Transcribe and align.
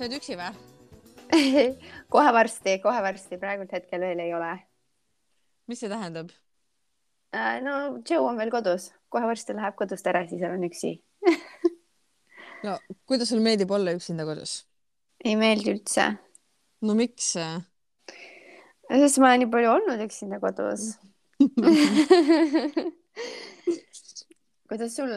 sa 0.00 0.06
oled 0.06 0.16
üksi 0.16 0.32
või? 0.40 0.52
kohe 2.14 2.30
varsti, 2.32 2.78
kohe 2.80 3.00
varsti, 3.04 3.36
praegult 3.40 3.72
hetkel 3.76 4.00
veel 4.00 4.22
ei 4.24 4.30
ole. 4.32 4.54
mis 5.68 5.82
see 5.82 5.90
tähendab? 5.92 6.30
Äh, 7.36 7.60
no 7.60 8.00
Joe 8.08 8.24
on 8.24 8.40
veel 8.40 8.50
kodus, 8.50 8.88
kohe 9.12 9.28
varsti 9.28 9.52
läheb 9.58 9.76
kodust 9.76 10.08
ära, 10.08 10.24
siis 10.30 10.40
olen 10.46 10.64
üksi 10.70 10.94
no 12.66 12.78
kuidas 13.04 13.28
sulle 13.28 13.44
meeldib 13.44 13.70
olla 13.76 13.92
üksinda 13.98 14.24
kodus? 14.24 14.64
ei 15.20 15.36
meeldi 15.36 15.74
üldse. 15.74 16.06
no 16.80 16.96
miks? 16.96 17.34
sest 17.36 19.20
ma 19.20 19.28
olen 19.28 19.44
nii 19.44 19.52
palju 19.52 19.74
olnud 19.74 20.00
üksinda 20.06 20.40
kodus 20.40 20.94
kuidas 24.72 24.96
sul? 24.96 25.12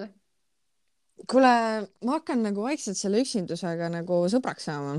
Kuule, 1.30 1.54
ma 2.06 2.18
hakkan 2.18 2.44
nagu 2.46 2.66
vaikselt 2.66 3.00
selle 3.00 3.22
üksindusega 3.24 3.90
nagu 3.94 4.24
sõbraks 4.32 4.68
saama. 4.70 4.98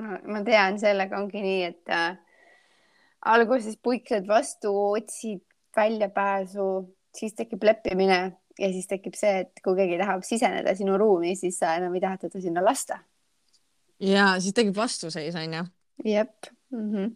ma 0.00 0.42
tean, 0.46 0.78
sellega 0.80 1.20
ongi 1.20 1.42
nii, 1.44 1.62
et 1.68 1.92
äh, 1.92 2.16
alguses 3.28 3.76
puikled 3.82 4.28
vastu, 4.28 4.72
otsid 4.96 5.44
väljapääsu, 5.76 6.68
siis 7.14 7.36
tekib 7.36 7.62
leppimine 7.68 8.20
ja 8.58 8.70
siis 8.72 8.88
tekib 8.90 9.16
see, 9.18 9.44
et 9.44 9.62
kui 9.64 9.76
keegi 9.78 10.00
tahab 10.00 10.24
siseneda 10.26 10.74
sinu 10.76 10.96
ruumi, 11.00 11.34
siis 11.38 11.60
sa 11.60 11.76
enam 11.78 11.94
ei 11.94 12.02
taha 12.02 12.24
teda 12.26 12.40
sinna 12.40 12.64
lasta. 12.64 12.98
ja 14.00 14.32
siis 14.40 14.56
tekib 14.56 14.76
vastuseis, 14.76 15.36
onju. 15.36 15.64
jep 16.04 16.48
mm. 16.72 16.92
-hmm 16.92 17.10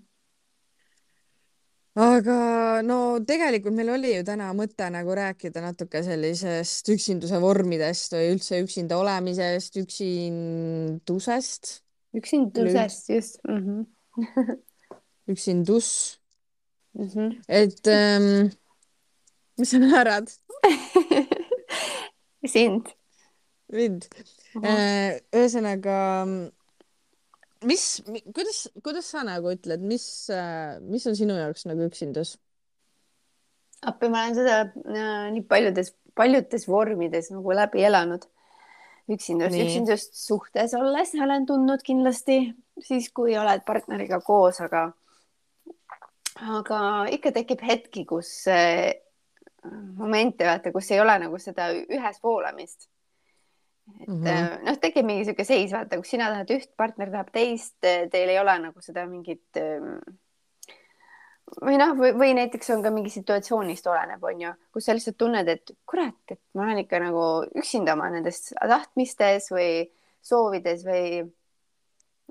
aga 1.94 2.82
no 2.82 2.98
tegelikult 3.26 3.74
meil 3.76 3.92
oli 3.94 4.16
ju 4.16 4.24
täna 4.26 4.48
mõte 4.56 4.88
nagu 4.90 5.14
rääkida 5.14 5.62
natuke 5.62 6.02
sellisest 6.02 6.88
üksinduse 6.90 7.38
vormidest 7.42 8.16
või 8.16 8.32
üldse 8.34 8.58
üksinda 8.64 8.98
olemisest, 8.98 9.78
üksindusest. 9.78 11.62
üksindusest, 12.18 13.08
just 13.14 13.38
mm. 13.46 13.62
-hmm. 13.62 14.58
üksindus 15.32 16.18
mm. 16.94 17.06
-hmm. 17.06 17.30
et 17.48 17.86
ähm, 17.86 18.50
mis 19.58 19.70
sa 19.70 19.78
naerad 19.78 20.28
sind. 22.54 22.90
mind 23.70 24.06
uh. 24.56 24.62
-huh. 24.62 25.20
ühesõnaga 25.30 26.18
mis, 27.68 27.84
kuidas, 28.34 28.64
kuidas 28.84 29.10
sa 29.12 29.24
nagu 29.26 29.52
ütled, 29.54 29.82
mis, 29.84 30.06
mis 30.86 31.06
on 31.10 31.18
sinu 31.18 31.36
jaoks 31.38 31.66
nagu 31.70 31.86
üksindus? 31.88 32.36
appi, 33.84 34.08
ma 34.08 34.24
olen 34.24 34.36
seda 34.38 34.58
äh, 34.64 35.26
nii 35.34 35.44
paljudes, 35.48 35.92
paljudes 36.16 36.68
vormides 36.68 37.30
nagu 37.34 37.56
läbi 37.56 37.84
elanud. 37.84 38.26
üksindust, 39.04 39.56
üksindust 39.60 40.14
suhtes 40.16 40.72
olles 40.78 41.10
olen 41.20 41.44
tundnud 41.46 41.82
kindlasti 41.84 42.38
siis, 42.80 43.10
kui 43.12 43.34
oled 43.36 43.60
partneriga 43.66 44.20
koos, 44.24 44.62
aga, 44.64 44.86
aga 46.56 46.78
ikka 47.12 47.34
tekib 47.36 47.64
hetki, 47.68 48.06
kus 48.08 48.30
äh, 48.48 48.94
momente 49.98 50.48
vaata, 50.48 50.72
kus 50.72 50.90
ei 50.92 51.02
ole 51.04 51.18
nagu 51.26 51.40
seda 51.40 51.68
ühes 51.74 52.22
voolamist 52.24 52.88
et 54.00 54.08
mm 54.08 54.24
-hmm. 54.24 54.64
noh, 54.64 54.76
tekib 54.80 55.06
mingi 55.06 55.24
sihuke 55.24 55.44
seis, 55.44 55.72
vaata, 55.72 55.96
kus 56.00 56.10
sina 56.14 56.30
tahad 56.32 56.50
üht, 56.56 56.70
partner 56.76 57.10
tahab 57.12 57.30
teist, 57.32 57.76
teil 57.82 58.28
ei 58.28 58.38
ole 58.40 58.58
nagu 58.58 58.80
seda 58.84 59.04
mingit 59.06 59.60
ähm, 59.60 59.98
või 61.60 61.76
noh, 61.78 61.92
või 61.96 62.32
näiteks 62.36 62.70
on 62.74 62.82
ka 62.82 62.90
mingi 62.94 63.12
situatsioonist 63.12 63.86
oleneb, 63.86 64.24
on 64.24 64.40
ju, 64.40 64.52
kus 64.72 64.88
sa 64.88 64.96
lihtsalt 64.96 65.18
tunned, 65.20 65.48
et 65.48 65.74
kurat, 65.86 66.16
et 66.32 66.40
ma 66.54 66.64
olen 66.64 66.82
ikka 66.84 67.00
nagu 67.02 67.24
üksinda 67.60 67.92
oma 67.92 68.08
nendes 68.10 68.54
tahtmistes 68.56 69.50
või 69.52 69.84
soovides 70.24 70.84
või 70.88 71.04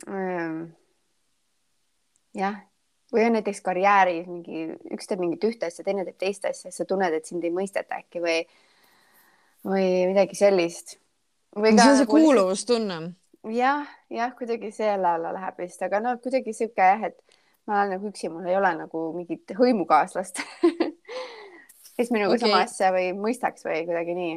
ähm, 0.10 0.60
jah, 2.34 2.58
või 3.14 3.28
on 3.28 3.38
näiteks 3.38 3.62
karjääris 3.62 4.28
mingi, 4.28 4.66
üks 4.96 5.08
teeb 5.08 5.22
mingit 5.22 5.46
ühte 5.46 5.70
asja, 5.70 5.86
teine 5.86 6.06
teeb 6.08 6.18
teist 6.18 6.46
asja, 6.50 6.74
sa 6.74 6.86
tunned, 6.90 7.14
et 7.14 7.30
sind 7.30 7.46
ei 7.46 7.54
mõisteta 7.54 8.02
äkki 8.02 8.24
või 8.24 8.42
või 9.64 9.88
midagi 10.10 10.36
sellist 10.36 10.98
või. 10.98 11.03
See 11.54 11.72
on 11.72 11.80
see 11.80 12.00
nagu 12.02 12.12
kuuluvustunne. 12.12 13.00
jah, 13.54 13.88
jah, 14.10 14.34
kuidagi 14.38 14.72
selle 14.72 15.08
alla 15.16 15.34
läheb 15.36 15.60
vist, 15.66 15.82
aga 15.86 16.02
no 16.04 16.18
kuidagi 16.24 16.54
sihuke 16.54 16.90
jah, 16.94 17.10
et 17.12 17.40
ma 17.68 17.82
olen 17.82 17.96
nagu 17.98 18.10
üksi, 18.10 18.32
mul 18.32 18.48
ei 18.50 18.58
ole 18.60 18.74
nagu 18.80 19.06
mingit 19.18 19.54
hõimukaaslast 19.58 20.42
kes 21.98 22.12
minuga 22.14 22.36
okay. 22.36 22.48
sama 22.48 22.64
asja 22.66 22.90
või 22.96 23.12
mõistaks 23.18 23.66
või 23.68 23.84
kuidagi 23.88 24.18
nii. 24.18 24.34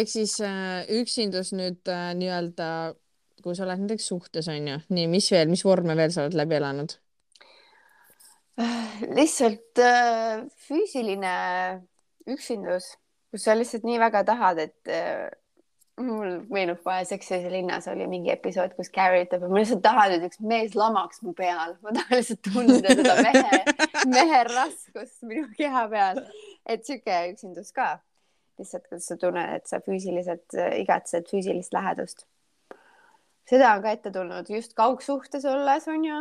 ehk 0.00 0.10
siis 0.10 0.36
äh, 0.44 0.82
üksindus 1.00 1.54
nüüd 1.56 1.86
äh, 1.90 2.10
nii-öelda, 2.18 2.68
kui 3.44 3.56
sa 3.56 3.66
oled 3.66 3.84
näiteks 3.84 4.10
suhtes 4.10 4.50
on 4.52 4.68
ju, 4.72 4.82
nii, 4.96 5.08
mis 5.12 5.30
veel, 5.32 5.50
mis 5.52 5.64
vorme 5.66 5.96
veel 5.98 6.14
sa 6.14 6.26
oled 6.26 6.36
läbi 6.38 6.58
elanud? 6.60 6.98
lihtsalt 9.10 9.80
äh, 9.82 10.44
füüsiline 10.66 11.32
üksindus, 12.30 12.92
kus 13.30 13.46
sa 13.46 13.56
lihtsalt 13.58 13.86
nii 13.86 13.98
väga 14.02 14.22
tahad, 14.26 14.60
et 14.62 14.90
äh, 14.90 15.26
mul 16.02 16.40
meenub 16.50 16.80
kohe 16.82 17.04
Seksises 17.06 17.46
linnas 17.52 17.86
oli 17.90 18.06
mingi 18.10 18.32
episood, 18.32 18.74
kus 18.78 18.90
Carrie 18.94 19.24
ütleb, 19.26 19.44
et 19.44 19.52
ma 19.52 19.60
lihtsalt 19.60 19.82
tahan, 19.84 20.14
et 20.16 20.26
üks 20.26 20.40
mees 20.42 20.74
lamaks 20.78 21.22
mu 21.22 21.34
peal, 21.38 21.76
ma 21.84 21.94
tahan 21.94 22.18
lihtsalt 22.18 22.42
tunda 22.48 22.78
seda 22.82 23.14
mehe, 23.22 23.60
mehe 24.10 24.40
raskust 24.50 25.22
minu 25.28 25.46
keha 25.58 25.84
peal. 25.92 26.22
et 26.66 26.84
sihuke 26.86 27.20
üksindus 27.30 27.70
ka. 27.76 27.98
lihtsalt, 28.58 28.88
kuidas 28.88 29.10
sa 29.10 29.18
tunned, 29.20 29.54
et 29.58 29.70
sa 29.70 29.80
füüsiliselt 29.84 30.58
äh, 30.58 30.78
igatsed 30.82 31.30
füüsilist 31.30 31.74
lähedust. 31.76 32.26
seda 33.50 33.76
on 33.76 33.84
ka 33.84 33.94
ette 33.94 34.10
tulnud 34.10 34.50
just 34.50 34.74
kaugsuhtes 34.74 35.46
olles, 35.46 35.86
onju. 35.88 36.20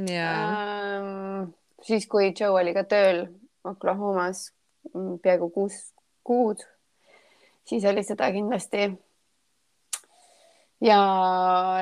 Ähm, 0.00 1.50
siis, 1.86 2.06
kui 2.10 2.32
Joe 2.32 2.58
oli 2.58 2.74
ka 2.74 2.86
tööl 2.88 3.26
Oklahomas 3.66 4.48
mm, 4.94 5.18
peaaegu 5.22 5.50
kuus 5.54 5.90
kuud 6.24 6.62
siis 7.64 7.84
oli 7.84 8.04
seda 8.04 8.30
kindlasti. 8.32 8.90
ja 10.80 11.00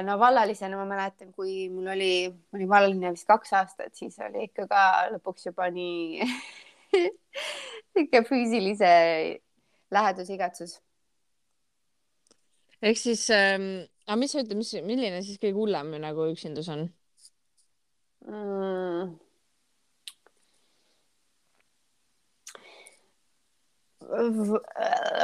no 0.02 0.18
vallalisena 0.18 0.76
ma 0.80 0.86
mäletan, 0.88 1.32
kui 1.32 1.68
mul 1.70 1.86
oli, 1.94 2.12
ma 2.28 2.58
olin 2.58 2.72
vallaline 2.72 3.12
vist 3.14 3.28
kaks 3.28 3.52
aastat, 3.60 3.94
siis 3.94 4.18
oli 4.26 4.48
ikka 4.48 4.66
ka 4.70 4.82
lõpuks 5.14 5.46
juba 5.50 5.68
nii 5.70 6.26
ikka 8.02 8.24
füüsilise 8.26 8.90
läheduse 9.94 10.34
igatsus. 10.34 10.80
ehk 12.82 12.98
siis 12.98 13.28
ähm,, 13.34 13.86
aga 14.06 14.18
mis 14.18 14.34
sa 14.34 14.42
ütled, 14.42 14.58
mis, 14.58 14.74
milline 14.82 15.22
siis 15.22 15.38
kõige 15.38 15.56
hullem 15.58 15.94
nagu 16.02 16.28
üksindus 16.32 16.68
on 16.74 16.88
mm.? 18.26 19.27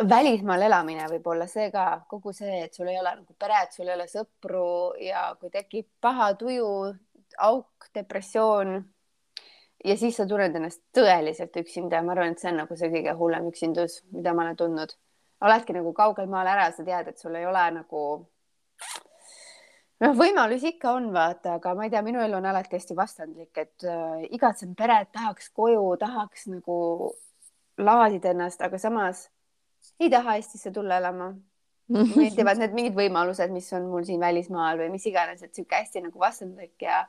Välismaal 0.08 0.62
elamine 0.66 1.06
võib 1.08 1.28
olla 1.32 1.46
see 1.48 1.70
ka, 1.72 2.04
kogu 2.08 2.32
see, 2.36 2.64
et 2.66 2.74
sul 2.76 2.90
ei 2.92 2.98
ole 3.00 3.14
nagu 3.20 3.36
peret, 3.38 3.72
sul 3.72 3.88
ei 3.88 3.94
ole 3.96 4.06
sõpru 4.10 4.66
ja 5.00 5.30
kui 5.40 5.52
tekib 5.52 5.88
paha 6.04 6.34
tuju, 6.40 6.68
auk, 7.48 7.88
depressioon 7.94 8.76
ja 9.84 9.96
siis 9.96 10.18
sa 10.20 10.26
tunned 10.28 10.56
ennast 10.56 10.82
tõeliselt 10.96 11.56
üksinda 11.64 12.00
ja 12.00 12.04
ma 12.04 12.12
arvan, 12.14 12.34
et 12.34 12.44
see 12.44 12.52
on 12.52 12.60
nagu 12.62 12.76
see 12.76 12.92
kõige 12.92 13.16
hullem 13.18 13.48
üksindus, 13.50 14.02
mida 14.12 14.36
ma 14.36 14.44
olen 14.44 14.60
tundnud. 14.60 14.94
oledki 15.44 15.74
nagu 15.76 15.92
kaugel 15.92 16.28
maal 16.30 16.48
ära, 16.48 16.70
sa 16.72 16.84
tead, 16.84 17.08
et 17.08 17.18
sul 17.18 17.34
ei 17.36 17.46
ole 17.46 17.64
nagu 17.80 18.04
noh, 20.04 20.14
võimalusi 20.16 20.74
ikka 20.74 20.92
on, 20.96 21.10
vaata, 21.12 21.58
aga 21.58 21.74
ma 21.74 21.84
ei 21.84 21.92
tea, 21.92 22.02
minu 22.04 22.20
elu 22.20 22.36
on 22.36 22.48
alati 22.52 22.76
hästi 22.76 22.96
vastandlik, 22.96 23.52
et 23.56 23.84
äh, 23.88 24.24
igatsen 24.30 24.74
peret, 24.76 25.12
tahaks 25.12 25.50
koju, 25.56 25.96
tahaks 26.00 26.48
nagu 26.52 26.78
laadida 27.78 28.30
ennast, 28.34 28.62
aga 28.62 28.78
samas 28.78 29.28
ei 30.00 30.10
taha 30.10 30.36
Eestisse 30.38 30.72
tulla 30.72 30.98
elama. 31.02 31.34
meeldivad 32.16 32.56
need 32.56 32.72
mingid 32.72 32.94
võimalused, 32.96 33.50
mis 33.52 33.66
on 33.76 33.90
mul 33.92 34.06
siin 34.08 34.22
välismaal 34.22 34.78
või 34.80 34.86
mis 34.94 35.04
iganes, 35.04 35.42
et 35.44 35.52
sihuke 35.52 35.76
hästi 35.76 36.00
nagu 36.06 36.20
vastandlik 36.20 36.80
ja 36.80 37.02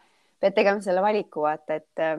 pead 0.43 0.57
tegema 0.57 0.83
selle 0.83 0.99
valiku, 1.03 1.45
vaata, 1.45 1.77
et 1.79 2.03
äh, 2.03 2.17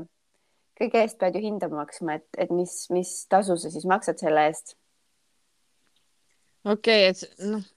kõige 0.80 1.02
eest 1.04 1.18
pead 1.20 1.36
ju 1.36 1.42
hinda 1.44 1.68
maksma, 1.68 2.16
et, 2.16 2.26
et 2.40 2.54
mis, 2.54 2.72
mis 2.94 3.12
tasu 3.28 3.58
sa 3.60 3.72
siis 3.72 3.84
maksad 3.84 4.24
selle 4.24 4.46
eest. 4.48 4.72
okei 6.64 7.10
okay,, 7.10 7.12
et 7.12 7.44
noh, 7.44 7.68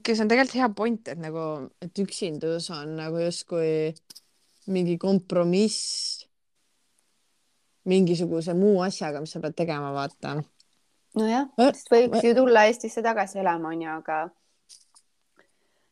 okei 0.00 0.18
see 0.18 0.26
on 0.26 0.34
tegelikult 0.34 0.58
hea 0.58 0.70
point, 0.82 1.14
et 1.14 1.22
nagu, 1.22 1.46
et 1.86 2.02
üksindus 2.02 2.72
on 2.74 2.96
nagu 2.98 3.22
justkui 3.22 3.94
mingi 4.74 4.98
kompromiss 4.98 6.23
mingisuguse 7.88 8.54
muu 8.56 8.80
asjaga, 8.84 9.20
mis 9.20 9.34
sa 9.34 9.42
pead 9.42 9.56
tegema, 9.58 9.92
vaata. 9.94 10.38
nojah, 11.18 11.50
sest 11.60 11.92
võiks 11.92 12.24
ju 12.24 12.34
tulla 12.36 12.66
Eestisse 12.70 13.02
tagasi 13.04 13.42
elama, 13.42 13.74
onju, 13.74 13.90
aga 13.98 14.20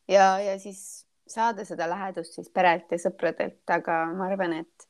ja, 0.09 0.39
ja 0.43 0.57
siis 0.59 1.03
saada 1.27 1.65
seda 1.65 1.87
lähedust 1.89 2.37
siis 2.37 2.49
perelt 2.53 2.91
ja 2.91 2.99
sõpradelt, 3.01 3.61
aga 3.71 4.03
ma 4.13 4.27
arvan, 4.29 4.57
et 4.63 4.87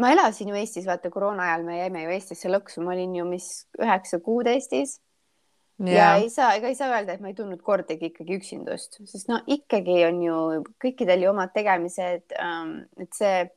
ma 0.00 0.12
elasin 0.14 0.50
ju 0.52 0.58
Eestis, 0.58 0.88
vaata 0.88 1.10
koroona 1.12 1.48
ajal 1.48 1.64
me 1.68 1.78
jäime 1.78 2.04
ju 2.04 2.16
Eestisse 2.16 2.50
lõksu, 2.52 2.84
ma 2.84 2.94
olin 2.94 3.14
ju 3.16 3.28
mis 3.28 3.48
üheksa 3.80 4.20
kuud 4.24 4.50
Eestis 4.50 4.98
ja 5.88 6.10
ei 6.20 6.28
saa, 6.30 6.52
ega 6.58 6.68
ei 6.68 6.76
saa 6.76 6.90
öelda, 6.92 7.14
et 7.14 7.24
ma 7.24 7.30
ei 7.30 7.36
tundnud 7.38 7.62
kordagi 7.64 8.10
ikkagi 8.10 8.36
üksindust, 8.36 9.00
sest 9.08 9.30
no 9.30 9.40
ikkagi 9.50 10.02
on 10.08 10.20
ju 10.24 10.36
kõikidel 10.82 11.24
ju 11.24 11.32
omad 11.32 11.54
tegemised 11.56 12.36
ähm,. 12.36 12.76
et 13.00 13.16
see, 13.16 13.48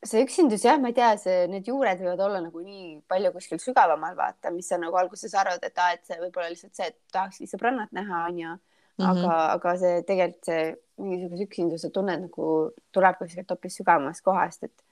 see 0.00 0.22
üksindus 0.24 0.64
jah, 0.64 0.78
ma 0.80 0.90
ei 0.90 0.96
tea, 0.96 1.10
see, 1.20 1.44
need 1.52 1.66
juured 1.68 2.00
võivad 2.00 2.22
olla 2.24 2.40
nagu 2.40 2.62
nii 2.64 3.00
palju 3.10 3.32
kuskil 3.34 3.60
sügavamal 3.60 4.14
vaata, 4.16 4.52
mis 4.54 4.68
sa 4.70 4.78
nagu 4.80 4.96
alguses 4.96 5.34
arvad, 5.36 5.64
et 5.66 5.80
aa, 5.80 5.94
et 5.96 6.04
see 6.08 6.20
võib-olla 6.22 6.48
lihtsalt 6.48 6.76
see, 6.76 6.88
et 6.88 6.96
tahakski 7.12 7.48
sõbrannat 7.50 7.92
näha, 7.96 8.26
onju. 8.30 8.54
aga 9.00 9.12
mm, 9.12 9.24
-hmm. 9.24 9.50
aga 9.56 9.74
see 9.80 10.02
tegelikult 10.08 10.48
see 10.48 10.62
mingisuguse 11.00 11.44
üksinduse 11.48 11.90
tunne 11.90 12.16
nagu 12.20 12.46
tuleb 12.92 13.18
kuskilt 13.18 13.50
hoopis 13.50 13.76
sügavamast 13.80 14.24
kohast, 14.24 14.64
et 14.64 14.84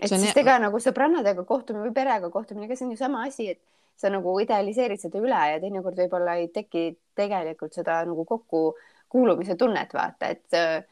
et 0.00 0.08
siis 0.08 0.22
nii... 0.22 0.40
ega 0.40 0.58
nagu 0.58 0.80
sõbrannadega 0.80 1.44
kohtumine 1.44 1.84
või 1.84 1.94
perega 1.96 2.30
kohtumine, 2.30 2.64
ega 2.64 2.76
see 2.76 2.86
on 2.86 2.94
ju 2.96 3.00
sama 3.00 3.26
asi, 3.28 3.50
et 3.50 3.60
sa 3.96 4.08
nagu 4.08 4.32
idealiseerid 4.40 5.00
seda 5.00 5.20
üle 5.20 5.40
ja 5.52 5.60
teinekord 5.60 5.98
võib-olla 6.00 6.38
ei 6.40 6.48
teki 6.48 6.96
tegelikult 7.14 7.76
seda 7.76 8.00
nagu 8.08 8.24
kokkukuulumise 8.24 9.56
tunnet, 9.60 9.92
vaata, 9.92 10.32
et 10.32 10.88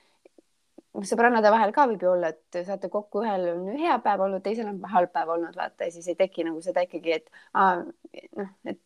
sõbrannade 1.09 1.51
vahel 1.53 1.73
ka 1.75 1.87
võib 1.91 2.03
ju 2.03 2.11
olla, 2.13 2.33
et 2.35 2.61
saate 2.67 2.91
kokku, 2.93 3.23
ühel 3.25 3.49
on 3.53 3.67
hea 3.79 3.97
päev 4.05 4.25
olnud, 4.27 4.43
teisel 4.45 4.71
on 4.71 4.79
halb 4.93 5.13
päev 5.15 5.35
olnud, 5.37 5.57
vaata 5.57 5.89
ja 5.89 5.95
siis 5.95 6.09
ei 6.09 6.19
teki 6.19 6.47
nagu 6.49 6.63
seda 6.65 6.85
ikkagi, 6.87 7.19
et 7.21 7.29
noh, 8.39 8.53
et 8.67 8.81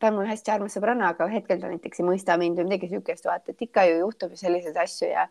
ta 0.00 0.10
on 0.10 0.18
mul 0.18 0.28
hästi 0.28 0.52
armas 0.52 0.76
sõbranna, 0.76 1.12
aga 1.14 1.28
hetkel 1.32 1.60
ta 1.60 1.70
näiteks 1.72 2.02
ei 2.02 2.06
mõista 2.08 2.36
mind 2.40 2.60
või 2.60 2.70
midagi 2.70 2.90
siukest, 2.92 3.28
vaata, 3.28 3.54
et 3.54 3.66
ikka 3.68 3.86
ju 3.88 3.98
juhtub 4.02 4.34
ju 4.34 4.40
selliseid 4.40 4.76
asju 4.82 5.08
ja 5.12 5.26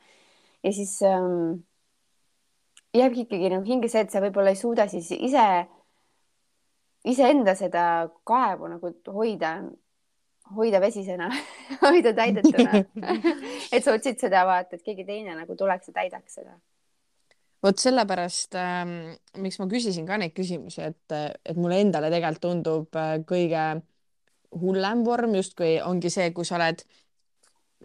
ja 0.66 0.72
siis 0.74 0.98
ähm, 1.06 1.62
jääbki 2.96 3.26
ikkagi 3.26 3.52
nagu 3.54 3.66
hinge 3.68 3.90
see, 3.92 4.06
et 4.06 4.14
sa 4.14 4.22
võib-olla 4.24 4.54
ei 4.54 4.60
suuda 4.60 4.88
siis 4.90 5.12
ise, 5.14 5.46
iseenda 7.06 7.54
seda 7.58 7.84
kaevu 8.26 8.72
nagu 8.72 8.92
hoida, 9.14 9.60
hoida 10.56 10.82
vesisena 10.82 11.30
hoida 11.86 12.14
täidetuna 12.14 12.84
et 13.74 13.84
sa 13.84 13.96
otsid 13.96 14.22
seda 14.22 14.46
vaata, 14.48 14.78
et 14.78 14.86
keegi 14.86 15.06
teine 15.08 15.36
nagu 15.38 15.58
tuleks 15.58 15.90
ja 15.90 15.98
täidaks 16.02 16.40
seda. 16.40 16.58
vot 17.64 17.82
sellepärast 17.82 18.58
ähm,, 18.62 19.16
miks 19.42 19.60
ma 19.60 19.70
küsisin 19.72 20.06
ka 20.08 20.20
neid 20.22 20.36
küsimusi, 20.38 20.84
et, 20.86 21.18
et 21.46 21.58
mulle 21.58 21.82
endale 21.82 22.12
tegelikult 22.14 22.44
tundub 22.46 23.00
äh, 23.00 23.18
kõige 23.26 23.66
hullem 24.56 25.02
vorm 25.06 25.36
justkui 25.36 25.80
ongi 25.84 26.12
see, 26.14 26.30
kui 26.32 26.46
sa 26.48 26.60
oled 26.60 26.86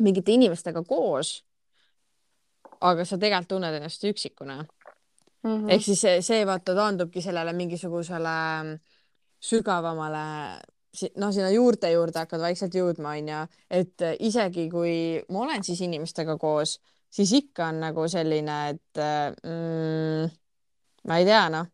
mingite 0.01 0.33
inimestega 0.33 0.83
koos, 0.87 1.41
aga 2.81 3.05
sa 3.05 3.19
tegelikult 3.21 3.51
tunned 3.57 3.77
ennast 3.77 4.05
üksikuna 4.05 4.61
mm. 4.63 5.51
-hmm. 5.51 5.71
ehk 5.73 5.83
siis 5.83 6.01
see, 6.01 6.23
see 6.23 6.47
vaata 6.47 6.75
taandubki 6.75 7.23
sellele 7.23 7.53
mingisugusele 7.53 8.37
mm, 8.63 8.79
sügavamale, 9.41 10.25
noh, 11.17 11.33
sinna 11.33 11.51
juurte 11.55 11.91
juurde 11.93 12.23
hakkad 12.23 12.43
vaikselt 12.43 12.75
jõudma, 12.75 13.15
onju, 13.19 13.41
et 13.81 14.07
isegi 14.27 14.69
kui 14.73 14.95
ma 15.31 15.45
olen 15.47 15.65
siis 15.67 15.83
inimestega 15.87 16.37
koos, 16.41 16.79
siis 17.11 17.33
ikka 17.39 17.71
on 17.71 17.83
nagu 17.87 18.07
selline, 18.11 18.59
et 18.75 19.03
mm, 19.45 20.33
ma 21.09 21.21
ei 21.21 21.29
tea, 21.29 21.45
noh, 21.55 21.71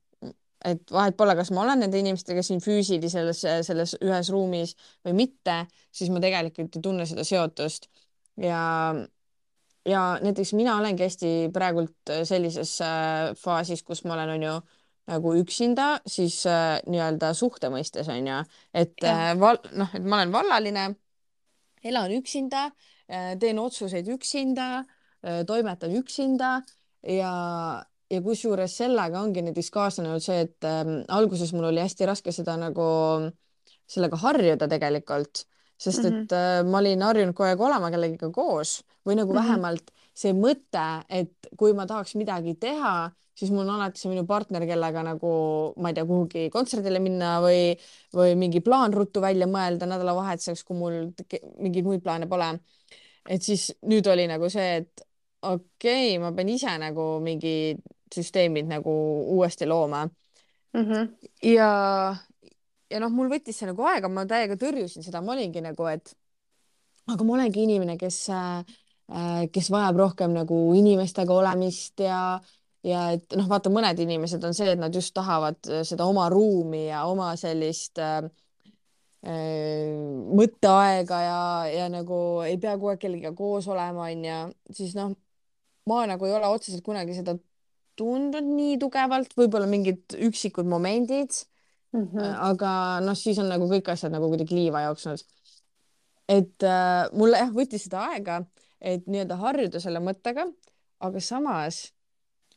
et 0.66 0.92
vahet 0.92 1.16
pole, 1.16 1.36
kas 1.38 1.52
ma 1.54 1.62
olen 1.64 1.84
nende 1.84 2.00
inimestega 2.00 2.42
siin 2.44 2.62
füüsilises 2.64 3.44
selles 3.66 3.96
ühes 4.02 4.30
ruumis 4.34 4.74
või 5.06 5.16
mitte, 5.24 5.60
siis 5.94 6.10
ma 6.12 6.22
tegelikult 6.22 6.78
ei 6.78 6.86
tunne 6.88 7.06
seda 7.08 7.24
seotust. 7.26 7.90
Ja 8.40 8.62
ja 9.86 10.18
näiteks 10.22 10.52
mina 10.58 10.76
olengi 10.80 11.06
hästi 11.06 11.28
praegult 11.54 12.10
äh, 12.10 12.24
sellises 12.24 12.80
äh, 12.82 13.34
faasis, 13.38 13.82
kus 13.86 14.04
ma 14.04 14.16
olen, 14.16 14.34
on 14.36 14.42
ju, 14.42 14.54
nagu 15.06 15.34
üksinda, 15.38 16.00
siis 16.08 16.40
äh, 16.50 16.78
nii-öelda 16.90 17.32
suhte 17.38 17.70
mõistes 17.72 18.08
on 18.12 18.26
ju, 18.26 18.38
et 18.74 19.06
äh, 19.06 19.32
val-, 19.38 19.62
noh, 19.78 19.92
et 19.94 20.04
ma 20.04 20.20
olen 20.20 20.34
vallaline, 20.34 20.86
elan 21.86 22.14
üksinda 22.16 22.66
äh,, 22.66 23.34
teen 23.40 23.60
otsuseid 23.62 24.08
üksinda 24.16 24.68
äh,, 24.82 25.44
toimetan 25.46 25.94
üksinda 26.00 26.56
ja, 27.06 27.32
ja 28.10 28.22
kusjuures 28.22 28.74
sellega 28.82 29.22
ongi 29.22 29.44
näiteks 29.46 29.70
kaasnenud 29.74 30.24
see, 30.24 30.42
et 30.48 30.66
äh, 30.66 30.82
alguses 31.14 31.54
mul 31.54 31.70
oli 31.70 31.84
hästi 31.84 32.08
raske 32.10 32.34
seda 32.34 32.58
nagu 32.60 32.88
sellega 33.86 34.18
harjuda 34.18 34.66
tegelikult 34.68 35.46
sest 35.78 36.02
mm 36.02 36.10
-hmm. 36.10 36.22
et 36.24 36.32
äh, 36.32 36.70
ma 36.70 36.78
olin 36.78 37.02
harjunud 37.02 37.34
kogu 37.34 37.48
aeg 37.48 37.60
olema 37.60 37.90
kellegagi 37.90 38.32
koos 38.32 38.82
või 39.06 39.14
nagu 39.14 39.32
mm 39.32 39.38
-hmm. 39.38 39.42
vähemalt 39.42 39.90
see 40.16 40.32
mõte, 40.36 40.86
et 41.12 41.50
kui 41.58 41.74
ma 41.76 41.86
tahaks 41.88 42.14
midagi 42.16 42.56
teha, 42.60 43.10
siis 43.36 43.50
mul 43.52 43.66
on 43.66 43.74
alati 43.76 44.00
see 44.00 44.10
minu 44.10 44.24
partner, 44.28 44.64
kellega 44.68 45.02
nagu 45.04 45.32
ma 45.82 45.92
ei 45.92 45.96
tea, 45.98 46.06
kuhugi 46.08 46.46
kontserdile 46.52 47.02
minna 47.04 47.36
või, 47.44 47.74
või 48.16 48.36
mingi 48.40 48.62
plaan 48.64 48.96
ruttu 48.96 49.20
välja 49.24 49.48
mõelda 49.50 49.88
nädalavahetuseks, 49.90 50.64
kui 50.64 50.78
mul 50.78 51.02
mingeid 51.60 51.88
muid 51.88 52.04
plaane 52.04 52.28
pole. 52.30 52.54
et 53.28 53.42
siis 53.42 53.72
nüüd 53.90 54.06
oli 54.06 54.24
nagu 54.30 54.48
see, 54.52 54.80
et 54.80 55.04
okei 55.42 56.14
okay,, 56.16 56.18
ma 56.22 56.32
pean 56.32 56.48
ise 56.48 56.72
nagu 56.80 57.16
mingi 57.20 57.76
süsteemid 58.14 58.68
nagu 58.70 58.92
uuesti 59.34 59.66
looma 59.66 60.04
mm. 60.06 60.84
-hmm. 60.84 61.08
ja, 61.42 61.70
ja 62.90 63.00
noh, 63.00 63.12
mul 63.12 63.28
võttis 63.28 63.58
see 63.58 63.68
nagu 63.68 63.84
aega, 63.84 64.08
ma 64.08 64.24
täiega 64.26 64.56
tõrjusin 64.56 65.04
seda, 65.04 65.20
ma 65.20 65.34
olingi 65.34 65.60
nagu, 65.60 65.86
et 65.90 66.14
aga 67.06 67.24
ma 67.24 67.36
olengi 67.38 67.66
inimene, 67.66 67.98
kes 67.98 68.28
äh,, 68.30 68.76
kes 69.06 69.70
vajab 69.70 70.00
rohkem 70.00 70.32
nagu 70.34 70.56
inimestega 70.74 71.34
olemist 71.34 72.02
ja, 72.02 72.40
ja 72.86 73.04
et 73.14 73.36
noh, 73.38 73.46
vaata, 73.50 73.70
mõned 73.70 74.00
inimesed 74.02 74.42
on 74.46 74.56
see, 74.56 74.72
et 74.72 74.80
nad 74.80 74.94
just 74.94 75.14
tahavad 75.14 75.60
seda 75.86 76.08
oma 76.10 76.26
ruumi 76.32 76.88
ja 76.88 77.04
oma 77.06 77.28
sellist 77.38 78.00
äh, 78.02 78.26
äh, 79.26 79.94
mõtteaega 80.40 81.20
ja, 81.22 81.40
ja 81.70 81.86
nagu 81.92 82.18
ei 82.46 82.58
pea 82.62 82.74
kogu 82.74 82.94
aeg 82.94 83.04
kellegagi 83.04 83.38
koos 83.38 83.68
olema, 83.70 84.08
onju, 84.10 84.40
siis 84.74 84.96
noh, 84.98 85.14
ma 85.86 86.02
nagu 86.10 86.26
ei 86.26 86.34
ole 86.34 86.50
otseselt 86.50 86.84
kunagi 86.86 87.14
seda 87.14 87.36
tundnud 87.96 88.44
nii 88.44 88.76
tugevalt, 88.80 89.32
võib-olla 89.38 89.68
mingid 89.70 90.18
üksikud 90.26 90.66
momendid 90.68 91.32
mm. 91.94 92.08
-hmm. 92.10 92.34
aga 92.50 92.72
noh, 93.04 93.16
siis 93.16 93.38
on 93.38 93.48
nagu 93.52 93.68
kõik 93.70 93.88
asjad 93.92 94.12
nagu 94.12 94.28
kuidagi 94.32 94.54
liiva 94.54 94.82
jooksnud. 94.88 95.24
et 96.28 96.62
äh, 96.66 97.06
mulle 97.14 97.38
jah, 97.38 97.54
võttis 97.54 97.86
seda 97.86 98.02
aega, 98.10 98.42
et 98.80 99.06
nii-öelda 99.06 99.36
harjuda 99.40 99.80
selle 99.82 100.00
mõttega, 100.04 100.46
aga 101.04 101.20
samas 101.20 101.86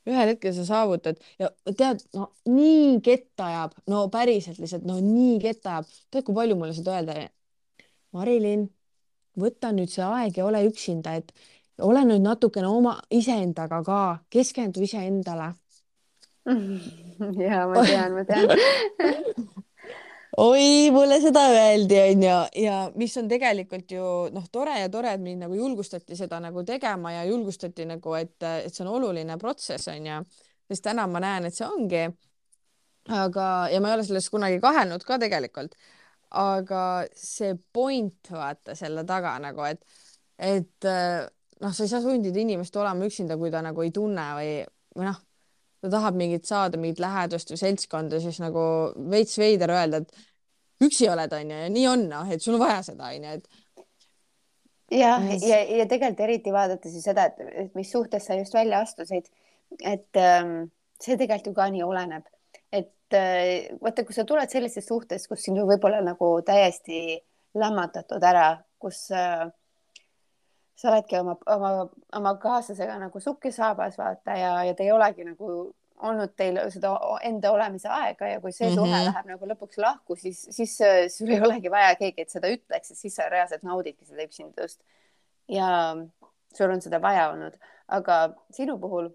ühel 0.10 0.32
hetkel 0.34 0.54
sa 0.56 0.66
saavutad 0.68 1.20
ja 1.40 1.50
tead, 1.78 2.02
no 2.16 2.30
nii 2.50 2.98
kett 3.06 3.44
ajab, 3.44 3.76
no 3.92 4.08
päriselt 4.14 4.60
lihtsalt, 4.62 4.88
no 4.88 4.98
nii 5.04 5.38
kett 5.44 5.68
ajab. 5.68 5.88
tead, 6.10 6.26
kui 6.26 6.36
palju 6.36 6.58
mulle 6.60 6.76
seda 6.78 6.98
öelda? 6.98 7.30
Marilyn, 8.16 8.66
võta 9.40 9.74
nüüd 9.76 9.92
see 9.94 10.06
aeg 10.06 10.40
ja 10.40 10.48
ole 10.48 10.64
üksinda, 10.66 11.14
et 11.20 11.34
ole 11.86 12.02
nüüd 12.08 12.24
natukene 12.26 12.68
oma 12.68 12.98
iseendaga 13.14 13.84
ka, 13.86 14.02
keskendu 14.34 14.84
iseendale 14.84 15.54
ja 17.46 17.66
ma 17.70 17.86
tean, 17.86 18.16
ma 18.18 18.26
tean 18.26 18.48
oi, 20.38 20.92
mulle 20.92 21.18
seda 21.22 21.42
öeldi, 21.54 21.98
onju, 22.12 22.36
ja 22.62 22.78
mis 23.00 23.16
on 23.18 23.30
tegelikult 23.32 23.92
ju 23.92 24.06
noh, 24.34 24.46
tore 24.52 24.78
ja 24.80 24.90
tore, 24.92 25.14
et 25.16 25.24
mind 25.24 25.46
nagu 25.46 25.58
julgustati 25.58 26.18
seda 26.18 26.40
nagu 26.44 26.64
tegema 26.68 27.14
ja 27.16 27.24
julgustati 27.28 27.88
nagu, 27.90 28.14
et, 28.20 28.38
et 28.44 28.74
see 28.74 28.86
on 28.86 28.94
oluline 29.00 29.38
protsess, 29.42 29.90
onju, 29.94 30.22
sest 30.70 30.86
täna 30.86 31.08
ma 31.10 31.22
näen, 31.24 31.50
et 31.50 31.58
see 31.58 31.68
ongi. 31.68 32.04
aga, 33.10 33.46
ja 33.74 33.80
ma 33.82 33.90
ei 33.90 33.98
ole 33.98 34.04
selles 34.06 34.30
kunagi 34.30 34.60
kahelnud 34.62 35.04
ka 35.04 35.18
tegelikult. 35.18 35.76
aga 36.30 36.82
see 37.18 37.56
point, 37.74 38.30
vaata 38.30 38.76
selle 38.78 39.04
taga 39.06 39.34
nagu, 39.42 39.64
et, 39.66 39.82
et 40.38 40.86
noh, 40.86 41.74
sa 41.74 41.84
ei 41.84 41.90
saa 41.90 42.04
sundida 42.04 42.38
inimest 42.40 42.76
olema 42.78 43.08
üksinda, 43.10 43.38
kui 43.38 43.50
ta 43.50 43.64
nagu 43.66 43.82
ei 43.82 43.90
tunne 43.92 44.28
või, 44.38 44.52
või 44.94 45.10
noh 45.10 45.18
ta 45.82 45.92
tahab 45.92 46.18
mingit 46.20 46.48
saada, 46.50 46.80
mingit 46.82 47.00
lähedust 47.04 47.54
või 47.54 47.62
seltskonda, 47.62 48.20
siis 48.24 48.40
nagu 48.44 48.64
veits 49.12 49.38
veider 49.40 49.74
öelda, 49.76 50.02
et 50.04 50.86
üksi 50.86 51.10
oled, 51.12 51.34
onju, 51.36 51.62
ja 51.66 51.70
nii 51.74 51.86
on, 51.92 52.08
noh, 52.12 52.32
et 52.32 52.44
sul 52.44 52.58
on 52.58 52.64
vaja 52.64 52.82
seda, 52.92 53.12
onju, 53.14 53.36
et. 53.38 53.86
jah, 54.96 55.24
ja, 55.30 55.38
ja, 55.52 55.62
ja 55.82 55.88
tegelikult 55.92 56.26
eriti 56.28 56.56
vaadata 56.56 56.92
siis 56.92 57.06
seda, 57.08 57.30
et, 57.30 57.72
mis 57.78 57.92
suhtes 57.92 58.28
sa 58.28 58.38
just 58.40 58.56
välja 58.56 58.84
astusid, 58.86 59.32
et 59.80 60.20
ähm, 60.20 60.70
see 61.02 61.18
tegelikult 61.20 61.52
ju 61.52 61.56
ka 61.58 61.70
nii 61.74 61.86
oleneb, 61.88 62.28
et 62.72 63.18
äh, 63.18 63.70
vaata, 63.82 64.06
kui 64.08 64.18
sa 64.18 64.28
tuled 64.28 64.52
sellisest 64.52 64.92
suhtest, 64.92 65.32
kus 65.32 65.48
sind 65.48 65.62
võib-olla 65.64 66.02
nagu 66.06 66.34
täiesti 66.48 67.20
lämmatatud 67.60 68.24
ära, 68.24 68.52
kus 68.80 69.08
äh, 69.16 69.48
sa 70.80 70.94
oledki 70.94 71.18
oma, 71.20 71.36
oma, 71.56 71.72
oma 72.16 72.34
kaaslasega 72.40 72.96
nagu 73.02 73.20
sukki 73.20 73.52
saabas, 73.52 73.98
vaata 74.00 74.38
ja, 74.40 74.54
ja 74.70 74.76
te 74.78 74.86
ei 74.88 74.94
olegi 74.96 75.26
nagu 75.28 75.50
olnud 76.08 76.32
teil 76.40 76.60
seda 76.72 76.94
enda 77.28 77.52
olemise 77.52 77.90
aega 77.92 78.30
ja 78.30 78.40
kui 78.40 78.54
see 78.56 78.70
mm 78.70 78.76
-hmm. 78.78 78.86
suhe 78.88 79.02
läheb 79.10 79.32
nagu 79.34 79.50
lõpuks 79.52 79.82
lahku, 79.84 80.16
siis, 80.16 80.46
siis 80.56 80.78
sul 81.18 81.34
ei 81.36 81.42
olegi 81.42 81.72
vaja 81.72 81.96
keegi, 82.00 82.22
et 82.22 82.32
seda 82.32 82.48
ütleks, 82.48 82.92
et 82.92 82.98
siis 82.98 83.16
sa 83.16 83.28
reaalselt 83.30 83.64
naudidki 83.68 84.06
seda 84.06 84.24
üksindatust. 84.24 84.80
ja 85.50 85.96
sul 86.56 86.72
on 86.72 86.82
seda 86.82 87.02
vaja 87.02 87.30
olnud, 87.32 87.58
aga 87.88 88.20
sinu 88.52 88.80
puhul 88.80 89.10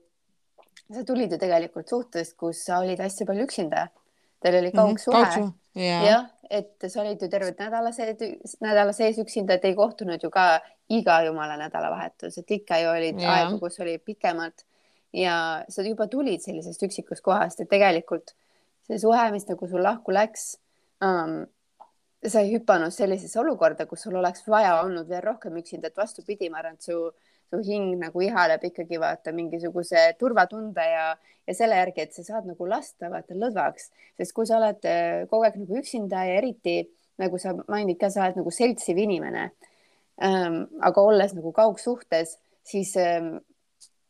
sa 0.93 1.05
tulid 1.05 1.33
ju 1.33 1.39
tegelikult 1.39 1.89
suhtest, 1.89 2.37
kus 2.37 2.65
sa 2.67 2.79
olid 2.79 3.01
hästi 3.01 3.25
palju 3.25 3.45
üksinda. 3.49 3.89
Teil 4.41 4.59
oli 4.61 4.73
kaugsuhe 4.73 5.19
mm 5.19 5.25
-hmm. 5.25 5.53
Jah, 6.07 6.29
et 6.51 6.87
sa 6.87 7.03
olid 7.03 7.23
ju 7.23 7.29
terve 7.31 7.55
nädala 7.59 7.93
sees, 7.93 8.57
nädala 8.63 8.93
sees 8.97 9.19
üksinda, 9.23 9.57
et 9.59 9.65
ei 9.65 9.75
kohtunud 9.75 10.23
ju 10.23 10.31
ka 10.31 10.61
iga 10.93 11.23
jumala 11.27 11.57
nädalavahetus, 11.59 12.39
et 12.39 12.55
ikka 12.59 12.79
ju 12.83 12.93
olid 12.93 13.21
Jaa. 13.21 13.35
aegu, 13.41 13.59
kus 13.63 13.81
oli 13.81 13.97
pikemalt 13.99 14.67
ja 15.15 15.65
sa 15.69 15.83
juba 15.87 16.07
tulid 16.11 16.43
sellisest 16.45 16.83
üksikust 16.87 17.25
kohast, 17.25 17.61
et 17.61 17.71
tegelikult 17.71 18.35
see 18.87 19.01
suhe, 19.01 19.25
mis 19.33 19.47
nagu 19.49 19.69
sul 19.69 19.83
lahku 19.83 20.13
läks 20.13 20.55
um, 21.03 21.45
sa 22.25 22.41
ei 22.41 22.55
hüpanud 22.55 22.93
sellisesse 22.95 23.39
olukorda, 23.41 23.87
kus 23.87 24.07
sul 24.07 24.17
oleks 24.21 24.47
vaja 24.49 24.79
olnud 24.83 25.09
veel 25.09 25.23
rohkem 25.25 25.57
üksinda, 25.61 25.91
et 25.91 25.99
vastupidi, 25.99 26.51
ma 26.51 26.61
arvan, 26.63 26.79
et 26.79 26.87
su, 26.87 26.99
su 27.55 27.71
hing 27.71 27.95
nagu 28.01 28.23
ihaleb 28.25 28.65
ikkagi 28.71 28.99
vaata 29.01 29.33
mingisuguse 29.33 30.05
turvatunde 30.19 30.85
ja, 30.91 31.07
ja 31.47 31.55
selle 31.55 31.79
järgi, 31.79 32.07
et 32.07 32.17
sa 32.17 32.25
saad 32.27 32.49
nagu 32.51 32.67
lasta 32.69 33.11
vaata 33.13 33.37
lõdvaks, 33.39 33.91
sest 34.19 34.35
kui 34.35 34.49
sa 34.49 34.59
oled 34.59 34.89
eh, 34.89 35.25
kogu 35.31 35.47
aeg 35.47 35.59
nagu 35.63 35.81
üksinda 35.81 36.25
ja 36.29 36.39
eriti 36.41 36.81
nagu 37.23 37.39
sa 37.39 37.55
mainid 37.71 38.01
ka, 38.01 38.11
sa 38.11 38.27
oled 38.27 38.43
nagu 38.43 38.55
seltsiv 38.55 38.99
inimene 38.99 39.51
ähm,. 40.23 40.65
aga 40.81 41.03
olles 41.03 41.35
nagu 41.37 41.53
kaugsuhtes, 41.55 42.39
siis 42.67 42.95
ähm, 42.99 43.37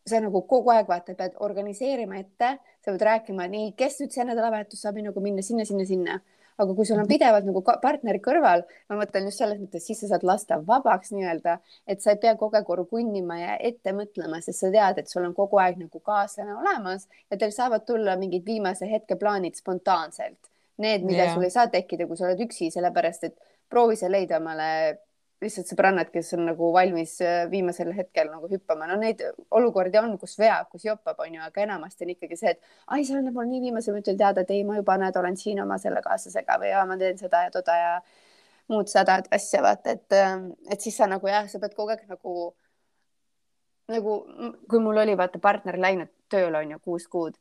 sa 0.07 0.21
nagu 0.21 0.45
kogu 0.49 0.73
aeg 0.73 0.89
vaata, 0.89 1.17
pead 1.19 1.37
organiseerima 1.45 2.21
ette, 2.21 2.57
sa 2.85 2.93
pead 2.93 3.05
rääkima 3.09 3.49
nii, 3.49 3.73
kes 3.77 4.01
nüüd 4.03 4.17
see 4.17 4.25
nädalavahetus 4.29 4.85
saab 4.85 5.01
minuga 5.01 5.21
minna 5.25 5.45
sinna, 5.45 5.69
sinna, 5.69 5.87
sinna 5.89 6.19
aga 6.59 6.75
kui 6.77 6.87
sul 6.87 7.01
on 7.03 7.09
pidevalt 7.11 7.47
nagu 7.49 7.63
partner 7.83 8.19
kõrval, 8.23 8.65
ma 8.91 8.99
mõtlen 9.01 9.29
just 9.29 9.43
selles 9.43 9.61
mõttes, 9.61 9.87
siis 9.87 10.01
sa 10.03 10.13
saad 10.13 10.27
lasta 10.27 10.61
vabaks 10.67 11.13
nii-öelda, 11.15 11.57
et 11.91 12.05
sa 12.05 12.15
ei 12.15 12.21
pea 12.23 12.35
kogu 12.41 12.59
aeg 12.59 12.71
orgunnima 12.77 13.39
ja 13.41 13.57
ette 13.71 13.95
mõtlema, 13.97 14.41
sest 14.45 14.63
sa 14.63 14.71
tead, 14.75 15.01
et 15.03 15.11
sul 15.11 15.27
on 15.27 15.35
kogu 15.37 15.59
aeg 15.63 15.81
nagu 15.83 16.03
kaaslane 16.05 16.55
olemas 16.55 17.09
ja 17.31 17.39
teil 17.41 17.55
saavad 17.55 17.87
tulla 17.89 18.19
mingid 18.21 18.47
viimase 18.47 18.89
hetke 18.91 19.19
plaanid 19.21 19.59
spontaanselt. 19.59 20.39
Need, 20.83 21.05
mida 21.07 21.29
Jah. 21.29 21.35
sul 21.35 21.47
ei 21.47 21.55
saa 21.55 21.69
tekkida, 21.71 22.07
kui 22.11 22.19
sa 22.19 22.27
oled 22.27 22.41
üksi, 22.49 22.71
sellepärast 22.75 23.29
et 23.29 23.37
proovi 23.71 23.99
sa 23.99 24.09
leida 24.11 24.41
omale 24.41 24.71
lihtsalt 25.43 25.69
sõbrannad, 25.69 26.11
kes 26.13 26.33
on 26.37 26.45
nagu 26.49 26.71
valmis 26.75 27.17
äh, 27.25 27.45
viimasel 27.51 27.91
hetkel 27.97 28.31
nagu 28.33 28.49
hüppama. 28.51 28.87
no 28.91 28.97
neid 29.01 29.23
olukordi 29.51 29.99
on, 30.01 30.17
kus 30.19 30.37
veab, 30.39 30.69
kus 30.73 30.87
joppab, 30.87 31.21
onju, 31.27 31.43
aga 31.45 31.65
enamasti 31.67 32.07
on 32.07 32.13
ikkagi 32.15 32.39
see, 32.41 32.55
et 32.55 32.61
ai, 32.87 33.05
sa 33.05 33.19
annad 33.19 33.35
mulle 33.35 33.51
nii 33.53 33.65
viimasel 33.69 33.97
minutil 33.97 34.19
teada, 34.21 34.45
et 34.45 34.53
ei, 34.55 34.65
ma 34.65 34.79
juba 34.79 34.97
näed, 35.01 35.17
olen 35.21 35.37
siin 35.41 35.63
oma 35.65 35.79
selle 35.83 36.03
kaaslasega 36.05 36.59
või 36.63 36.73
ja 36.73 36.85
ma 36.89 36.99
teen 37.01 37.19
seda 37.21 37.45
ja 37.47 37.55
toda 37.55 37.79
ja 37.79 37.95
muud 38.73 38.89
sadat 38.89 39.29
asja, 39.35 39.63
vaata, 39.65 39.97
et, 39.97 40.19
et 40.73 40.81
siis 40.81 40.97
sa 40.97 41.09
nagu 41.11 41.29
jah, 41.29 41.49
sa 41.51 41.61
pead 41.63 41.75
kogu 41.77 41.95
aeg 41.95 42.07
nagu, 42.09 42.37
nagu 43.93 44.19
kui 44.71 44.81
mul 44.81 45.03
oli 45.05 45.17
vaata 45.21 45.43
partner 45.43 45.81
läinud 45.81 46.13
tööle 46.33 46.63
onju 46.65 46.81
kuus 46.85 47.09
kuud, 47.11 47.37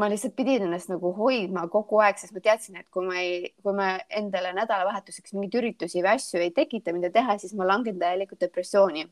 ma 0.00 0.08
lihtsalt 0.08 0.34
pidin 0.36 0.66
ennast 0.66 0.88
nagu 0.88 1.10
hoidma 1.16 1.66
kogu 1.72 2.00
aeg, 2.00 2.20
sest 2.20 2.32
ma 2.32 2.40
teadsin, 2.44 2.78
et 2.80 2.88
kui 2.90 3.04
ma 3.06 3.18
ei, 3.20 3.50
kui 3.62 3.74
ma 3.76 3.94
endale 4.08 4.54
nädalavahetuseks 4.56 5.34
mingeid 5.36 5.58
üritusi 5.60 6.00
või 6.00 6.14
asju 6.14 6.40
ei 6.40 6.54
tekita, 6.56 6.94
mida 6.96 7.10
teha, 7.12 7.36
siis 7.40 7.52
ma 7.58 7.68
langen 7.68 7.98
täielikult 8.00 8.40
depressiooni 8.40 9.04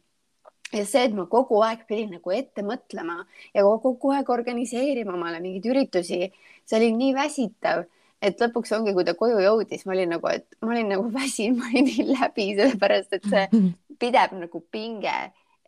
ja 0.72 0.84
see, 0.86 1.04
et 1.04 1.14
ma 1.16 1.26
kogu 1.30 1.60
aeg 1.66 1.84
pidin 1.88 2.14
nagu 2.16 2.34
ette 2.34 2.62
mõtlema 2.66 3.20
ja 3.56 3.64
kogu 3.82 4.12
aeg 4.14 4.30
organiseerima 4.30 5.14
omale 5.16 5.40
mingeid 5.42 5.66
üritusi, 5.72 6.28
see 6.64 6.78
oli 6.78 6.92
nii 6.96 7.16
väsitav, 7.16 7.84
et 8.22 8.40
lõpuks 8.40 8.72
ongi, 8.76 8.94
kui 8.94 9.06
ta 9.06 9.16
koju 9.18 9.40
jõudis, 9.42 9.84
ma 9.86 9.96
olin 9.96 10.14
nagu, 10.14 10.30
et 10.30 10.58
ma 10.62 10.74
olin 10.74 10.92
nagu 10.94 11.08
väsinud, 11.18 11.58
ma 11.60 11.70
olin 11.72 11.88
nii 11.88 12.06
läbi, 12.12 12.48
sellepärast 12.58 13.18
et 13.18 13.28
see 13.32 13.64
pidev 14.00 14.36
nagu 14.38 14.62
pinge, 14.72 15.16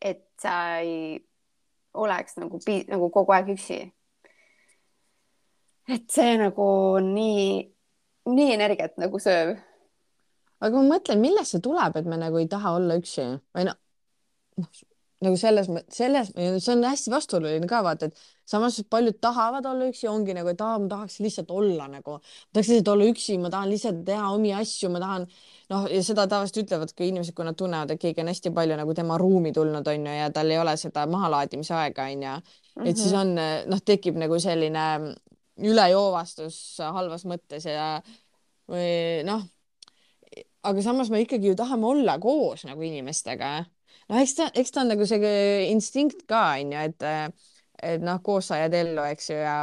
et 0.01 0.25
sa 0.41 0.79
ei 0.83 1.19
oleks 1.95 2.39
nagu, 2.41 2.61
nagu 2.89 3.11
kogu 3.13 3.35
aeg 3.37 3.53
üksi. 3.57 3.83
Et 5.89 6.07
see 6.11 6.39
nagu 6.41 6.69
nii, 7.07 7.47
nii 8.31 8.55
energiat 8.55 8.99
nagu 9.03 9.21
sööv. 9.23 9.57
aga 10.63 10.79
ma 10.79 10.97
mõtlen, 10.97 11.21
millest 11.23 11.57
see 11.57 11.65
tuleb, 11.65 11.97
et 11.99 12.07
me 12.07 12.19
nagu 12.21 12.39
ei 12.39 12.49
taha 12.51 12.77
olla 12.79 12.99
üksi 13.01 13.27
või 13.57 13.67
noh, 13.67 13.79
noh 14.63 14.83
nagu 15.23 15.39
selles, 15.39 15.69
selles, 15.93 16.31
see 16.35 16.73
on 16.75 16.85
hästi 16.87 17.13
vastuoluline 17.13 17.69
ka 17.71 17.81
vaata, 17.85 18.09
et 18.11 18.21
samas 18.49 18.79
paljud 18.91 19.19
tahavad 19.23 19.67
olla 19.71 19.87
üksi, 19.91 20.09
ongi 20.11 20.35
nagu, 20.37 20.51
et 20.51 20.61
aa, 20.65 20.79
ma 20.83 20.91
tahaks 20.91 21.21
lihtsalt 21.23 21.51
olla 21.55 21.87
nagu, 21.91 22.19
tahaks 22.53 22.71
lihtsalt 22.73 22.91
olla 22.95 23.09
üksi, 23.11 23.39
ma 23.43 23.51
tahan 23.53 23.71
lihtsalt 23.71 24.03
teha 24.07 24.33
omi 24.35 24.53
asju, 24.59 24.91
ma 24.93 25.03
tahan 25.03 25.27
noh, 25.73 25.87
ja 25.91 26.03
seda 26.05 26.27
tavaliselt 26.31 26.65
ütlevad 26.65 26.95
ka 26.97 27.07
inimesed, 27.07 27.37
kui 27.39 27.47
nad 27.47 27.59
tunnevad, 27.59 27.95
et 27.95 28.03
keegi 28.03 28.25
on 28.25 28.33
hästi 28.33 28.55
palju 28.57 28.79
nagu 28.83 28.97
tema 28.99 29.19
ruumi 29.23 29.55
tulnud, 29.55 29.93
on 29.95 30.09
ju, 30.11 30.17
ja 30.19 30.31
tal 30.35 30.51
ei 30.51 30.59
ole 30.63 30.75
seda 30.81 31.07
mahalaadimise 31.11 31.77
aega, 31.79 32.09
on 32.11 32.27
ju. 32.27 32.39
et 32.87 33.05
siis 33.05 33.15
on 33.17 33.37
noh, 33.37 33.85
tekib 33.87 34.19
nagu 34.21 34.41
selline 34.43 34.87
ülejoovastus 35.63 36.57
halvas 36.83 37.27
mõttes 37.29 37.67
ja 37.69 37.87
või 38.71 39.23
noh, 39.27 39.45
aga 40.67 40.85
samas 40.85 41.11
me 41.11 41.23
ikkagi 41.23 41.51
ju 41.51 41.59
tahame 41.59 41.89
olla 41.91 42.19
koos 42.23 42.65
nagu 42.69 42.85
inimestega 42.87 43.55
no 44.09 44.21
eks 44.21 44.35
ta, 44.39 44.51
eks 44.55 44.75
ta 44.75 44.83
on 44.83 44.93
nagu 44.95 45.07
see 45.09 45.33
instinkt 45.71 46.25
ka 46.31 46.43
onju, 46.59 46.85
et, 46.89 47.07
et 47.83 48.05
noh, 48.05 48.21
koos 48.25 48.51
sa 48.51 48.61
jääd 48.63 48.77
ellu, 48.83 49.07
eks 49.13 49.31
ju, 49.33 49.39
ja 49.41 49.57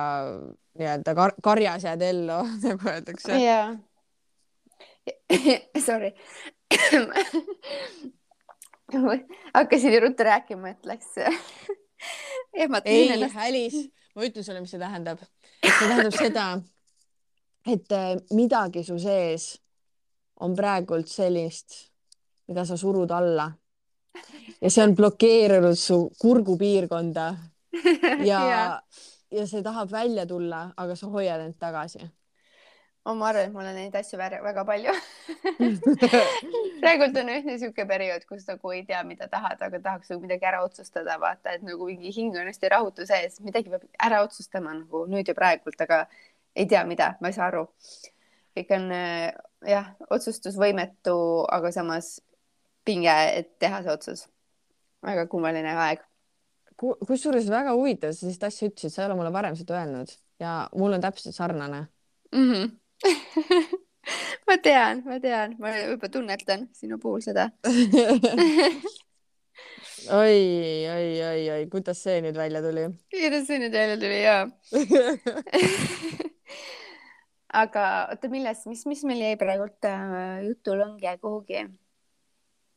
nii-öelda 0.80 1.16
kar 1.18 1.36
karjas 1.44 1.86
jääd 1.88 2.06
ellu 2.10 2.40
nagu 2.66 2.94
öeldakse. 2.94 3.40
jaa. 3.44 3.70
Sorry 5.88 6.12
hakkasin 9.58 10.02
ruttu 10.02 10.26
rääkima, 10.26 10.74
et 10.74 10.86
läks 10.86 11.08
ei, 12.86 13.10
Alice, 13.38 13.90
ma 14.16 14.26
ütlen 14.26 14.44
sulle, 14.44 14.62
mis 14.62 14.72
see 14.74 14.82
tähendab. 14.82 15.24
see 15.64 15.88
tähendab 15.88 16.18
seda, 16.18 16.50
et 17.68 17.92
äh, 17.96 18.12
midagi 18.34 18.84
su 18.84 19.00
sees 19.00 19.54
on 20.40 20.56
praegult 20.56 21.08
sellist, 21.12 21.92
mida 22.48 22.66
sa 22.66 22.78
surud 22.78 23.12
alla 23.12 23.50
ja 24.62 24.70
see 24.70 24.84
on 24.84 24.96
blokeerinud 24.96 25.78
su 25.78 26.00
kurgupiirkonda 26.22 27.28
ja, 28.32 28.40
ja., 28.50 28.82
ja 29.32 29.48
see 29.48 29.64
tahab 29.64 29.92
välja 29.92 30.26
tulla, 30.26 30.70
aga 30.78 30.96
sa 30.96 31.08
hoiad 31.08 31.42
end 31.46 31.60
tagasi. 31.60 32.02
Oh, 33.10 33.18
ma 33.18 33.30
arvan, 33.32 33.48
et 33.48 33.54
mul 33.54 33.66
on 33.66 33.78
neid 33.78 33.96
asju 33.98 34.20
väga 34.20 34.64
palju 34.68 34.94
praegult 36.84 37.18
on 37.18 37.32
ühne 37.34 37.56
niisugune 37.56 37.88
periood, 37.90 38.26
kus 38.30 38.46
nagu 38.50 38.74
ei 38.76 38.84
tea, 38.88 39.02
mida 39.08 39.30
tahad, 39.32 39.62
aga 39.66 39.82
tahaks 39.86 40.14
nagu 40.14 40.24
midagi 40.24 40.50
ära 40.50 40.62
otsustada, 40.66 41.18
vaata, 41.22 41.56
et 41.58 41.66
nagu 41.66 41.90
mingi 41.90 42.14
hing 42.16 42.38
on 42.38 42.50
hästi 42.52 42.72
rahutu 42.76 43.08
sees, 43.10 43.40
midagi 43.46 43.74
peab 43.74 43.86
ära 44.10 44.22
otsustama 44.26 44.76
nagu 44.78 45.06
nüüd 45.10 45.30
ja 45.30 45.38
praegult, 45.38 45.82
aga 45.86 46.06
ei 46.56 46.70
tea, 46.70 46.84
mida, 46.88 47.14
ma 47.22 47.32
ei 47.32 47.38
saa 47.38 47.50
aru. 47.50 47.66
kõik 48.58 48.74
on 48.76 48.90
jah, 49.70 49.94
otsustusvõimetu, 50.12 51.16
aga 51.54 51.72
samas 51.72 52.18
pinge, 52.86 53.16
et 53.40 53.54
teha 53.62 53.84
see 53.86 53.94
otsus. 53.94 54.28
väga 55.06 55.28
kummaline 55.32 55.76
aeg. 55.76 56.02
kusjuures 56.80 57.48
väga 57.52 57.76
huvitav, 57.76 58.14
sa 58.14 58.26
sellist 58.26 58.44
asja 58.44 58.68
ütlesid, 58.70 58.94
sa 58.94 59.04
ei 59.04 59.10
ole 59.10 59.20
mulle 59.20 59.32
varem 59.36 59.56
seda 59.56 59.80
öelnud 59.80 60.12
ja 60.40 60.70
mul 60.76 60.94
on 60.96 61.02
täpselt 61.02 61.36
sarnane 61.36 61.88
mm. 62.32 62.52
-hmm. 62.52 62.79
ma 64.48 64.56
tean, 64.64 65.04
ma 65.06 65.20
tean, 65.24 65.56
ma 65.60 65.72
juba 65.78 66.10
tunnetan 66.12 66.68
sinu 66.76 67.00
puhul 67.02 67.22
seda 67.24 67.50
oi, 70.22 70.40
oi, 70.96 71.08
oi, 71.30 71.42
oi, 71.56 71.64
kuidas 71.72 72.00
see 72.04 72.18
nüüd 72.26 72.38
välja 72.40 72.60
tuli? 72.66 72.84
kuidas 73.14 73.44
see 73.48 73.60
nüüd 73.62 73.76
välja 73.76 73.98
tuli 74.02 74.20
ja 74.24 74.38
aga 77.62 77.84
oota, 78.14 78.32
millest, 78.32 78.64
mis, 78.70 78.82
mis 78.90 79.02
meil 79.08 79.22
jäi 79.24 79.36
praegult 79.40 79.90
äh, 79.90 80.44
jutulõnge 80.48 81.12
kuhugi? 81.24 81.60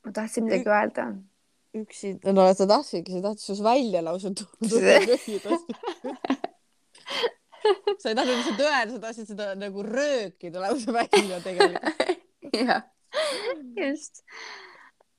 ma 0.02 0.14
tahtsin 0.14 0.42
midagi 0.48 0.70
öelda. 0.70 1.04
üksi, 1.82 2.08
no 2.30 2.42
sa 2.54 2.64
tahtsidki, 2.70 3.10
sa 3.18 3.22
tahtsid 3.30 3.46
sinust 3.48 3.64
välja 3.66 4.00
lausa 4.04 4.28
tulla 4.36 6.26
sa 8.00 8.10
ei 8.10 8.16
tahtnud 8.18 8.36
lihtsalt 8.36 8.62
öelda, 8.64 8.92
sa 8.92 9.00
tahtsid 9.06 9.32
seda 9.32 9.52
nagu 9.58 9.84
röökida 9.86 10.62
lausa 10.62 10.94
välja 10.96 11.40
tegelikult. 11.44 12.20
jah, 12.66 12.84
just. 13.78 14.22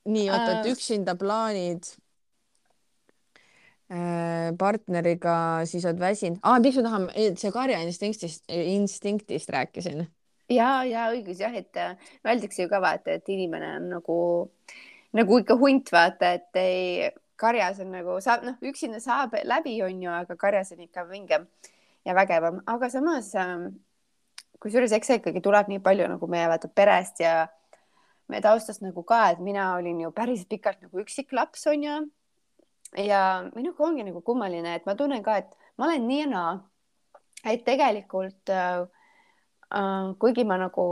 nii, 0.05 0.29
oota, 0.29 0.59
et 0.59 0.71
üksinda 0.73 1.15
plaanid 1.19 1.93
partneriga, 4.57 5.35
siis 5.69 5.85
oled 5.85 5.99
väsinud 6.01 6.39
ah,. 6.41 6.59
miks 6.63 6.77
me 6.79 6.85
tahame, 6.85 7.25
see 7.37 7.51
karja 7.53 7.81
instinktist, 7.83 8.45
instinktist 8.49 9.51
rääkisin. 9.53 10.07
ja, 10.49 10.69
ja 10.87 11.09
õigus 11.13 11.43
jah, 11.43 11.53
et 11.53 11.77
öeldakse 12.25 12.63
ju 12.63 12.71
ka 12.71 12.81
vaata, 12.81 13.19
et 13.19 13.29
inimene 13.29 13.75
on 13.77 13.89
nagu, 13.97 14.17
nagu 15.13 15.39
ikka 15.43 15.59
hunt, 15.59 15.91
vaata, 15.93 16.33
et 16.39 16.61
ei, 16.61 17.11
karjas 17.39 17.83
on 17.83 17.93
nagu 17.93 18.17
saab, 18.23 18.47
noh, 18.47 18.57
üksinda 18.65 19.01
saab 19.03 19.37
läbi, 19.43 19.75
onju, 19.85 20.09
aga 20.23 20.37
karjas 20.39 20.73
on 20.75 20.83
ikka 20.87 21.05
vingem 21.11 21.45
ja 22.05 22.15
vägevam, 22.17 22.61
aga 22.67 22.89
samas 22.91 23.31
kusjuures 24.63 24.93
eks 24.95 25.09
see 25.09 25.19
ikkagi 25.19 25.43
tuleb 25.43 25.69
nii 25.71 25.81
palju 25.83 26.07
nagu 26.11 26.27
meie 26.31 26.47
vaata 26.51 26.69
perest 26.71 27.19
ja 27.23 27.47
meie 28.31 28.43
taustast 28.43 28.83
nagu 28.83 29.03
ka, 29.07 29.25
et 29.33 29.41
mina 29.43 29.73
olin 29.77 29.99
ju 30.05 30.11
päris 30.15 30.45
pikalt 30.49 30.81
nagu 30.83 31.01
üksik 31.03 31.33
laps, 31.35 31.65
onju 31.67 31.97
ja 32.97 33.49
minuga 33.55 33.83
ongi 33.87 34.05
nagu 34.07 34.21
kummaline, 34.21 34.75
et 34.77 34.85
ma 34.85 34.95
tunnen 34.95 35.23
ka, 35.25 35.37
et 35.41 35.57
ma 35.77 35.89
olen 35.89 36.07
nii 36.07 36.21
ja 36.21 36.29
naa, 36.31 36.53
et 37.43 37.65
tegelikult 37.67 38.53
äh, 38.53 38.85
äh, 39.73 40.13
kuigi 40.19 40.45
ma 40.47 40.59
nagu 40.61 40.87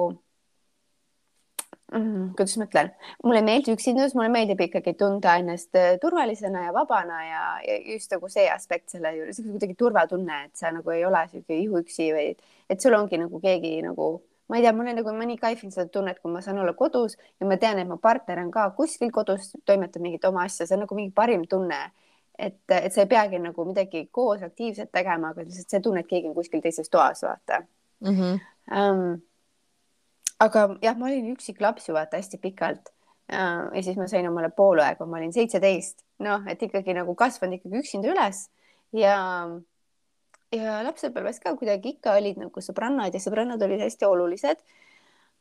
mm,. 1.91 2.31
kuidas 2.37 2.57
ma 2.59 2.67
ütlen, 2.67 2.91
mulle 3.23 3.41
meeldib 3.45 3.77
üksindus, 3.77 4.15
mulle 4.17 4.31
meeldib 4.33 4.63
ikkagi 4.67 4.93
tunda 4.99 5.35
ennast 5.41 5.77
äh, 5.79 5.93
turvalisena 6.01 6.65
ja 6.67 6.73
vabana 6.75 7.21
ja, 7.25 7.43
ja 7.67 7.77
just 7.93 8.11
nagu 8.15 8.29
see 8.31 8.47
aspekt 8.51 8.93
selle 8.95 9.13
juures, 9.17 9.41
kuidagi 9.45 9.77
turvatunne, 9.79 10.43
et 10.47 10.59
sa 10.59 10.73
nagu 10.75 10.93
ei 10.95 11.05
ole 11.05 11.23
sihuke 11.31 11.57
ihuüksi 11.65 12.11
või 12.15 12.27
et 12.71 12.83
sul 12.83 12.97
ongi 12.97 13.19
nagu 13.21 13.41
keegi 13.43 13.77
nagu, 13.85 14.11
ma 14.49 14.59
ei 14.59 14.65
tea, 14.65 14.75
mul 14.75 14.91
on 14.91 15.01
nagu, 15.01 15.15
ma 15.15 15.27
nii 15.29 15.39
kaifin 15.41 15.73
seda 15.73 15.89
tunnet, 15.93 16.19
kui 16.19 16.33
ma 16.33 16.43
saan 16.43 16.61
olla 16.63 16.75
kodus 16.77 17.17
ja 17.39 17.47
ma 17.47 17.59
tean, 17.61 17.79
et 17.81 17.89
mu 17.89 17.99
partner 18.01 18.43
on 18.43 18.51
ka 18.53 18.69
kuskil 18.77 19.11
kodus, 19.15 19.53
toimetab 19.65 20.03
mingit 20.03 20.25
oma 20.29 20.45
asja, 20.47 20.67
see 20.67 20.77
on 20.77 20.87
nagu 20.87 20.97
mingi 20.97 21.13
parim 21.15 21.47
tunne 21.49 21.81
et, 22.41 22.57
et 22.73 22.93
sa 22.93 23.03
ei 23.03 23.09
peagi 23.09 23.39
nagu 23.41 23.65
midagi 23.67 24.07
koos 24.13 24.41
aktiivselt 24.45 24.91
tegema, 24.93 25.31
aga 25.31 25.45
lihtsalt 25.45 25.73
see 25.75 25.83
tunne, 25.83 26.03
et 26.03 26.09
keegi 26.09 26.31
on 26.31 26.37
kuskil 26.37 26.63
teises 26.63 26.89
toas, 26.89 27.23
vaata 27.27 27.61
mm. 28.05 28.15
-hmm. 28.15 28.39
Um, 28.71 29.21
aga 30.41 30.65
jah, 30.83 30.97
ma 30.97 31.09
olin 31.09 31.31
üksik 31.35 31.61
laps 31.63 31.89
ju 31.89 31.95
vaata 31.97 32.19
hästi 32.19 32.39
pikalt. 32.41 32.91
Ja 33.31 33.79
siis 33.79 33.95
ma 33.95 34.09
sain 34.11 34.27
omale 34.27 34.49
poolaeg, 34.51 34.97
kui 34.99 35.07
ma 35.07 35.21
olin 35.21 35.31
seitseteist, 35.31 36.01
noh, 36.19 36.41
et 36.51 36.59
ikkagi 36.65 36.95
nagu 36.97 37.13
kasvanud 37.15 37.61
ikkagi 37.61 37.79
üksinda 37.79 38.11
üles. 38.11 38.49
Ja 38.91 39.15
ja 40.51 40.81
lapsepõlves 40.83 41.39
ka 41.39 41.53
kuidagi 41.55 41.95
ikka 41.95 42.17
olid 42.19 42.41
nagu 42.41 42.63
sõbrannad 42.63 43.13
ja 43.15 43.21
sõbrannad 43.23 43.61
olid 43.63 43.85
hästi 43.85 44.07
olulised. 44.07 44.59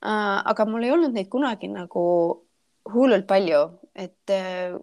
aga 0.00 0.64
mul 0.64 0.84
ei 0.86 0.92
olnud 0.94 1.12
neid 1.12 1.28
kunagi 1.28 1.68
nagu 1.68 2.04
hullult 2.94 3.26
palju, 3.28 3.64
et 3.94 4.32
äh, 4.32 4.78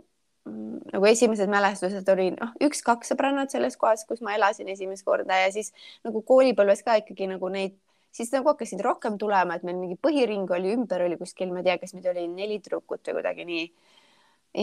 nagu 0.94 1.08
esimesed 1.10 1.50
mälestused 1.50 2.10
oli 2.14 2.30
noh, 2.36 2.52
üks-kaks 2.64 3.12
sõbrannat 3.12 3.52
selles 3.52 3.78
kohas, 3.80 4.06
kus 4.06 4.22
ma 4.22 4.36
elasin 4.36 4.70
esimest 4.70 5.06
korda 5.08 5.40
ja 5.42 5.50
siis 5.52 5.74
nagu 6.06 6.22
koolipõlves 6.22 6.84
ka 6.86 7.00
ikkagi 7.02 7.32
nagu 7.32 7.50
neid 7.50 7.74
siis 8.18 8.32
nagu 8.34 8.50
hakkasid 8.52 8.82
rohkem 8.86 9.18
tulema, 9.22 9.58
et 9.58 9.66
meil 9.68 9.78
mingi 9.80 9.98
põhiring 10.02 10.50
oli 10.58 10.74
ümber 10.74 11.04
oli 11.06 11.20
kuskil, 11.20 11.52
ma 11.54 11.62
ei 11.62 11.70
tea, 11.70 11.78
kas 11.82 11.94
meid 11.94 12.08
oli 12.10 12.26
neli 12.32 12.58
tüdrukut 12.64 13.06
või 13.06 13.20
kuidagi 13.20 13.46
nii. 13.48 13.68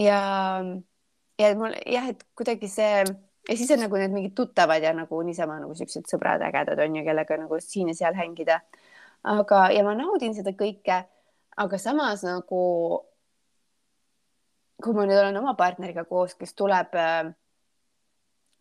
ja, 0.03 0.19
ja 1.39 1.53
mul 1.59 1.77
jah, 1.85 2.11
et 2.11 2.25
kuidagi 2.35 2.69
see 2.71 3.05
ja 3.05 3.57
siis 3.57 3.71
on 3.71 3.83
nagu 3.85 4.01
need 4.01 4.13
mingid 4.13 4.35
tuttavad 4.37 4.83
ja 4.83 4.93
nagu 4.97 5.21
niisama 5.23 5.59
nagu 5.61 5.75
siuksed 5.77 6.09
sõbrad 6.11 6.43
ägedad 6.47 6.81
on 6.83 6.99
ju, 6.99 7.05
kellega 7.07 7.39
nagu 7.39 7.59
siin 7.63 7.91
ja 7.93 7.97
seal 7.97 8.17
hängida. 8.17 8.59
aga, 9.23 9.65
ja 9.73 9.83
ma 9.85 9.95
naudin 9.97 10.35
seda 10.37 10.53
kõike, 10.57 11.01
aga 11.57 11.77
samas 11.81 12.25
nagu 12.27 12.61
kui 14.83 14.93
ma 14.93 15.05
nüüd 15.07 15.17
olen 15.21 15.37
oma 15.39 15.55
partneriga 15.55 16.03
koos, 16.05 16.35
kes 16.35 16.51
tuleb 16.53 16.97
äh, 16.99 17.29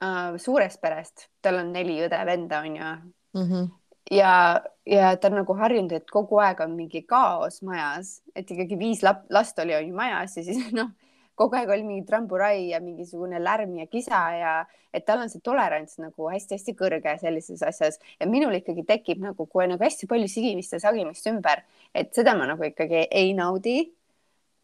äh, 0.05 0.37
suurest 0.39 0.81
perest, 0.81 1.29
tal 1.43 1.59
on 1.65 1.73
neli 1.75 1.99
õde-venda 2.07 2.61
on 2.63 2.77
ju 2.77 2.85
mm. 2.85 3.49
-hmm 3.49 3.73
ja, 4.11 4.61
ja 4.87 5.17
ta 5.17 5.31
on 5.31 5.41
nagu 5.41 5.57
harjunud, 5.59 5.93
et 5.97 6.11
kogu 6.11 6.41
aeg 6.43 6.61
on 6.65 6.77
mingi 6.77 7.05
kaos 7.09 7.63
majas, 7.67 8.19
et 8.37 8.51
ikkagi 8.51 8.79
viis 8.79 9.03
lap, 9.07 9.25
last 9.33 9.59
oli 9.59 9.77
on 9.77 9.89
ju 9.89 9.97
majas 9.97 10.37
ja 10.39 10.45
siis 10.47 10.71
noh, 10.79 10.93
kogu 11.35 11.59
aeg 11.59 11.73
oli 11.75 11.87
mingi 11.87 12.07
tramburai 12.07 12.71
ja 12.71 12.81
mingisugune 12.85 13.41
lärm 13.43 13.79
ja 13.81 13.87
kisa 13.91 14.23
ja 14.39 14.55
et 14.95 15.07
tal 15.07 15.25
on 15.25 15.31
see 15.33 15.43
tolerants 15.43 15.99
nagu 15.99 16.29
hästi-hästi 16.31 16.77
kõrge 16.79 17.17
sellises 17.19 17.65
asjas 17.67 17.99
ja 18.21 18.29
minul 18.31 18.55
ikkagi 18.61 18.85
tekib 18.87 19.25
nagu, 19.25 19.47
kui 19.47 19.65
on 19.65 19.75
nagu 19.75 19.85
hästi 19.85 20.07
palju 20.11 20.31
sigimist 20.31 20.77
ja 20.77 20.83
sagimist 20.85 21.27
ümber, 21.31 21.65
et 21.95 22.15
seda 22.15 22.37
ma 22.39 22.47
nagu 22.51 22.71
ikkagi 22.71 23.09
ei 23.11 23.35
naudi 23.35 23.83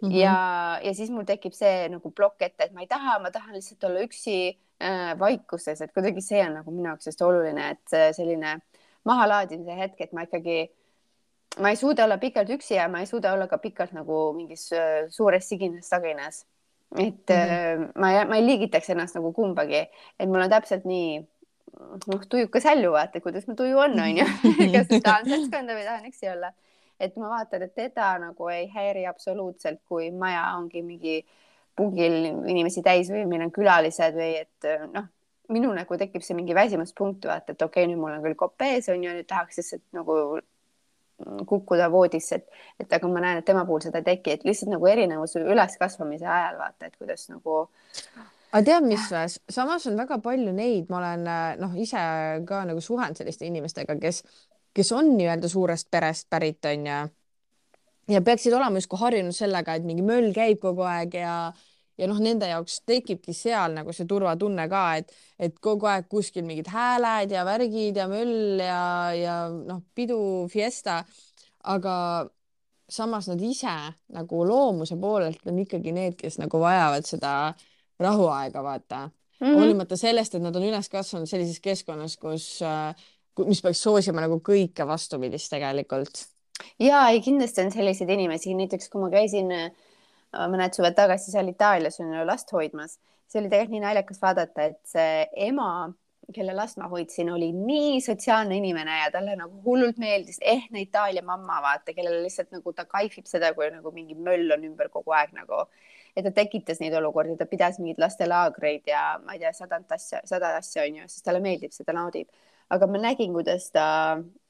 Mm 0.01 0.09
-hmm. 0.09 0.17
ja, 0.17 0.81
ja 0.83 0.95
siis 0.95 1.11
mul 1.11 1.25
tekib 1.29 1.53
see 1.53 1.89
nagu 1.93 2.11
plokk 2.11 2.43
ette, 2.43 2.65
et 2.65 2.73
ma 2.73 2.81
ei 2.81 2.87
taha, 2.87 3.19
ma 3.19 3.31
tahan 3.31 3.53
lihtsalt 3.55 3.85
olla 3.85 4.01
üksi 4.01 4.57
äh, 4.81 5.19
vaikuses, 5.19 5.81
et 5.81 5.93
kuidagi 5.93 6.23
see 6.25 6.41
on 6.47 6.55
nagu 6.55 6.71
minu 6.71 6.89
jaoks 6.89 7.07
hästi 7.07 7.25
oluline, 7.25 7.71
et 7.71 8.17
selline 8.17 8.55
mahalaadimise 9.09 9.77
hetk, 9.79 10.01
et 10.05 10.13
ma 10.17 10.25
ikkagi, 10.27 10.63
ma 11.61 11.73
ei 11.73 11.79
suuda 11.81 12.05
olla 12.07 12.19
pikalt 12.21 12.53
üksi 12.57 12.77
ja 12.77 12.89
ma 12.93 13.03
ei 13.03 13.09
suuda 13.11 13.33
olla 13.35 13.49
ka 13.51 13.59
pikalt 13.59 13.93
nagu 13.97 14.31
mingis 14.37 14.71
äh, 14.77 15.09
suures 15.09 15.49
siginas-saginas. 15.49 16.47
et 16.99 17.29
mm 17.31 17.35
-hmm. 17.35 17.93
ma, 17.95 18.25
ma 18.27 18.37
ei 18.37 18.47
liigitaks 18.47 18.91
ennast 18.91 19.15
nagu 19.15 19.33
kumbagi, 19.33 19.87
et 20.19 20.29
mul 20.29 20.43
on 20.43 20.51
täpselt 20.51 20.85
nii 20.85 21.21
noh, 22.07 22.27
tujukas 22.29 22.65
hälju, 22.65 22.93
vaata, 22.93 23.21
kuidas 23.21 23.47
mu 23.47 23.55
tuju 23.55 23.79
on, 23.79 24.01
onju. 24.01 24.27
kas 24.75 24.89
tahan 25.03 25.29
seltskonda 25.29 25.75
või 25.75 25.85
tahan 25.85 26.09
üksi 26.11 26.33
olla. 26.33 26.53
et 27.01 27.17
ma 27.17 27.29
vaatan, 27.29 27.63
et 27.63 27.75
teda 27.75 28.19
nagu 28.19 28.49
ei 28.49 28.67
häiri 28.69 29.07
absoluutselt, 29.07 29.81
kui 29.89 30.11
maja 30.11 30.43
ongi 30.57 30.83
mingi 30.83 31.27
pungil 31.77 32.27
inimesi 32.47 32.83
täis 32.83 33.09
või 33.11 33.25
meil 33.27 33.47
on 33.47 33.53
külalised 33.53 34.15
või 34.15 34.35
et 34.37 34.69
noh 34.93 35.07
minul 35.51 35.75
nagu 35.77 35.99
tekib 35.99 36.25
see 36.25 36.37
mingi 36.39 36.55
väsimuspunkt, 36.57 37.27
vaata, 37.27 37.55
et 37.55 37.63
okei 37.63 37.85
okay,, 37.85 37.91
nüüd 37.91 38.01
mul 38.01 38.15
on 38.15 38.25
küll 38.25 38.39
kopp 38.39 38.63
ees 38.67 38.89
on 38.93 39.05
ju, 39.05 39.13
nüüd 39.19 39.29
tahaks 39.31 39.61
lihtsalt 39.61 39.85
nagu 39.97 40.17
kukkuda 41.47 41.91
voodisse, 41.93 42.41
et, 42.41 42.61
et 42.81 42.93
aga 42.97 43.09
ma 43.09 43.23
näen, 43.23 43.41
et 43.41 43.47
tema 43.47 43.65
puhul 43.69 43.83
seda 43.85 44.01
ei 44.01 44.07
teki, 44.07 44.37
et 44.37 44.45
lihtsalt 44.47 44.73
nagu 44.73 44.89
erinevus 44.89 45.37
üleskasvamise 45.41 46.27
ajal 46.27 46.59
vaata, 46.61 46.89
et 46.89 46.97
kuidas 46.97 47.27
nagu. 47.33 47.63
aga 48.53 48.63
tead, 48.67 48.87
mis 48.89 49.09
samas 49.53 49.87
on 49.91 49.99
väga 50.01 50.21
palju 50.25 50.53
neid, 50.57 50.89
ma 50.91 51.01
olen 51.01 51.27
noh, 51.61 51.77
ise 51.81 52.05
ka 52.49 52.65
nagu 52.69 52.83
suhelnud 52.85 53.21
selliste 53.21 53.49
inimestega, 53.49 53.97
kes, 54.01 54.23
kes 54.77 54.93
on 54.97 55.15
nii-öelda 55.17 55.51
suurest 55.53 55.91
perest 55.91 56.31
pärit, 56.31 56.65
on 56.73 56.87
ju. 56.89 57.01
ja 58.17 58.23
peaksid 58.27 58.57
olema 58.57 58.81
justkui 58.81 59.05
harjunud 59.05 59.37
sellega, 59.37 59.77
et 59.77 59.87
mingi 59.87 60.07
möll 60.07 60.33
käib 60.37 60.63
kogu 60.63 60.87
aeg 60.89 61.21
ja 61.21 61.35
ja 62.01 62.09
noh, 62.09 62.19
nende 62.23 62.49
jaoks 62.49 62.81
tekibki 62.89 63.35
seal 63.37 63.75
nagu 63.77 63.93
see 63.95 64.09
turvatunne 64.09 64.67
ka, 64.73 64.85
et, 65.01 65.13
et 65.39 65.57
kogu 65.63 65.89
aeg 65.91 66.09
kuskil 66.11 66.47
mingid 66.49 66.71
hääled 66.73 67.35
ja 67.35 67.45
värgid 67.49 68.01
ja 68.01 68.07
möll 68.11 68.63
ja, 68.63 68.83
ja 69.17 69.37
noh, 69.53 69.83
pidu, 69.95 70.21
fiesta. 70.53 71.03
aga 71.71 71.95
samas 72.91 73.29
nad 73.29 73.43
ise 73.45 73.75
nagu 74.17 74.45
loomuse 74.49 74.97
poolelt 75.01 75.45
on 75.47 75.61
ikkagi 75.61 75.93
need, 75.95 76.17
kes 76.19 76.41
nagu 76.41 76.61
vajavad 76.63 77.07
seda 77.07 77.35
rahuaega, 78.01 78.63
vaata 78.65 79.05
mm. 79.07 79.47
-hmm. 79.47 79.55
hoolimata 79.59 79.97
sellest, 79.97 80.35
et 80.35 80.43
nad 80.43 80.57
on 80.57 80.65
üles 80.65 80.89
kasvanud 80.89 81.29
sellises 81.29 81.61
keskkonnas, 81.61 82.17
kus, 82.17 82.49
mis 83.47 83.63
peaks 83.63 83.83
soosima 83.83 84.25
nagu 84.25 84.41
kõike 84.41 84.87
vastupidist 84.87 85.53
tegelikult. 85.53 86.25
ja 86.81 87.09
ei, 87.09 87.21
kindlasti 87.21 87.61
on 87.61 87.73
selliseid 87.73 88.11
inimesi, 88.11 88.55
näiteks 88.55 88.89
kui 88.89 89.01
ma 89.05 89.11
käisin 89.13 89.53
äh, 89.53 89.71
Äh, 89.71 89.90
mõned 90.33 90.77
suved 90.77 90.95
tagasi 90.99 91.33
seal 91.33 91.49
Itaalias 91.51 91.99
last 92.27 92.53
hoidmas, 92.53 92.99
see 93.31 93.41
oli 93.41 93.51
tegelikult 93.51 93.77
nii 93.77 93.83
naljakas 93.85 94.23
vaadata, 94.23 94.69
et 94.71 94.79
see 94.87 95.27
ema, 95.49 95.91
kelle 96.35 96.55
last 96.55 96.79
ma 96.79 96.89
hoidsin, 96.91 97.31
oli 97.35 97.51
nii 97.55 98.01
sotsiaalne 98.05 98.57
inimene 98.59 99.01
ja 99.01 99.11
talle 99.11 99.35
nagu 99.39 99.63
hullult 99.65 99.99
meeldis 99.99 100.39
ehtne 100.41 100.85
Itaalia 100.85 101.23
mamma, 101.27 101.61
vaata, 101.63 101.95
kellele 101.95 102.23
lihtsalt 102.23 102.53
nagu 102.55 102.73
ta 102.73 102.87
kaifib 102.87 103.27
seda, 103.27 103.53
kui 103.55 103.71
nagu 103.75 103.93
mingi 103.95 104.15
möll 104.15 104.51
on 104.55 104.67
ümber 104.71 104.91
kogu 104.95 105.15
aeg 105.17 105.35
nagu, 105.35 105.65
et 106.15 106.27
ta 106.27 106.33
tekitas 106.35 106.81
neid 106.83 106.95
olukordi, 106.99 107.37
ta 107.39 107.49
pidas 107.51 107.81
mingeid 107.81 108.03
lastelaagreid 108.03 108.87
ja 108.91 109.05
ma 109.25 109.35
ei 109.35 109.43
tea, 109.43 109.53
sadat 109.57 109.97
asja, 109.99 110.23
sada 110.29 110.55
asja 110.59 110.87
on 110.87 111.03
ju, 111.03 111.11
sest 111.11 111.27
talle 111.27 111.43
meeldib, 111.43 111.75
seda 111.75 111.95
naudib. 111.97 112.31
aga 112.71 112.87
ma 112.87 112.99
nägin, 113.03 113.33
kuidas 113.35 113.71
ta, 113.75 113.85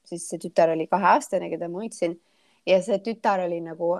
siis 0.04 0.26
see 0.28 0.40
tütar 0.42 0.74
oli 0.74 0.84
kaheaastane, 0.86 1.48
keda 1.48 1.68
ma 1.72 1.80
hoidsin 1.80 2.18
ja 2.68 2.80
see 2.84 2.98
tütar 3.04 3.40
oli 3.46 3.62
nagu 3.64 3.94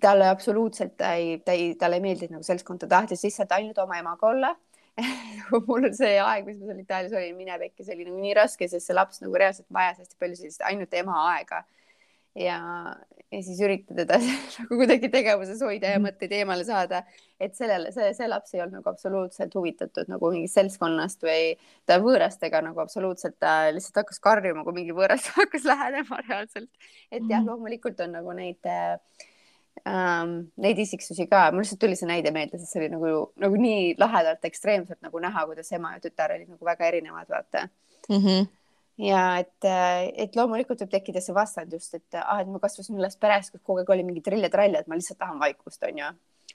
talle 0.00 0.28
absoluutselt 0.30 0.94
ta 0.96 1.14
ei, 1.18 1.38
ta 1.44 1.54
ei, 1.56 1.74
talle 1.78 1.98
ei 1.98 2.04
meeldinud 2.04 2.38
nagu 2.38 2.46
seltskond, 2.46 2.80
ta 2.82 2.90
tahtis 2.90 3.24
lihtsalt 3.26 3.52
ainult 3.56 3.78
oma 3.82 3.98
emaga 3.98 4.28
olla 4.30 4.52
nagu 5.38 5.62
mul 5.68 5.90
on 5.90 5.96
see 5.96 6.16
aeg, 6.22 6.46
mis 6.48 6.60
ma 6.60 6.70
seal 6.70 6.82
Itaalias 6.82 7.16
olin, 7.16 7.36
mine 7.36 7.56
pekki, 7.60 7.84
see 7.84 7.96
oli 7.96 8.06
nagu 8.08 8.20
nii 8.20 8.36
raske, 8.38 8.68
sest 8.70 8.88
see 8.88 8.96
laps 8.96 9.20
nagu 9.24 9.36
reaalselt 9.36 9.68
vajas 9.72 9.98
hästi 10.02 10.20
palju 10.22 10.38
sellist 10.38 10.64
ainult 10.68 10.94
ema 10.96 11.18
aega. 11.34 11.64
ja, 12.36 12.56
ja 13.32 13.38
siis 13.44 13.60
üritada 13.64 14.04
teda 14.04 14.18
nagu 14.60 14.78
kuidagi 14.80 15.08
tegevuses 15.12 15.60
hoida 15.64 15.92
ja 15.92 15.98
mhm. 15.98 16.08
mõtteid 16.08 16.32
eemale 16.38 16.64
saada, 16.68 17.02
et 17.40 17.56
sellele, 17.56 17.92
see, 17.92 18.08
see 18.16 18.28
laps 18.28 18.56
ei 18.56 18.64
olnud 18.64 18.80
nagu 18.80 18.92
absoluutselt 18.92 19.56
huvitatud 19.56 20.08
nagu 20.12 20.32
mingist 20.32 20.56
seltskonnast 20.60 21.24
või 21.28 21.54
ta 21.88 22.00
võõrastega 22.00 22.62
nagu 22.64 22.80
absoluutselt, 22.84 23.38
ta 23.40 23.72
lihtsalt 23.76 24.04
hakkas 24.04 24.20
karjuma, 24.24 24.64
kui 24.64 24.80
mingi 24.80 24.96
võõras 24.96 25.28
hakkas 25.38 25.68
lähenema 25.68 26.24
reaalselt. 26.24 26.70
et 27.10 27.20
jah, 27.20 27.42
mhm. 27.42 27.48
loomulikult 27.50 28.00
on 28.04 28.16
nagu 28.16 28.36
neid 28.36 28.72
äh, 28.72 28.96
ähm, 29.84 30.34
neid 30.62 30.78
isiksusi 30.82 31.26
ka, 31.30 31.46
mul 31.52 31.64
lihtsalt 31.64 31.80
tuli 31.82 31.96
see 31.98 32.08
näide 32.08 32.32
meelde, 32.34 32.60
sest 32.60 32.74
see 32.74 32.82
oli 32.82 32.90
nagu, 32.92 33.10
nagu 33.42 33.58
nii 33.60 33.94
lahedalt 34.00 34.44
ekstreemselt 34.48 35.00
nagu 35.04 35.22
näha, 35.22 35.46
kuidas 35.50 35.72
ema 35.76 35.94
ja 35.96 36.02
tütar 36.04 36.34
olid 36.36 36.52
nagu 36.52 36.68
väga 36.68 36.88
erinevad, 36.90 37.28
vaata 37.30 37.66
mm. 38.08 38.16
-hmm. 38.16 38.46
ja 39.08 39.24
et, 39.42 39.68
et 40.26 40.36
loomulikult 40.36 40.84
võib 40.84 40.94
tekkida 40.96 41.22
see 41.24 41.36
vastand 41.36 41.72
just, 41.72 41.94
et 41.94 42.20
ah, 42.22 42.40
et 42.40 42.50
ma 42.50 42.62
kasvasin 42.62 42.98
üles 42.98 43.18
peres, 43.20 43.50
kus 43.50 43.62
kogu 43.62 43.82
aeg 43.82 43.94
oli 43.96 44.06
mingi 44.06 44.24
trill-trall, 44.24 44.80
et 44.80 44.88
ma 44.88 44.98
lihtsalt 44.98 45.18
tahan 45.22 45.40
vaikust, 45.42 45.82
onju. 45.82 46.12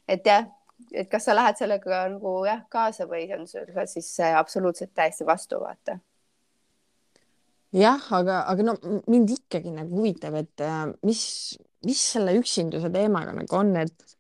et 0.07 0.25
jah, 0.25 0.47
et 0.91 1.09
kas 1.09 1.25
sa 1.25 1.35
lähed 1.37 1.59
sellega 1.59 2.07
nagu 2.15 2.37
jah 2.45 2.63
kaasa 2.69 3.05
või 3.09 3.27
on 3.37 3.47
sul 3.47 3.67
siis 3.85 4.15
absoluutselt 4.19 4.93
täiesti 4.93 5.25
vastu, 5.25 5.59
vaata 5.61 5.99
jah, 7.71 8.07
aga, 8.11 8.43
aga 8.51 8.63
no 8.63 8.77
mind 9.07 9.35
ikkagi 9.37 9.71
nagu 9.71 10.01
huvitab, 10.01 10.35
et 10.41 10.63
mis, 11.07 11.21
mis 11.85 12.01
selle 12.13 12.35
üksinduse 12.37 12.91
teemaga 12.93 13.33
nagu 13.35 13.57
on, 13.57 13.75
et 13.81 14.17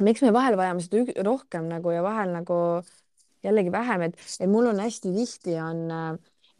miks 0.00 0.22
me 0.24 0.32
vahel 0.34 0.56
vajame 0.58 0.84
seda 0.84 1.24
rohkem 1.26 1.68
nagu 1.70 1.94
ja 1.94 2.02
vahel 2.04 2.34
nagu 2.34 2.58
jällegi 3.42 3.72
vähem, 3.74 4.06
et, 4.06 4.20
et 4.40 4.50
mul 4.50 4.68
on 4.70 4.78
hästi 4.82 5.10
tihti 5.14 5.56
on, 5.60 5.80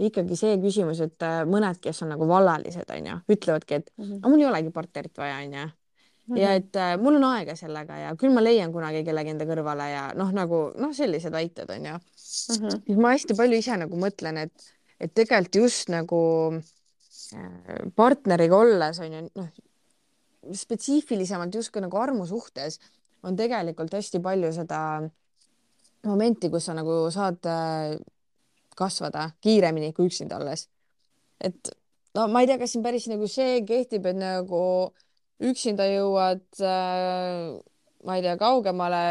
ikkagi 0.02 0.38
see 0.38 0.56
küsimus, 0.62 1.02
et 1.04 1.22
äh, 1.26 1.42
mõned, 1.46 1.78
kes 1.82 2.02
on 2.02 2.10
nagu 2.14 2.26
vallalised, 2.26 2.88
onju, 2.90 3.20
ütlevadki, 3.30 3.78
et 3.78 3.92
mm 3.96 4.04
-hmm. 4.04 4.28
mul 4.28 4.42
ei 4.42 4.48
olegi 4.48 4.74
partnerit 4.74 5.18
vaja, 5.18 5.38
onju 5.44 5.68
ja 6.36 6.48
mhm. 6.48 6.56
et 6.56 6.76
äh, 6.76 6.98
mul 7.02 7.16
on 7.18 7.24
aega 7.24 7.56
sellega 7.58 7.96
ja 7.98 8.12
küll 8.16 8.32
ma 8.34 8.42
leian 8.42 8.72
kunagi 8.72 9.02
kellegi 9.04 9.32
enda 9.34 9.44
kõrvale 9.44 9.88
ja 9.90 10.04
noh, 10.14 10.30
nagu 10.32 10.60
noh, 10.78 10.92
sellised 10.94 11.32
väited 11.32 11.70
onju 11.70 11.96
mm. 11.98 12.54
-hmm. 12.60 12.82
siis 12.86 12.98
ma 12.98 13.10
hästi 13.10 13.34
palju 13.34 13.58
ise 13.58 13.76
nagu 13.76 13.96
mõtlen, 13.96 14.38
et, 14.38 14.68
et 15.00 15.14
tegelikult 15.14 15.54
just 15.54 15.88
nagu 15.88 16.20
äh, 17.34 17.90
partneriga 17.96 18.56
olles 18.56 19.00
onju, 19.00 19.28
noh 19.34 19.50
spetsiifilisemalt 20.52 21.54
justkui 21.54 21.82
nagu 21.84 21.98
armusuhtes 22.00 22.78
on 23.22 23.36
tegelikult 23.38 23.94
hästi 23.94 24.20
palju 24.22 24.50
seda 24.54 24.80
momenti, 26.06 26.50
kus 26.50 26.66
sa 26.66 26.74
nagu 26.74 27.06
saad 27.14 27.46
äh, 27.46 27.94
kasvada 28.76 29.30
kiiremini 29.40 29.92
kui 29.94 30.10
üksinda 30.10 30.40
olles. 30.40 30.68
et 31.40 31.70
no 32.14 32.26
ma 32.28 32.42
ei 32.42 32.50
tea, 32.50 32.58
kas 32.58 32.74
siin 32.74 32.82
päris 32.84 33.08
nagu 33.10 33.26
see 33.30 33.62
kehtib, 33.66 34.06
et 34.10 34.18
nagu 34.18 34.62
üksinda 35.42 35.86
jõuad 35.90 36.44
äh, 36.62 37.60
ma 38.06 38.16
ei 38.18 38.24
tea, 38.24 38.36
kaugemale 38.40 39.02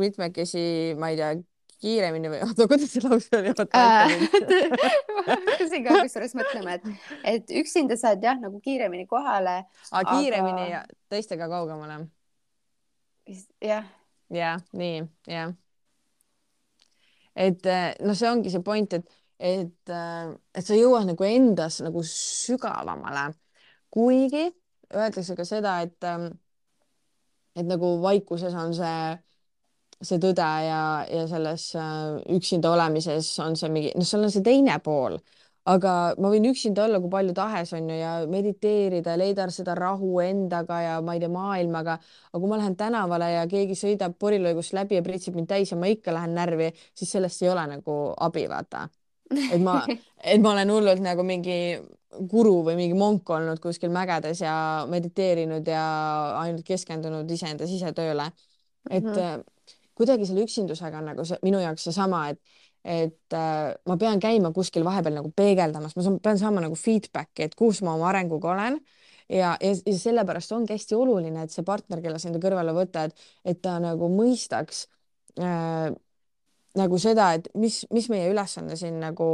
mitmekesi, 0.00 0.94
ma 0.98 1.10
ei 1.12 1.18
tea, 1.20 1.34
kiiremini 1.82 2.30
või 2.32 2.40
oota, 2.46 2.66
kuidas 2.70 2.90
see 2.92 3.02
lause 3.04 3.38
oli? 3.38 3.50
hakkasin 3.58 4.26
ka 5.86 5.90
kusjuures 6.02 6.34
mõtlema, 6.38 6.70
et, 6.78 6.84
et 7.34 7.44
üksinda 7.62 7.94
saad 8.00 8.20
jah, 8.24 8.36
nagu 8.40 8.56
kiiremini 8.64 9.04
kohale. 9.10 9.56
kiiremini 9.90 10.62
aga... 10.66 10.70
ja 10.70 10.80
teistega 11.12 11.46
kaugemale. 11.50 11.96
jah. 13.64 13.84
jah, 14.34 14.58
nii, 14.72 14.98
jah. 15.30 15.50
et 17.36 17.62
noh, 18.00 18.14
see 18.16 18.30
ongi 18.30 18.50
see 18.54 18.62
point, 18.64 18.92
et, 18.98 19.06
et, 19.38 19.94
et 19.94 20.64
sa 20.64 20.74
jõuad 20.78 21.06
nagu 21.10 21.22
endas 21.28 21.74
nagu 21.84 22.00
sügavamale, 22.08 23.24
kuigi 23.94 24.44
öeldakse 24.94 25.34
ka 25.38 25.44
seda, 25.48 25.72
et, 25.84 26.00
et 27.54 27.66
nagu 27.66 27.86
vaikuses 28.02 28.54
on 28.58 28.74
see 28.76 29.18
see 30.06 30.20
tõde 30.22 30.48
ja, 30.66 30.82
ja 31.10 31.24
selles 31.30 31.70
äh, 31.78 32.18
üksinda 32.36 32.72
olemises 32.74 33.30
on 33.44 33.56
see 33.58 33.70
mingi, 33.72 33.94
noh, 33.96 34.06
seal 34.08 34.26
on 34.26 34.32
see 34.32 34.44
teine 34.44 34.76
pool, 34.84 35.18
aga 35.70 35.92
ma 36.20 36.30
võin 36.32 36.48
üksinda 36.50 36.84
olla 36.84 37.00
kui 37.00 37.12
palju 37.12 37.34
tahes, 37.36 37.72
on 37.76 37.88
ju, 37.88 37.96
ja 37.96 38.12
mediteerida, 38.30 39.16
leida 39.20 39.46
seda 39.52 39.76
rahu 39.78 40.18
endaga 40.24 40.80
ja 40.84 40.98
ma 41.04 41.16
ei 41.16 41.22
tea, 41.22 41.32
maailmaga, 41.32 41.96
aga 42.30 42.42
kui 42.42 42.50
ma 42.50 42.60
lähen 42.60 42.76
tänavale 42.80 43.30
ja 43.32 43.46
keegi 43.50 43.78
sõidab 43.78 44.18
porilõigust 44.20 44.76
läbi 44.76 44.98
ja 44.98 45.06
pritsib 45.06 45.38
mind 45.38 45.48
täis 45.50 45.72
ja 45.72 45.80
ma 45.80 45.88
ikka 45.92 46.14
lähen 46.14 46.36
närvi, 46.36 46.70
siis 46.96 47.16
sellest 47.16 47.42
ei 47.42 47.52
ole 47.54 47.66
nagu 47.76 47.98
abi, 48.28 48.46
vaata. 48.50 48.88
et 49.34 49.60
ma, 49.64 49.80
et 50.34 50.40
ma 50.44 50.52
olen 50.52 50.74
hullult 50.74 51.00
nagu 51.04 51.24
mingi 51.24 51.58
guru 52.30 52.60
või 52.66 52.76
mingi 52.78 52.94
monk 52.98 53.30
olnud 53.34 53.58
kuskil 53.62 53.90
mägedes 53.90 54.44
ja 54.44 54.84
mediteerinud 54.90 55.66
ja 55.66 55.86
ainult 56.42 56.62
keskendunud 56.66 57.30
iseenda 57.30 57.66
sisetööle. 57.66 58.30
et 58.90 59.04
mm 59.04 59.10
-hmm 59.10 59.53
kuidagi 59.98 60.26
selle 60.28 60.44
üksindusega 60.46 61.00
on 61.00 61.10
nagu 61.12 61.24
see 61.28 61.38
minu 61.46 61.62
jaoks 61.62 61.88
seesama, 61.88 62.28
et 62.34 62.40
et 62.84 63.32
äh, 63.32 63.72
ma 63.88 63.96
pean 63.96 64.20
käima 64.20 64.50
kuskil 64.52 64.84
vahepeal 64.84 65.16
nagu 65.16 65.30
peegeldamas, 65.36 65.94
ma 65.96 66.04
saan, 66.04 66.18
pean 66.20 66.36
saama 66.40 66.60
nagu 66.66 66.76
feedback'i, 66.76 67.46
et 67.46 67.54
kus 67.56 67.80
ma 67.82 67.94
oma 67.96 68.10
arenguga 68.10 68.52
olen. 68.52 68.78
Ja, 69.32 69.54
ja, 69.56 69.70
ja 69.72 69.94
sellepärast 69.96 70.52
ongi 70.52 70.74
hästi 70.74 70.96
oluline, 71.00 71.46
et 71.46 71.52
see 71.54 71.64
partner, 71.64 72.02
kelle 72.04 72.18
sa 72.20 72.28
enda 72.28 72.42
kõrvale 72.42 72.74
võtad, 72.76 73.14
et 73.40 73.62
ta 73.64 73.78
nagu 73.80 74.10
mõistaks 74.12 74.82
äh, 75.40 75.94
nagu 76.76 76.98
seda, 77.00 77.30
et 77.38 77.48
mis, 77.60 77.80
mis 77.94 78.10
meie 78.10 78.28
ülesanne 78.32 78.76
siin 78.76 78.98
nagu 79.00 79.26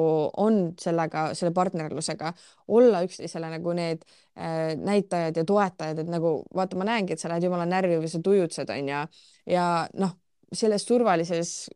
on 0.44 0.60
sellega, 0.80 1.30
selle 1.34 1.54
partnerlusega, 1.56 2.30
olla 2.76 3.02
üksteisele 3.06 3.50
nagu 3.56 3.74
need 3.74 4.04
äh, 4.04 4.76
näitajad 4.78 5.40
ja 5.40 5.46
toetajad, 5.48 6.04
et 6.04 6.12
nagu 6.12 6.36
vaata, 6.54 6.78
ma 6.78 6.86
näengi, 6.92 7.16
et 7.16 7.22
sa 7.22 7.32
lähed 7.32 7.48
jumala 7.48 7.66
närvi 7.66 7.98
või 7.98 8.12
sa 8.12 8.22
tujutsed, 8.22 8.70
onju, 8.76 9.04
ja 9.50 9.70
noh 9.98 10.19
selles 10.52 10.84
turvalises 10.88 11.70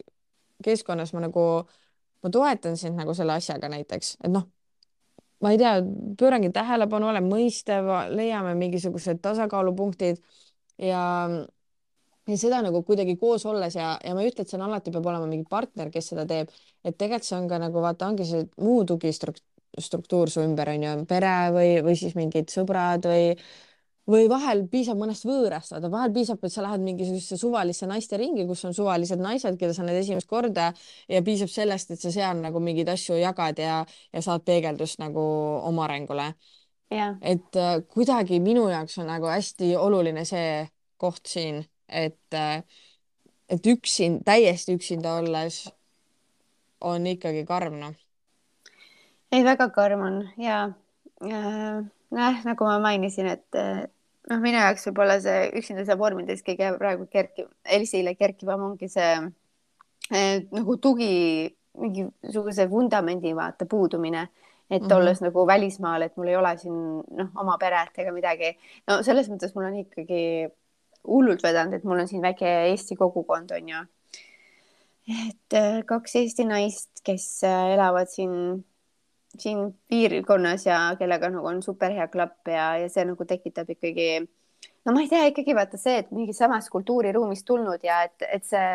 keskkonnas 0.64 1.12
ma 1.14 1.24
nagu, 1.26 1.44
ma 2.22 2.30
toetan 2.32 2.76
sind 2.80 2.98
nagu 2.98 3.14
selle 3.14 3.36
asjaga 3.36 3.68
näiteks, 3.72 4.16
et 4.24 4.32
noh, 4.32 4.46
ma 5.44 5.52
ei 5.52 5.60
tea, 5.60 5.74
pöörangi 6.20 6.50
tähelepanu, 6.54 7.10
olen 7.10 7.26
mõistev, 7.28 7.90
leiame 8.14 8.54
mingisugused 8.58 9.20
tasakaalupunktid 9.24 10.22
ja 10.82 11.02
ja 12.24 12.36
seda 12.40 12.60
nagu 12.64 12.80
kuidagi 12.86 13.16
koos 13.20 13.44
olles 13.48 13.74
ja, 13.76 13.94
ja 14.04 14.14
ma 14.16 14.22
ei 14.24 14.30
ütle, 14.30 14.44
et 14.44 14.52
seal 14.52 14.62
alati 14.64 14.92
peab 14.94 15.06
olema 15.10 15.26
mingi 15.28 15.44
partner, 15.50 15.90
kes 15.92 16.12
seda 16.12 16.24
teeb, 16.28 16.52
et 16.84 16.96
tegelikult 16.96 17.28
see 17.28 17.36
on 17.36 17.50
ka 17.50 17.58
nagu 17.60 17.82
vaata, 17.84 18.08
ongi 18.08 18.26
see 18.28 18.46
muu 18.64 18.84
tugistruktuur 18.88 20.32
su 20.32 20.44
ümber 20.44 20.72
on 20.72 20.86
ju, 20.86 20.94
pere 21.10 21.34
või, 21.54 21.70
või 21.84 21.98
siis 22.00 22.16
mingid 22.16 22.52
sõbrad 22.52 23.04
või 23.10 23.34
või 24.10 24.26
vahel 24.28 24.64
piisab 24.68 24.98
mõnest 25.00 25.24
võõrast, 25.24 25.72
vaata 25.72 25.90
vahel 25.92 26.12
piisab, 26.12 26.42
et 26.44 26.52
sa 26.52 26.64
lähed 26.64 26.82
mingisugusesse 26.84 27.38
suvalisse 27.40 27.88
naiste 27.88 28.18
ringi, 28.20 28.44
kus 28.48 28.64
on 28.68 28.76
suvalised 28.76 29.20
naised, 29.20 29.56
keda 29.60 29.76
sa 29.76 29.86
näed 29.86 30.02
esimest 30.02 30.28
korda 30.28 30.70
ja 31.08 31.22
piisab 31.24 31.52
sellest, 31.52 31.94
et 31.94 32.02
sa 32.02 32.12
seal 32.12 32.42
nagu 32.42 32.60
mingeid 32.60 32.90
asju 32.92 33.16
jagad 33.20 33.62
ja, 33.64 33.80
ja 34.12 34.24
saad 34.24 34.44
peegeldust 34.44 35.00
nagu 35.00 35.24
oma 35.64 35.86
arengule. 35.88 36.34
et 36.94 37.56
äh, 37.56 37.80
kuidagi 37.88 38.40
minu 38.40 38.68
jaoks 38.68 38.98
on 38.98 39.08
nagu 39.08 39.26
hästi 39.26 39.72
oluline 39.76 40.24
see 40.28 40.66
koht 41.00 41.26
siin, 41.26 41.64
et 41.88 42.34
äh,, 42.34 42.62
et 43.48 43.66
üksin, 43.66 44.20
täiesti 44.24 44.76
üksinda 44.76 45.16
olles 45.16 45.64
on 46.80 47.06
ikkagi 47.06 47.44
karm, 47.48 47.80
noh. 47.80 47.96
ei, 49.32 49.44
väga 49.44 49.70
karm 49.72 50.04
on 50.06 50.22
ja 50.38 50.62
äh, 51.24 51.82
noh, 52.10 52.44
nagu 52.44 52.68
ma 52.68 52.78
mainisin, 52.84 53.32
et 53.32 53.60
noh, 54.30 54.40
minu 54.42 54.60
jaoks 54.60 54.88
võib-olla 54.88 55.18
see 55.22 55.48
üksinda 55.60 55.84
saab 55.86 56.00
vormides 56.02 56.44
kõige 56.46 56.70
praegu 56.78 57.06
kerkiv, 57.12 57.50
Elsile 57.76 58.14
kerkivam 58.18 58.64
ongi 58.70 58.88
see 58.92 59.10
eh, 60.10 60.44
nagu 60.54 60.78
tugi, 60.82 61.12
mingisuguse 61.80 62.68
vundamendi 62.70 63.34
vaata 63.36 63.66
puudumine, 63.66 64.28
et 64.70 64.82
mm 64.82 64.88
-hmm. 64.88 64.96
olles 64.96 65.20
nagu 65.20 65.46
välismaal, 65.46 66.02
et 66.02 66.16
mul 66.16 66.28
ei 66.28 66.36
ole 66.36 66.56
siin 66.58 66.76
noh, 67.20 67.30
oma 67.36 67.58
peret 67.58 67.98
ega 67.98 68.12
midagi. 68.12 68.56
no 68.88 69.02
selles 69.02 69.28
mõttes 69.28 69.54
mul 69.54 69.64
on 69.64 69.80
ikkagi 69.82 70.48
hullult 71.04 71.42
vedanud, 71.42 71.74
et 71.74 71.84
mul 71.84 72.00
on 72.00 72.08
siin 72.08 72.22
väike 72.22 72.46
Eesti 72.70 72.96
kogukond 72.96 73.50
on 73.50 73.68
ju. 73.68 73.80
et 75.28 75.52
eh, 75.52 75.82
kaks 75.84 76.16
Eesti 76.16 76.44
naist, 76.44 76.90
kes 77.04 77.42
eh, 77.42 77.74
elavad 77.74 78.08
siin 78.08 78.64
siin 79.40 79.66
piirkonnas 79.88 80.66
ja 80.66 80.78
kellega 80.98 81.30
nagu 81.32 81.46
on 81.50 81.62
super 81.62 81.92
hea 81.92 82.06
klapp 82.12 82.48
ja, 82.48 82.74
ja 82.80 82.90
see 82.92 83.04
nagu 83.08 83.26
tekitab 83.28 83.70
ikkagi, 83.74 84.08
no 84.84 84.94
ma 84.94 85.04
ei 85.04 85.10
tea, 85.10 85.24
ikkagi 85.32 85.56
vaata 85.56 85.80
see, 85.80 85.98
et 86.02 86.12
mingi 86.14 86.36
samast 86.36 86.72
kultuuriruumist 86.74 87.46
tulnud 87.48 87.84
ja 87.84 88.02
et, 88.08 88.28
et 88.28 88.46
see, 88.46 88.68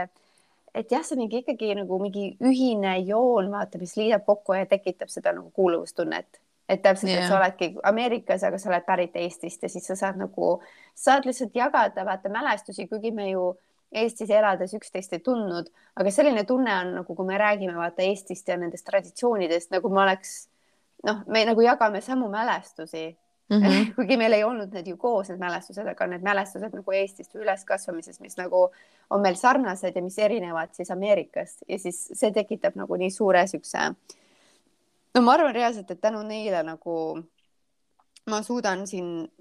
et 0.75 0.91
jah, 0.91 1.05
see 1.05 1.19
mingi 1.19 1.43
ikkagi 1.43 1.73
nagu 1.79 2.01
mingi 2.01 2.33
ühine 2.43 2.97
joon, 3.07 3.49
vaata, 3.53 3.81
mis 3.81 3.95
liidab 3.99 4.27
kokku 4.27 4.57
ja 4.57 4.69
tekitab 4.69 5.11
seda 5.13 5.33
nagu 5.35 5.51
kuuluvustunnet 5.55 6.41
et 6.69 6.83
täpselt 6.85 7.09
yeah., 7.09 7.23
et 7.23 7.31
sa 7.31 7.39
oledki 7.39 7.71
Ameerikas, 7.83 8.43
aga 8.45 8.59
sa 8.61 8.69
oled 8.69 8.85
pärit 8.85 9.15
Eestist 9.17 9.63
ja 9.65 9.69
siis 9.73 9.87
sa 9.89 9.95
saad 9.97 10.19
nagu, 10.21 10.59
saad 10.95 11.25
lihtsalt 11.25 11.55
jagada 11.57 12.05
vaata 12.05 12.29
mälestusi, 12.29 12.85
kuigi 12.87 13.11
me 13.11 13.31
ju 13.31 13.47
Eestis 13.91 14.29
elades 14.29 14.73
üksteist 14.77 15.13
ei 15.17 15.21
tundnud, 15.25 15.71
aga 15.97 16.11
selline 16.13 16.43
tunne 16.45 16.75
on 16.81 16.91
nagu, 16.99 17.15
kui 17.15 17.25
me 17.25 17.37
räägime 17.41 17.73
vaata 17.75 18.05
Eestist 18.05 18.47
ja 18.47 18.57
nendest 18.57 18.85
traditsioonidest, 18.85 19.71
nagu 19.73 19.89
me 19.89 20.03
oleks 20.03 20.35
noh, 21.07 21.23
me 21.27 21.41
nagu 21.47 21.63
jagame 21.65 22.01
samu 22.01 22.29
mälestusi 22.29 23.07
mm. 23.49 23.61
-hmm. 23.61 23.89
kuigi 23.95 24.17
meil 24.17 24.33
ei 24.33 24.43
olnud 24.43 24.73
need 24.73 24.87
ju 24.87 24.97
koos, 24.97 25.29
need 25.29 25.39
mälestused, 25.39 25.87
aga 25.87 26.07
need 26.07 26.21
mälestused 26.21 26.75
nagu 26.75 26.91
Eestist 26.91 27.35
või 27.35 27.43
üleskasvamisest, 27.47 28.21
mis 28.21 28.37
nagu 28.37 28.69
on 29.09 29.21
meil 29.21 29.35
sarnased 29.35 29.95
ja 29.95 30.01
mis 30.01 30.19
erinevad 30.19 30.73
siis 30.73 30.91
Ameerikast 30.91 31.63
ja 31.67 31.79
siis 31.79 32.09
see 32.13 32.31
tekitab 32.31 32.75
nagu 32.75 32.95
nii 32.95 33.11
suure 33.11 33.47
siukse. 33.47 33.91
no 35.15 35.21
ma 35.21 35.33
arvan 35.33 35.55
reaalselt, 35.55 35.91
et 35.91 36.01
tänu 36.01 36.23
neile 36.23 36.63
nagu 36.63 37.23
ma 38.29 38.43
suudan 38.43 38.87
siin 38.87 39.31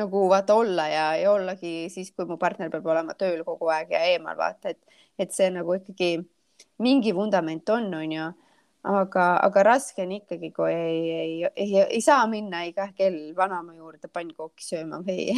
nagu 0.00 0.22
vaata 0.30 0.54
olla 0.54 0.86
ja, 0.88 1.06
ja 1.20 1.32
ollagi 1.32 1.88
siis, 1.92 2.12
kui 2.16 2.26
mu 2.28 2.38
partner 2.40 2.70
peab 2.72 2.86
olema 2.88 3.14
tööl 3.18 3.42
kogu 3.46 3.68
aeg 3.72 3.92
ja 3.92 4.04
eemal 4.12 4.38
vaata, 4.38 4.72
et, 4.72 5.02
et 5.20 5.34
see 5.34 5.50
nagu 5.52 5.76
ikkagi 5.76 6.14
mingi 6.82 7.12
vundament 7.14 7.68
on, 7.74 7.90
onju. 7.94 8.30
aga, 8.82 9.26
aga 9.46 9.62
raske 9.62 10.02
on 10.02 10.14
ikkagi, 10.16 10.50
kui 10.54 10.72
ei, 10.72 11.02
ei, 11.14 11.34
ei, 11.54 11.74
ei 11.84 12.00
saa 12.02 12.24
minna 12.26 12.64
iga 12.66 12.88
kell 12.98 13.30
vanaema 13.36 13.76
juurde 13.76 14.10
pannkooki 14.10 14.64
sööma 14.66 15.02
või 15.06 15.28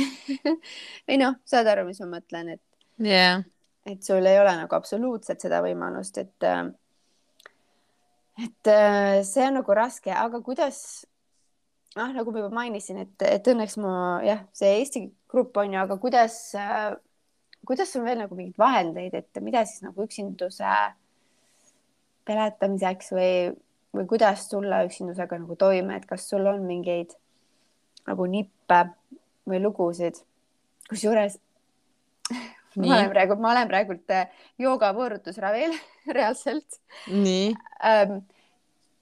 või 1.09 1.19
noh, 1.21 1.37
saad 1.45 1.69
aru, 1.69 1.85
mis 1.91 2.01
ma 2.05 2.15
mõtlen, 2.17 2.55
et 2.57 2.63
yeah., 3.05 3.45
et 3.85 4.01
sul 4.01 4.25
ei 4.25 4.39
ole 4.41 4.55
nagu 4.57 4.77
absoluutselt 4.79 5.45
seda 5.45 5.61
võimalust, 5.65 6.17
et 6.23 6.47
et 8.41 8.71
see 9.29 9.45
on 9.45 9.61
nagu 9.61 9.77
raske, 9.77 10.11
aga 10.11 10.41
kuidas 10.43 11.05
ah, 11.97 12.13
nagu 12.13 12.33
ma 12.33 12.43
juba 12.43 12.55
mainisin, 12.55 13.03
et, 13.05 13.27
et 13.29 13.51
õnneks 13.53 13.77
ma 13.83 13.95
jah, 14.27 14.45
see 14.57 14.79
Eesti 14.81 15.05
grupp 15.31 15.57
on 15.63 15.75
ju, 15.75 15.81
aga 15.83 15.99
kuidas 16.03 16.39
äh,, 16.59 16.95
kuidas 17.67 17.95
on 17.97 18.07
veel 18.07 18.21
nagu 18.21 18.37
mingeid 18.39 18.59
vahendeid, 18.61 19.15
et 19.15 19.43
mida 19.45 19.65
siis 19.69 19.85
nagu 19.87 20.05
üksinduse 20.05 20.73
peletamiseks 22.25 23.13
või 23.15 23.31
või 23.95 24.09
kuidas 24.11 24.49
tulla 24.51 24.83
üksindusega 24.89 25.39
nagu 25.39 25.57
toime, 25.57 25.99
et 25.99 26.07
kas 26.09 26.27
sul 26.31 26.47
on 26.51 26.65
mingeid 26.67 27.15
nagu 28.09 28.27
nippe 28.27 28.81
või 29.49 29.61
lugusid. 29.63 30.19
kusjuures 30.89 31.39
ma 32.77 32.97
olen 32.97 33.11
praegu, 33.13 33.37
ma 33.41 33.53
olen 33.53 33.71
praegult 33.71 34.11
äh, 34.11 34.29
joogavõõrutusravil 34.59 35.77
reaalselt. 36.17 36.81
nii 37.09 37.55
ähm,. 37.85 38.25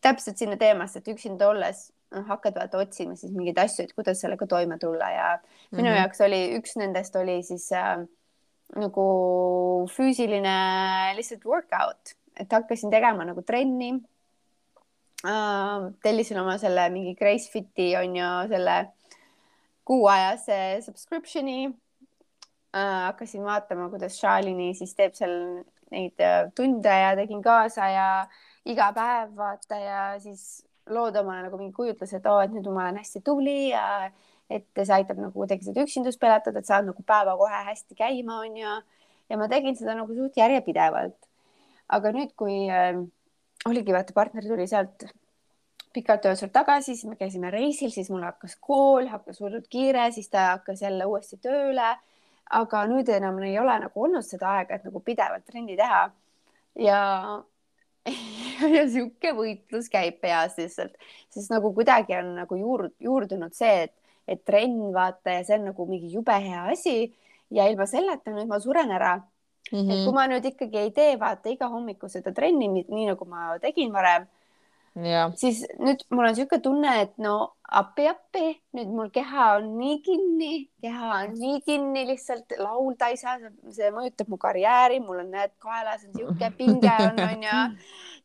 täpselt 0.02 0.38
sinna 0.38 0.56
teemasse, 0.58 0.98
et 0.98 1.08
üksinda 1.08 1.48
olles 1.48 1.88
noh, 1.88 1.91
hakkad 2.28 2.56
vaata 2.58 2.78
otsima 2.82 3.16
siis 3.16 3.32
mingeid 3.32 3.58
asju, 3.62 3.86
et 3.86 3.94
kuidas 3.96 4.20
sellega 4.20 4.46
toime 4.46 4.78
tulla 4.78 5.10
ja 5.10 5.28
minu 5.70 5.88
mm 5.88 5.94
-hmm. 5.94 6.00
jaoks 6.00 6.20
oli 6.20 6.40
üks 6.58 6.76
nendest 6.76 7.16
oli 7.16 7.42
siis 7.42 7.70
äh, 7.72 8.04
nagu 8.76 9.06
füüsiline 9.92 10.56
lihtsalt 11.16 11.44
workout, 11.44 12.16
et 12.36 12.52
hakkasin 12.52 12.90
tegema 12.90 13.24
nagu 13.24 13.42
trenni 13.42 13.92
äh,. 15.26 15.92
tellisin 16.02 16.40
oma 16.40 16.58
selle 16.58 16.88
mingi 16.90 17.14
Gracefiti 17.14 17.96
on 17.96 18.16
ju 18.16 18.30
selle 18.48 18.76
kuuajase 19.84 20.80
subscription'i 20.80 21.66
äh,. 22.76 23.04
hakkasin 23.06 23.44
vaatama, 23.44 23.90
kuidas 23.90 24.18
Shalini 24.20 24.74
siis 24.74 24.94
teeb 24.94 25.14
seal 25.14 25.64
neid 25.90 26.20
äh, 26.20 26.50
tunde 26.56 26.88
ja 26.88 27.14
tegin 27.16 27.42
kaasa 27.42 27.88
ja 27.92 28.08
iga 28.64 28.92
päev 28.96 29.36
vaata 29.36 29.76
ja 29.76 30.02
siis 30.20 30.64
looda 30.90 31.22
omale 31.22 31.46
nagu 31.46 31.58
mingi 31.60 31.74
kujutluse, 31.76 32.18
et 32.18 32.26
oo, 32.26 32.40
et 32.42 32.52
nüüd 32.52 32.66
ma 32.70 32.86
olen 32.86 33.00
hästi 33.00 33.22
tubli 33.24 33.70
ja 33.70 34.10
et 34.50 34.66
see 34.76 34.94
aitab 34.96 35.20
nagu 35.20 35.32
kuidagi 35.36 35.68
seda 35.68 35.84
üksindust 35.86 36.20
peletada, 36.20 36.60
et 36.60 36.68
saad 36.68 36.88
nagu 36.88 37.04
päeva 37.06 37.36
kohe 37.40 37.62
hästi 37.70 37.96
käima, 37.98 38.40
onju. 38.46 38.76
ja 39.30 39.38
ma 39.40 39.48
tegin 39.48 39.78
seda 39.78 39.94
nagu 39.96 40.14
suht 40.14 40.36
järjepidevalt. 40.36 41.18
aga 41.92 42.12
nüüd, 42.14 42.32
kui 42.36 42.66
äh, 42.70 43.02
oligi, 43.68 43.94
vaata, 43.94 44.14
partner 44.16 44.46
tuli 44.46 44.66
sealt 44.66 45.06
pikalt 45.92 46.24
öösel 46.30 46.48
tagasi, 46.52 46.96
siis 46.96 47.08
me 47.08 47.18
käisime 47.20 47.50
reisil, 47.52 47.92
siis 47.92 48.08
mul 48.10 48.24
hakkas 48.24 48.56
kool, 48.60 49.06
hakkas 49.12 49.40
hullult 49.44 49.68
kiire, 49.72 50.08
siis 50.12 50.30
ta 50.32 50.52
hakkas 50.54 50.82
jälle 50.82 51.06
uuesti 51.06 51.38
tööle. 51.42 51.96
aga 52.52 52.82
nüüd 52.84 53.08
enam 53.08 53.38
ei 53.46 53.54
ole 53.58 53.78
nagu 53.80 54.02
olnud 54.04 54.24
seda 54.26 54.50
aega, 54.58 54.76
et 54.76 54.84
nagu 54.84 55.00
pidevalt 55.00 55.44
trenni 55.46 55.76
teha. 55.76 56.02
ja 56.80 56.98
ja 58.76 58.84
sihuke 58.90 59.32
võitlus 59.36 59.90
käib 59.92 60.20
peas 60.22 60.56
lihtsalt, 60.60 60.94
sest 61.32 61.52
nagu 61.52 61.72
kuidagi 61.76 62.16
on 62.18 62.34
nagu 62.42 62.58
juur, 62.58 62.88
juurdunud 63.02 63.54
see, 63.56 63.88
et, 63.88 63.94
et 64.28 64.44
trenn 64.46 64.92
vaata 64.94 65.38
ja 65.38 65.44
see 65.46 65.58
on 65.58 65.70
nagu 65.72 65.86
mingi 65.88 66.12
jube 66.12 66.36
hea 66.46 66.66
asi 66.72 66.96
ja 67.52 67.68
ilma 67.70 67.86
selleta 67.90 68.34
nüüd 68.34 68.50
ma 68.50 68.60
suren 68.62 68.90
ära 68.90 69.16
mm. 69.18 69.78
-hmm. 69.78 69.90
et 69.92 70.04
kui 70.04 70.14
ma 70.16 70.28
nüüd 70.30 70.46
ikkagi 70.52 70.78
ei 70.78 70.90
tee 70.90 71.16
vaata 71.20 71.50
iga 71.52 71.68
hommiku 71.68 72.08
seda 72.08 72.32
trenni, 72.32 72.68
nii 72.68 73.08
nagu 73.12 73.28
ma 73.28 73.58
tegin 73.62 73.92
varem 73.92 74.28
siis 75.40 75.62
nüüd 75.80 76.02
mul 76.12 76.26
on 76.26 76.34
niisugune 76.34 76.60
tunne, 76.64 76.92
et 77.06 77.12
no 77.22 77.36
appi-appi, 77.80 78.44
nüüd 78.76 78.90
mul 78.92 79.08
keha 79.14 79.46
on 79.56 79.70
nii 79.78 79.98
kinni, 80.04 80.50
keha 80.84 81.12
on 81.22 81.36
nii 81.40 81.60
kinni, 81.64 82.04
lihtsalt 82.10 82.52
laulda 82.60 83.08
ei 83.12 83.16
saa, 83.20 83.38
see 83.72 83.88
mõjutab 83.94 84.28
mu 84.28 84.38
karjääri, 84.42 85.00
mul 85.04 85.22
on, 85.24 85.30
näed, 85.32 85.54
kaelas 85.62 86.04
on 86.04 86.12
niisugune 86.12 86.50
pinge 86.58 86.92
on, 87.06 87.22
onju. 87.24 87.58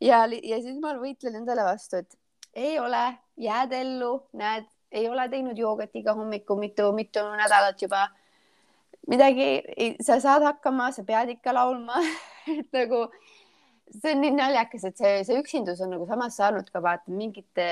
ja, 0.09 0.23
ja 0.27 0.61
siis 0.65 0.79
ma 0.83 0.95
võitlen 0.99 1.39
endale 1.39 1.63
vastu, 1.69 2.03
et 2.03 2.19
ei 2.57 2.75
ole, 2.83 3.05
jääd 3.39 3.75
ellu, 3.77 4.13
näed, 4.35 4.67
ei 4.91 5.07
ole 5.07 5.27
teinud 5.31 5.57
joogat 5.59 5.95
iga 5.95 6.15
hommiku 6.17 6.57
mitu, 6.59 6.91
mitu 6.95 7.23
nädalat 7.39 7.81
juba. 7.81 8.09
midagi, 9.07 9.61
sa 10.03 10.19
saad 10.19 10.43
hakkama, 10.43 10.91
sa 10.91 11.03
pead 11.07 11.37
ikka 11.37 11.53
laulma 11.55 12.01
et 12.59 12.67
nagu 12.75 13.05
see 13.95 14.13
on 14.13 14.21
nii 14.21 14.31
naljakas, 14.35 14.83
et 14.89 14.97
see, 14.99 15.23
see 15.27 15.39
üksindus 15.41 15.81
on 15.83 15.89
nagu 15.95 16.05
samas 16.09 16.37
saanud 16.39 16.67
ka 16.73 16.79
vaata 16.83 17.11
mingite, 17.13 17.67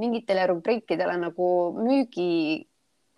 mingitele 0.00 0.46
rubriikidele 0.50 1.16
nagu 1.20 1.48
müügi, 1.78 2.66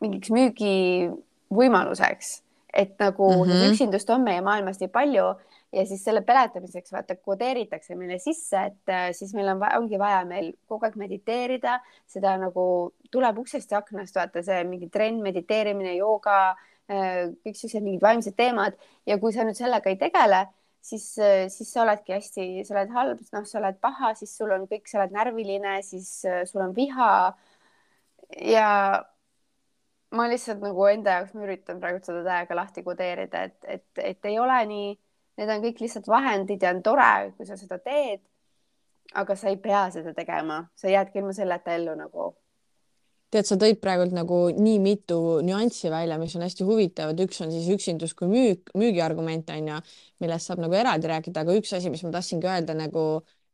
mingiks 0.05 0.31
müügivõimaluseks, 0.35 2.29
et 2.77 2.99
nagu 3.01 3.31
mm 3.33 3.43
-hmm. 3.51 3.71
üksindust 3.73 4.11
on 4.13 4.23
meie 4.27 4.41
maailmas 4.45 4.81
nii 4.81 4.93
palju 4.93 5.27
ja 5.73 5.85
siis 5.87 6.05
selle 6.05 6.21
peletamiseks 6.21 6.93
vaata 6.93 7.17
kodeeritakse 7.17 7.95
meile 7.95 8.19
sisse, 8.19 8.63
et 8.71 8.93
äh, 8.93 9.09
siis 9.13 9.35
meil 9.35 9.49
on, 9.49 9.63
ongi 9.77 9.99
vaja 9.99 10.25
meil 10.25 10.53
kogu 10.69 10.87
aeg 10.87 10.97
mediteerida, 10.97 11.81
seda 12.07 12.37
nagu 12.41 12.93
tuleb 13.11 13.39
uksest 13.39 13.71
ja 13.73 13.79
aknast, 13.83 14.15
vaata 14.17 14.43
see 14.43 14.65
mingi 14.65 14.89
trenn, 14.93 15.23
mediteerimine, 15.23 15.97
jooga, 15.97 16.57
äh, 16.91 17.33
kõik 17.45 17.59
siuksed 17.59 17.83
mingid 17.83 18.03
vaimsed 18.03 18.37
teemad 18.37 18.79
ja 19.07 19.19
kui 19.19 19.33
sa 19.33 19.45
nüüd 19.45 19.59
sellega 19.59 19.91
ei 19.91 19.97
tegele 20.01 20.47
siis, 20.87 21.07
äh, 21.19 21.49
siis 21.53 21.73
sa 21.73 21.83
oledki 21.83 22.15
hästi, 22.17 22.47
sa 22.67 22.77
oled 22.77 22.95
halb, 22.95 23.25
noh, 23.35 23.45
sa 23.49 23.59
oled 23.61 23.81
paha, 23.83 24.13
siis 24.19 24.33
sul 24.39 24.55
on 24.55 24.67
kõik, 24.71 24.87
sa 24.91 25.01
oled 25.01 25.15
närviline, 25.17 25.77
siis 25.87 26.11
äh, 26.29 26.45
sul 26.49 26.65
on 26.67 26.75
viha. 26.77 27.11
ja 28.43 28.69
ma 30.17 30.29
lihtsalt 30.31 30.63
nagu 30.63 30.87
enda 30.91 31.19
jaoks, 31.19 31.35
ma 31.35 31.45
üritan 31.47 31.83
praegu 31.83 32.01
seda 32.05 32.23
täiega 32.27 32.57
lahti 32.59 32.83
kodeerida, 32.87 33.43
et, 33.51 33.59
et, 33.77 33.87
et 34.13 34.31
ei 34.31 34.39
ole 34.43 34.57
nii, 34.71 34.89
need 35.41 35.53
on 35.53 35.63
kõik 35.67 35.83
lihtsalt 35.85 36.09
vahendid 36.11 36.63
ja 36.63 36.73
on 36.75 36.83
tore, 36.87 37.13
kui 37.37 37.47
sa 37.49 37.59
seda 37.61 37.79
teed. 37.83 38.25
aga 39.15 39.37
sa 39.39 39.49
ei 39.49 39.57
pea 39.63 39.85
seda 39.95 40.13
tegema, 40.15 40.65
sa 40.75 40.91
jäädki 40.91 41.21
ilma 41.21 41.33
selleta 41.33 41.75
ellu 41.79 41.95
nagu 41.95 42.33
tead, 43.37 43.49
sa 43.49 43.59
tõid 43.61 43.79
praegult 43.83 44.15
nagu 44.17 44.41
nii 44.57 44.79
mitu 44.83 45.19
nüanssi 45.47 45.93
välja, 45.93 46.19
mis 46.21 46.35
on 46.39 46.45
hästi 46.47 46.67
huvitavad, 46.67 47.21
üks 47.27 47.43
on 47.45 47.53
siis 47.55 47.69
üksindus 47.73 48.17
kui 48.19 48.31
müük, 48.33 48.73
müügiargument 48.79 49.53
on 49.55 49.73
ju, 49.73 49.81
millest 50.25 50.51
saab 50.51 50.65
nagu 50.65 50.77
eraldi 50.77 51.11
rääkida, 51.13 51.45
aga 51.45 51.57
üks 51.61 51.75
asi, 51.77 51.93
mis 51.93 52.05
ma 52.07 52.15
tahtsingi 52.17 52.49
öelda 52.49 52.77
nagu 52.79 53.07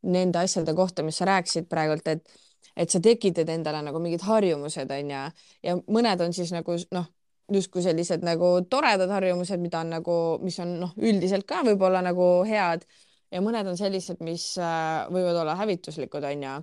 nende 0.02 0.40
asjade 0.42 0.74
kohta, 0.74 1.04
mis 1.06 1.18
sa 1.20 1.28
rääkisid 1.30 1.68
praegult, 1.70 2.08
et 2.08 2.40
et 2.72 2.88
sa 2.88 3.02
tekitad 3.04 3.50
endale 3.52 3.82
nagu 3.84 4.00
mingid 4.00 4.22
harjumused 4.24 4.90
on 4.96 5.10
ju, 5.12 5.24
ja 5.66 5.74
mõned 5.92 6.22
on 6.24 6.32
siis 6.32 6.54
nagu 6.54 6.78
noh, 6.96 7.10
justkui 7.52 7.82
sellised 7.84 8.22
nagu 8.24 8.54
toredad 8.70 9.10
harjumused, 9.12 9.60
mida 9.60 9.82
on 9.82 9.92
nagu, 9.98 10.18
mis 10.44 10.58
on 10.62 10.76
noh, 10.80 10.94
üldiselt 11.00 11.46
ka 11.48 11.62
võib-olla 11.66 12.02
nagu 12.04 12.28
head. 12.48 12.86
Ja 13.32 13.40
mõned 13.44 13.68
on 13.68 13.78
sellised, 13.80 14.20
mis 14.24 14.52
äh, 14.60 15.04
võivad 15.12 15.38
olla 15.40 15.56
hävituslikud, 15.56 16.24
on 16.28 16.46
ju. 16.46 16.56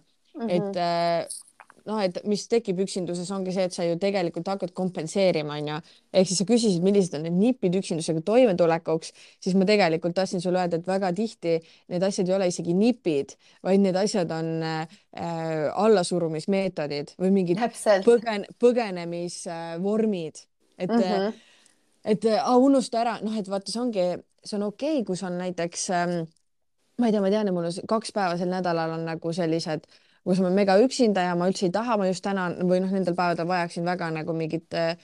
Et 0.46 0.78
äh, 0.78 1.26
noh, 1.90 2.00
et 2.04 2.20
mis 2.30 2.44
tekib 2.50 2.80
üksinduses, 2.84 3.30
ongi 3.34 3.54
see, 3.56 3.66
et 3.68 3.76
sa 3.76 3.86
ju 3.86 3.98
tegelikult 4.02 4.48
hakkad 4.52 4.74
kompenseerima, 4.78 5.58
onju. 5.60 5.80
ehk 6.14 6.30
siis 6.30 6.42
sa 6.42 6.48
küsisid, 6.48 6.86
millised 6.86 7.16
on 7.18 7.26
need 7.26 7.38
nipid 7.40 7.76
üksindusega 7.80 8.24
toimetulekuks, 8.28 9.14
siis 9.44 9.58
ma 9.60 9.68
tegelikult 9.70 10.16
tahtsin 10.18 10.44
sulle 10.44 10.62
öelda, 10.62 10.80
et 10.80 10.90
väga 10.90 11.12
tihti 11.18 11.58
need 11.92 12.06
asjad 12.06 12.30
ei 12.30 12.38
ole 12.38 12.50
isegi 12.52 12.76
nipid, 12.78 13.36
vaid 13.66 13.84
need 13.84 14.00
asjad 14.00 14.32
on 14.36 14.52
äh, 14.66 14.98
allasurumismeetodid 15.74 17.16
või 17.22 17.34
mingid 17.42 17.62
põgen-, 18.08 18.48
põgenemisvormid, 18.62 20.44
et 20.78 20.90
mm, 20.90 21.06
-hmm. 21.06 21.40
et 22.16 22.28
äh, 22.32 22.52
unusta 22.58 23.04
ära, 23.06 23.20
noh, 23.26 23.38
et 23.38 23.50
vaata, 23.50 23.72
see 23.72 23.82
ongi, 23.82 24.10
see 24.44 24.60
on 24.60 24.70
okei 24.70 25.00
okay,, 25.00 25.08
kus 25.08 25.24
on 25.28 25.40
näiteks 25.42 25.90
ähm, 25.96 26.20
ma 27.00 27.08
ei 27.08 27.16
tea, 27.16 27.24
ma 27.24 27.32
tean, 27.32 27.48
et 27.48 27.56
mul 27.56 27.72
on 27.72 27.90
kaks 27.90 28.14
päeva 28.16 28.38
sel 28.38 28.52
nädalal 28.52 28.92
on 28.98 29.06
nagu 29.08 29.34
sellised 29.34 29.88
äh, 29.88 30.06
kus 30.28 30.42
ma 30.44 30.52
mega 30.54 30.76
üksinda 30.82 31.24
ja 31.28 31.36
ma 31.40 31.48
üldse 31.50 31.68
ei 31.68 31.74
taha, 31.74 31.98
ma 32.00 32.08
just 32.10 32.24
täna 32.26 32.50
või 32.60 32.82
noh, 32.84 32.92
nendel 32.94 33.16
päevadel 33.18 33.48
vajaksin 33.50 33.88
väga 33.88 34.10
nagu 34.16 34.36
mingit 34.38 34.76
äh, 34.78 34.96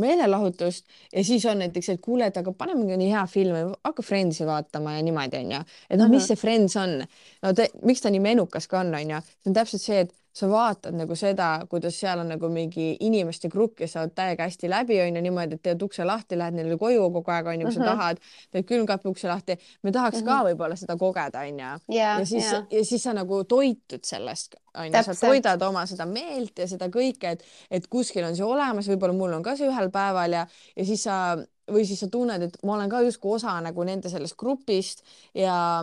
meelelahutust. 0.00 0.86
Ja 1.12 1.24
siis 1.26 1.44
on 1.50 1.60
näiteks, 1.64 1.92
et 1.94 2.04
kuule, 2.04 2.30
et 2.30 2.38
aga 2.40 2.54
paneme 2.56 2.86
nii 2.90 3.10
hea 3.12 3.26
film, 3.30 3.74
hakka 3.86 4.04
Friendsi 4.06 4.46
vaatama 4.48 4.96
ja 4.96 5.04
niimoodi 5.06 5.42
onju, 5.44 5.64
et 5.88 6.00
noh, 6.00 6.10
mis 6.12 6.28
see 6.30 6.40
Friends 6.40 6.76
on, 6.80 7.00
no 7.44 7.52
te, 7.56 7.68
miks 7.86 8.04
ta 8.04 8.12
nii 8.12 8.24
menukas 8.24 8.70
ka 8.70 8.80
on, 8.84 8.94
onju, 9.00 9.20
see 9.40 9.52
on 9.52 9.60
täpselt 9.60 9.84
see, 9.84 10.04
et 10.06 10.16
sa 10.32 10.48
vaatad 10.50 10.94
nagu 10.94 11.14
seda, 11.18 11.48
kuidas 11.70 11.96
seal 12.00 12.20
on 12.22 12.28
nagu 12.30 12.48
mingi 12.52 12.92
inimeste 13.02 13.48
grupp, 13.50 13.74
kes 13.80 13.96
saavad 13.96 14.12
täiega 14.14 14.46
hästi 14.46 14.70
läbi, 14.70 15.00
on 15.02 15.18
ju 15.18 15.22
niimoodi, 15.24 15.58
et 15.58 15.62
teed 15.66 15.82
ukse 15.82 16.06
lahti, 16.06 16.38
lähed 16.38 16.54
neile 16.54 16.78
koju 16.78 17.08
kogu 17.16 17.34
aeg, 17.34 17.50
on 17.50 17.64
ju, 17.64 17.66
kui 17.66 17.74
sa 17.74 17.82
mhm. 17.82 17.88
tahad, 17.90 18.22
teed 18.54 18.68
külmkapi 18.68 19.10
ukse 19.10 19.28
lahti. 19.28 19.58
me 19.82 19.92
tahaks 19.92 20.20
mm 20.20 20.22
-hmm. 20.22 20.26
ka 20.26 20.36
mhm. 20.36 20.46
võib-olla 20.46 20.76
seda 20.76 20.96
kogeda, 20.96 21.40
on 21.40 21.60
ju. 21.60 21.96
ja 21.96 22.24
siis 22.24 22.44
yeah., 22.44 22.66
ja 22.70 22.84
siis 22.84 23.02
sa 23.02 23.12
nagu 23.12 23.44
toitud 23.44 24.04
sellest, 24.04 24.56
on 24.74 24.86
ju, 24.86 25.02
sa 25.02 25.14
toidad 25.26 25.62
oma 25.62 25.86
seda 25.86 26.06
meelt 26.06 26.58
ja 26.58 26.68
seda 26.68 26.86
kõike, 26.86 27.30
et, 27.30 27.44
et 27.70 27.86
kuskil 27.86 28.24
on 28.24 28.36
see 28.36 28.44
olemas, 28.44 28.88
võib-olla 28.88 29.12
mul 29.12 29.32
on 29.32 29.42
ka 29.42 29.56
see 29.56 29.68
ühel 29.68 29.90
päeval 29.90 30.32
ja, 30.32 30.46
ja 30.76 30.84
siis 30.84 31.02
sa 31.02 31.36
või 31.70 31.84
siis 31.86 32.00
sa 32.00 32.08
tunned, 32.08 32.42
et 32.42 32.56
ma 32.66 32.74
olen 32.74 32.90
ka 32.90 33.00
justkui 33.00 33.34
osa 33.34 33.60
nagu 33.60 33.84
nende 33.84 34.08
sellest 34.08 34.36
grupist 34.36 35.04
ja 35.34 35.82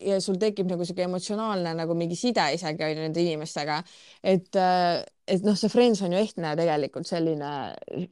ja 0.00 0.20
sul 0.20 0.38
tekib 0.40 0.70
nagu 0.70 0.84
sihuke 0.84 1.06
emotsionaalne 1.06 1.74
nagu 1.78 1.94
mingi 1.98 2.18
side 2.18 2.48
isegi 2.54 2.84
on 2.84 2.94
ju 2.94 3.04
nende 3.04 3.22
inimestega, 3.22 3.82
et 4.22 4.58
äh, 4.60 5.04
et 5.26 5.42
noh, 5.42 5.56
see 5.58 5.70
Friends 5.70 6.00
on 6.06 6.12
ju 6.14 6.20
ehtne 6.20 6.52
tegelikult 6.58 7.08
selline 7.08 7.50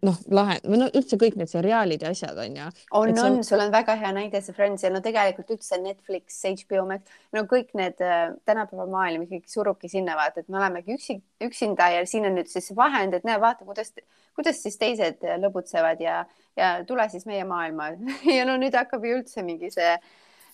noh, 0.07 0.17
lahe 0.35 0.57
või 0.65 0.81
no 0.81 0.89
üldse 0.99 1.19
kõik 1.21 1.37
need 1.39 1.51
seriaalid 1.51 2.03
ja 2.03 2.11
asjad 2.15 2.39
on 2.43 2.57
ju. 2.59 2.67
on, 2.99 3.13
on, 3.23 3.39
sul 3.47 3.63
on 3.63 3.71
väga 3.75 3.95
hea 4.01 4.11
näide 4.17 4.41
see 4.43 4.57
Friends 4.57 4.83
ja 4.85 4.91
no 4.93 5.03
tegelikult 5.05 5.53
üldse 5.55 5.79
Netflix, 5.83 6.41
HBO 6.65 6.87
Max, 6.91 7.15
no 7.35 7.45
kõik 7.51 7.71
need 7.79 8.03
äh, 8.05 8.27
tänapäeva 8.49 8.89
maailm 8.91 9.27
ikkagi 9.29 9.51
surubki 9.51 9.91
sinna 9.93 10.19
vaata, 10.19 10.43
et 10.43 10.51
me 10.51 10.59
olemegi 10.59 10.99
üksi, 10.99 11.19
üksinda 11.47 11.93
ja 11.95 12.03
siin 12.09 12.27
on 12.31 12.39
nüüd 12.39 12.51
siis 12.51 12.71
see 12.71 12.79
vahend, 12.79 13.15
et 13.15 13.27
näe, 13.29 13.39
vaata, 13.43 13.67
kuidas, 13.69 13.95
kuidas 14.35 14.61
siis 14.65 14.79
teised 14.81 15.23
lõbutsevad 15.45 16.03
ja, 16.03 16.25
ja 16.59 16.75
tule 16.89 17.07
siis 17.13 17.29
meie 17.31 17.47
maailma 17.47 17.93
ja 18.37 18.47
no 18.49 18.59
nüüd 18.59 18.75
hakkab 18.75 19.07
ju 19.07 19.21
üldse 19.21 19.47
mingi 19.47 19.71
see 19.75 19.95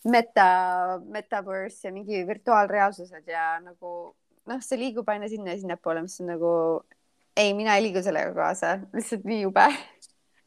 meta, 0.09 1.01
metaverse 1.13 1.89
ja 1.89 1.93
mingi 1.93 2.23
virtuaalreaalsused 2.27 3.29
ja 3.29 3.53
nagu 3.65 4.15
noh, 4.49 4.63
see 4.65 4.79
liigub 4.81 5.09
aina 5.13 5.29
sinna 5.29 5.55
ja 5.55 5.61
sinnapoole, 5.61 6.05
mis 6.07 6.21
on 6.23 6.33
nagu 6.33 6.53
ei, 7.37 7.53
mina 7.55 7.77
ei 7.77 7.89
liigu 7.89 8.03
sellega 8.05 8.33
kaasa, 8.37 8.79
lihtsalt 8.95 9.27
nii 9.29 9.43
jube. 9.45 9.67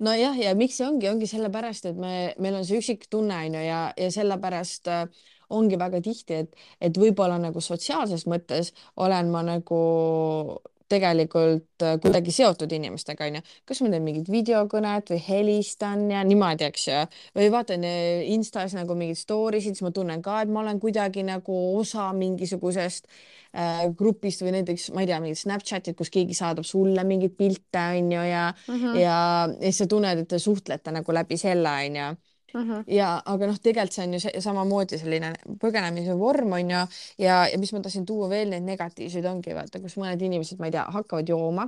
Nojah, 0.03 0.35
ja 0.39 0.55
miks 0.57 0.79
see 0.79 0.87
ongi, 0.87 1.07
ongi 1.07 1.29
sellepärast, 1.29 1.85
et 1.91 1.99
me, 1.99 2.33
meil 2.41 2.57
on 2.57 2.65
see 2.67 2.81
üksiktunne 2.81 3.37
on 3.45 3.59
ju 3.59 3.61
ja, 3.63 3.81
ja 3.97 4.09
sellepärast 4.11 4.89
äh, 4.91 5.05
ongi 5.53 5.77
väga 5.79 6.01
tihti, 6.03 6.41
et, 6.43 6.57
et 6.81 6.97
võib-olla 6.99 7.37
nagu 7.41 7.61
sotsiaalses 7.61 8.25
mõttes 8.29 8.73
olen 8.99 9.31
ma 9.31 9.43
nagu 9.45 9.79
tegelikult 10.93 11.86
äh, 11.86 11.97
kuidagi 12.01 12.34
seotud 12.36 12.71
inimestega, 12.75 13.27
onju. 13.29 13.43
kas 13.69 13.82
ma 13.84 13.91
teen 13.93 14.06
mingit 14.06 14.32
videokõnet 14.32 15.13
või 15.13 15.19
helistan 15.27 16.06
ja 16.13 16.23
niimoodi, 16.27 16.67
eks 16.69 16.88
ju. 16.88 17.03
või 17.38 17.49
vaatan 17.53 17.86
äh, 17.89 18.23
Instas 18.34 18.75
nagu 18.77 18.97
mingeid 18.97 19.19
story 19.19 19.62
sid, 19.62 19.77
siis 19.77 19.86
ma 19.86 19.93
tunnen 19.95 20.23
ka, 20.25 20.41
et 20.43 20.51
ma 20.53 20.63
olen 20.63 20.82
kuidagi 20.84 21.25
nagu 21.27 21.60
osa 21.79 22.10
mingisugusest 22.17 23.10
äh, 23.10 23.86
grupist 23.97 24.45
või 24.45 24.58
näiteks, 24.60 24.91
ma 24.95 25.06
ei 25.06 25.12
tea, 25.12 25.21
mingid 25.23 25.41
Snapchatid, 25.41 25.97
kus 25.99 26.13
keegi 26.13 26.38
saadab 26.38 26.67
sulle 26.67 27.06
mingeid 27.08 27.38
pilte, 27.38 27.88
onju, 27.99 28.27
ja 28.29 28.49
mm, 28.53 28.75
-hmm. 28.75 29.01
ja, 29.01 29.17
ja 29.58 29.71
siis 29.71 29.84
sa 29.84 29.89
tunned, 29.89 30.25
et 30.25 30.29
te 30.29 30.39
suhtlete 30.39 30.93
nagu 30.95 31.19
läbi 31.19 31.39
selle, 31.41 31.79
onju 31.88 32.13
Mm 32.53 32.69
-hmm. 32.69 32.83
ja 32.87 33.21
aga 33.25 33.47
noh, 33.49 33.55
tegelikult 33.57 33.95
see 33.95 34.03
on 34.05 34.13
ju 34.13 34.19
see, 34.19 34.41
samamoodi 34.41 34.97
selline 35.01 35.31
põgenemise 35.61 36.13
vorm 36.17 36.51
on 36.53 36.69
ju 36.69 36.81
ja, 37.17 37.47
ja 37.49 37.57
mis 37.57 37.73
ma 37.73 37.79
tahtsin 37.81 38.05
tuua 38.05 38.29
veel 38.29 38.49
neid 38.49 38.63
negatiivseid 38.67 39.25
ongi 39.25 39.55
vaata, 39.57 39.79
kus 39.81 39.97
mõned 39.97 40.21
inimesed, 40.21 40.59
ma 40.59 40.69
ei 40.69 40.75
tea, 40.75 40.83
hakkavad 40.93 41.29
jooma 41.29 41.65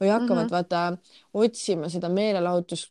või 0.00 0.10
hakkavad 0.10 0.42
mm 0.42 0.48
-hmm. 0.48 0.50
vaata 0.50 0.96
otsima 1.34 1.88
seda 1.88 2.08
meelelahutust, 2.08 2.90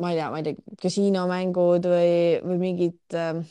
ma 0.00 0.10
ei 0.10 0.16
tea, 0.16 0.30
ma 0.30 0.38
ei 0.38 0.42
tea, 0.42 0.76
kasiinomängud 0.82 1.84
või, 1.84 2.14
või 2.48 2.58
mingid 2.64 3.18
äh, 3.18 3.44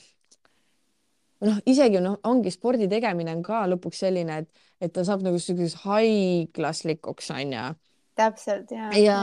noh, 1.45 1.61
isegi 1.69 2.01
noh, 2.03 2.17
ongi 2.23 2.51
spordi 2.51 2.89
tegemine 2.91 3.35
on 3.35 3.43
ka 3.45 3.61
lõpuks 3.69 4.01
selline, 4.05 4.41
et, 4.43 4.65
et 4.81 4.93
ta 4.95 5.05
saab 5.07 5.23
nagu 5.25 5.39
selliseks 5.39 5.83
haiglaslikuks 5.85 7.31
onju. 7.35 7.69
täpselt 8.19 8.71
ja. 8.71 8.89
ja, 8.97 9.21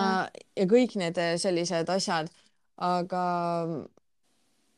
ja 0.56 0.64
kõik 0.70 0.96
need 0.96 1.18
sellised 1.42 1.90
asjad, 1.92 2.30
aga 2.76 3.26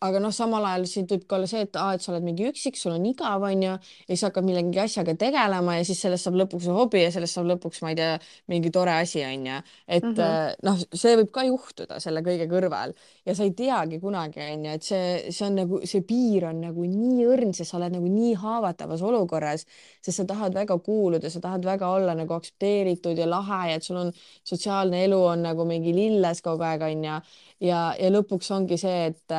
aga 0.05 0.21
noh, 0.23 0.31
samal 0.35 0.63
ajal 0.69 0.85
siin 0.87 1.07
võib 1.11 1.25
ka 1.27 1.37
olla 1.39 1.49
see, 1.51 1.65
et 1.67 1.77
aa, 1.79 1.97
et 1.97 2.05
sa 2.05 2.13
oled 2.13 2.23
mingi 2.27 2.47
üksik, 2.47 2.77
sul 2.79 2.93
on 2.95 3.07
igav, 3.09 3.43
onju, 3.49 3.73
ja 3.75 4.11
siis 4.13 4.23
hakkad 4.29 4.47
millegi 4.47 4.79
asjaga 4.79 5.15
tegelema 5.19 5.75
ja 5.79 5.87
siis 5.87 6.03
sellest 6.05 6.29
saab 6.29 6.37
lõpuks 6.39 6.69
hobi 6.71 7.03
ja 7.03 7.09
sellest 7.15 7.35
saab 7.35 7.49
lõpuks, 7.51 7.81
ma 7.83 7.91
ei 7.91 7.99
tea, 7.99 8.13
mingi 8.53 8.71
tore 8.75 8.95
asi, 8.95 9.25
onju. 9.27 9.57
et 9.89 10.05
mm 10.05 10.15
-hmm. 10.15 10.61
noh, 10.69 10.85
see 10.95 11.17
võib 11.19 11.33
ka 11.35 11.45
juhtuda 11.49 11.99
selle 12.05 12.23
kõige 12.27 12.47
kõrval 12.51 12.95
ja 13.27 13.35
sa 13.35 13.43
ei 13.43 13.51
teagi 13.59 13.99
kunagi, 14.01 14.41
onju, 14.53 14.77
et 14.79 14.87
see, 14.87 15.33
see 15.33 15.47
on 15.47 15.59
nagu, 15.63 15.81
see 15.85 16.05
piir 16.07 16.47
on 16.53 16.61
nagu 16.63 16.87
nii 16.87 17.27
õrn, 17.27 17.53
sest 17.55 17.71
sa 17.71 17.81
oled 17.81 17.93
nagu 17.99 18.07
nii 18.07 18.35
haavatavas 18.39 19.03
olukorras, 19.03 19.67
sest 20.01 20.23
sa 20.23 20.29
tahad 20.31 20.55
väga 20.55 20.79
kuuluda, 20.79 21.31
sa 21.31 21.41
tahad 21.41 21.65
väga 21.65 21.91
olla 21.91 22.15
nagu 22.15 22.39
aktsepteeritud 22.39 23.19
ja 23.19 23.27
lahe 23.27 23.71
ja 23.73 23.75
et 23.75 23.83
sul 23.83 23.97
on 23.97 24.13
sotsiaalne 24.45 25.05
elu 25.05 25.21
on 25.25 25.43
nagu 25.43 25.65
mingi 25.65 25.93
lilles 25.93 26.43
kogu 26.43 26.63
aeg, 26.63 26.87
onju. 26.87 27.19
ja, 27.61 27.83
ja 27.99 28.15
lõpuks 28.15 28.55
ongi 28.55 28.79
see, 28.79 29.11
et 29.11 29.39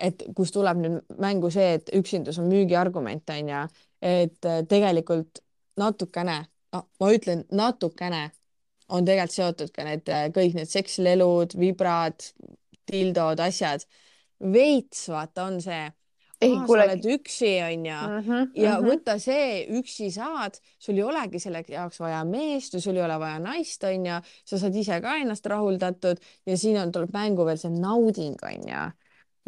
et 0.00 0.24
kus 0.36 0.52
tuleb 0.54 0.80
nüüd 0.80 1.18
mängu 1.20 1.50
see, 1.52 1.76
et 1.78 1.92
üksindus 1.96 2.40
on 2.40 2.48
müügiargument, 2.50 3.30
on 3.34 3.52
ju, 3.52 3.62
et 4.00 4.48
äh, 4.48 4.62
tegelikult 4.68 5.42
natukene, 5.80 6.42
no 6.74 6.84
ma 7.00 7.12
ütlen 7.14 7.44
natukene 7.56 8.28
on 8.90 9.06
tegelikult 9.06 9.36
seotud 9.36 9.72
ka 9.74 9.86
need 9.86 10.10
äh, 10.10 10.28
kõik 10.34 10.58
need 10.58 10.70
sekslelud, 10.70 11.56
vibrad, 11.60 12.32
dildod, 12.90 13.40
asjad. 13.44 13.86
veits 14.40 15.08
vaata 15.12 15.44
on 15.50 15.60
see 15.60 15.82
ei, 16.40 16.54
sa 16.54 16.72
oled 16.72 17.04
üksi, 17.04 17.50
onju. 17.60 17.92
-hmm, 17.92 18.46
ja 18.54 18.78
mm 18.78 18.84
-hmm. 18.84 18.88
võta 18.88 19.18
see, 19.20 19.66
üksi 19.78 20.10
saad, 20.10 20.56
sul 20.78 20.96
ei 20.96 21.02
olegi 21.02 21.38
selle 21.38 21.64
jaoks 21.68 22.00
vaja 22.00 22.24
meest 22.24 22.74
või 22.74 22.80
sul 22.80 22.96
ei 22.96 23.02
ole 23.02 23.18
vaja 23.20 23.38
naist, 23.38 23.84
onju, 23.84 24.20
sa 24.44 24.58
saad 24.58 24.74
ise 24.74 25.00
ka 25.00 25.16
ennast 25.20 25.46
rahuldatud 25.46 26.16
ja 26.46 26.56
siin 26.56 26.80
on, 26.80 26.92
tuleb 26.92 27.12
mängu 27.12 27.44
veel 27.44 27.60
see 27.60 27.70
nauding, 27.70 28.40
onju 28.42 28.88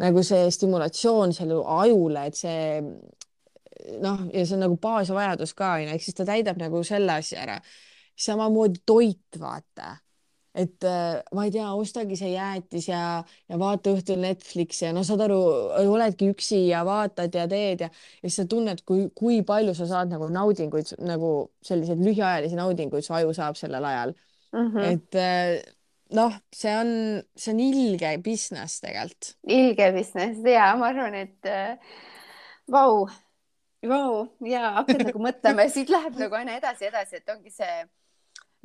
nagu 0.00 0.22
see 0.24 0.50
stimulatsioon 0.50 1.34
selle 1.36 1.58
ajule, 1.80 2.26
et 2.28 2.38
see 2.38 2.80
noh, 4.02 4.22
ja 4.32 4.44
see 4.46 4.56
on 4.56 4.64
nagu 4.66 4.78
baasvajadus 4.80 5.56
ka 5.58 5.74
onju, 5.78 5.90
ehk 5.94 6.04
siis 6.04 6.16
ta 6.16 6.28
täidab 6.28 6.60
nagu 6.60 6.84
selle 6.86 7.18
asja 7.18 7.42
ära. 7.46 7.58
samamoodi 8.22 8.82
toit, 8.86 9.38
vaata, 9.40 9.94
et 10.54 10.84
äh, 10.84 11.22
ma 11.34 11.46
ei 11.46 11.52
tea, 11.54 11.70
ostagi 11.72 12.16
see 12.20 12.34
jäätis 12.34 12.90
ja, 12.90 13.22
ja 13.48 13.58
vaata 13.58 13.94
õhtul 13.96 14.20
Netflixi 14.20 14.84
ja 14.84 14.92
no 14.92 15.00
saad 15.06 15.24
aru, 15.24 15.38
oledki 15.94 16.28
üksi 16.30 16.66
ja 16.68 16.82
vaatad 16.86 17.32
ja 17.34 17.46
teed 17.48 17.86
ja, 17.86 17.88
ja 17.88 18.28
siis 18.28 18.42
sa 18.42 18.46
tunned, 18.50 18.84
kui, 18.88 19.06
kui 19.16 19.40
palju 19.48 19.72
sa 19.74 19.88
saad 19.88 20.12
nagu 20.12 20.28
naudinguid, 20.32 20.92
nagu 21.08 21.32
selliseid 21.64 22.04
lühiajalisi 22.04 22.58
naudinguid 22.58 23.06
su 23.06 23.16
aju 23.16 23.32
saab 23.36 23.56
sellel 23.58 23.88
ajal 23.88 24.12
mm. 24.12 24.68
-hmm. 24.68 24.92
et 24.92 25.16
äh, 25.16 25.72
noh, 26.16 26.36
see 26.54 26.72
on, 26.76 26.92
see 27.36 27.52
on 27.54 27.60
ilge 27.62 28.12
business 28.24 28.82
tegelikult. 28.84 29.34
ilge 29.48 29.90
business 29.96 30.46
ja 30.46 30.70
ma 30.78 30.90
arvan, 30.92 31.16
et 31.18 31.48
äh, 31.50 31.96
vau, 32.70 33.06
vau 33.88 34.22
ja 34.46 34.76
hakkad 34.80 35.06
nagu 35.08 35.24
mõtlema 35.28 35.66
ja 35.66 35.74
siit 35.74 35.92
läheb 35.92 36.18
nagu 36.20 36.38
aina 36.38 36.56
edasi, 36.60 36.88
edasi, 36.90 37.22
et 37.22 37.34
ongi 37.34 37.52
see, 37.54 37.82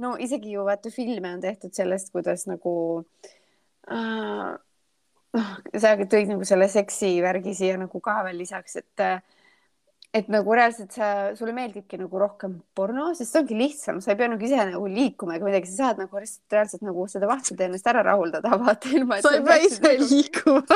no 0.03 0.15
isegi 0.21 0.55
ju 0.55 0.67
vaata 0.67 0.93
filme 0.93 1.33
on 1.37 1.43
tehtud 1.43 1.75
sellest, 1.77 2.11
kuidas 2.15 2.47
nagu 2.49 2.75
äh, 3.91 4.53
noh, 5.37 5.55
sa 5.77 5.95
tõid 6.03 6.31
nagu 6.33 6.47
selle 6.47 6.69
seksi 6.71 7.17
värgi 7.25 7.55
siia 7.57 7.79
nagu 7.79 8.03
ka 8.03 8.21
veel 8.27 8.39
lisaks, 8.43 8.79
et 8.83 9.03
äh, 9.03 9.19
et 10.15 10.29
nagu 10.31 10.53
reaalselt 10.55 10.93
sa, 10.95 11.07
sulle 11.37 11.53
meeldibki 11.55 11.97
nagu 11.99 12.19
rohkem 12.21 12.53
porno, 12.77 13.09
sest 13.17 13.33
see 13.33 13.41
ongi 13.41 13.57
lihtsam, 13.59 13.99
sa 14.01 14.13
ei 14.13 14.19
pea 14.19 14.29
nagu 14.31 14.47
ise 14.47 14.67
nagu 14.69 14.87
liikuma 14.91 15.35
ega 15.35 15.47
midagi, 15.47 15.71
sa 15.71 15.89
saad 15.89 15.97
nagu 16.05 16.21
reaalselt 16.21 16.85
nagu 16.87 17.07
seda 17.11 17.29
vahtida 17.29 17.65
ja 17.65 17.71
ennast 17.71 17.89
ära 17.91 18.05
rahuldada, 18.07 18.49
vaata 18.63 18.93
ilma. 18.93 19.19
sa 19.23 19.33
ei 19.35 19.43
pea 19.45 19.57
ise 19.65 19.81
nagu... 19.83 20.07
liikuma 20.13 20.61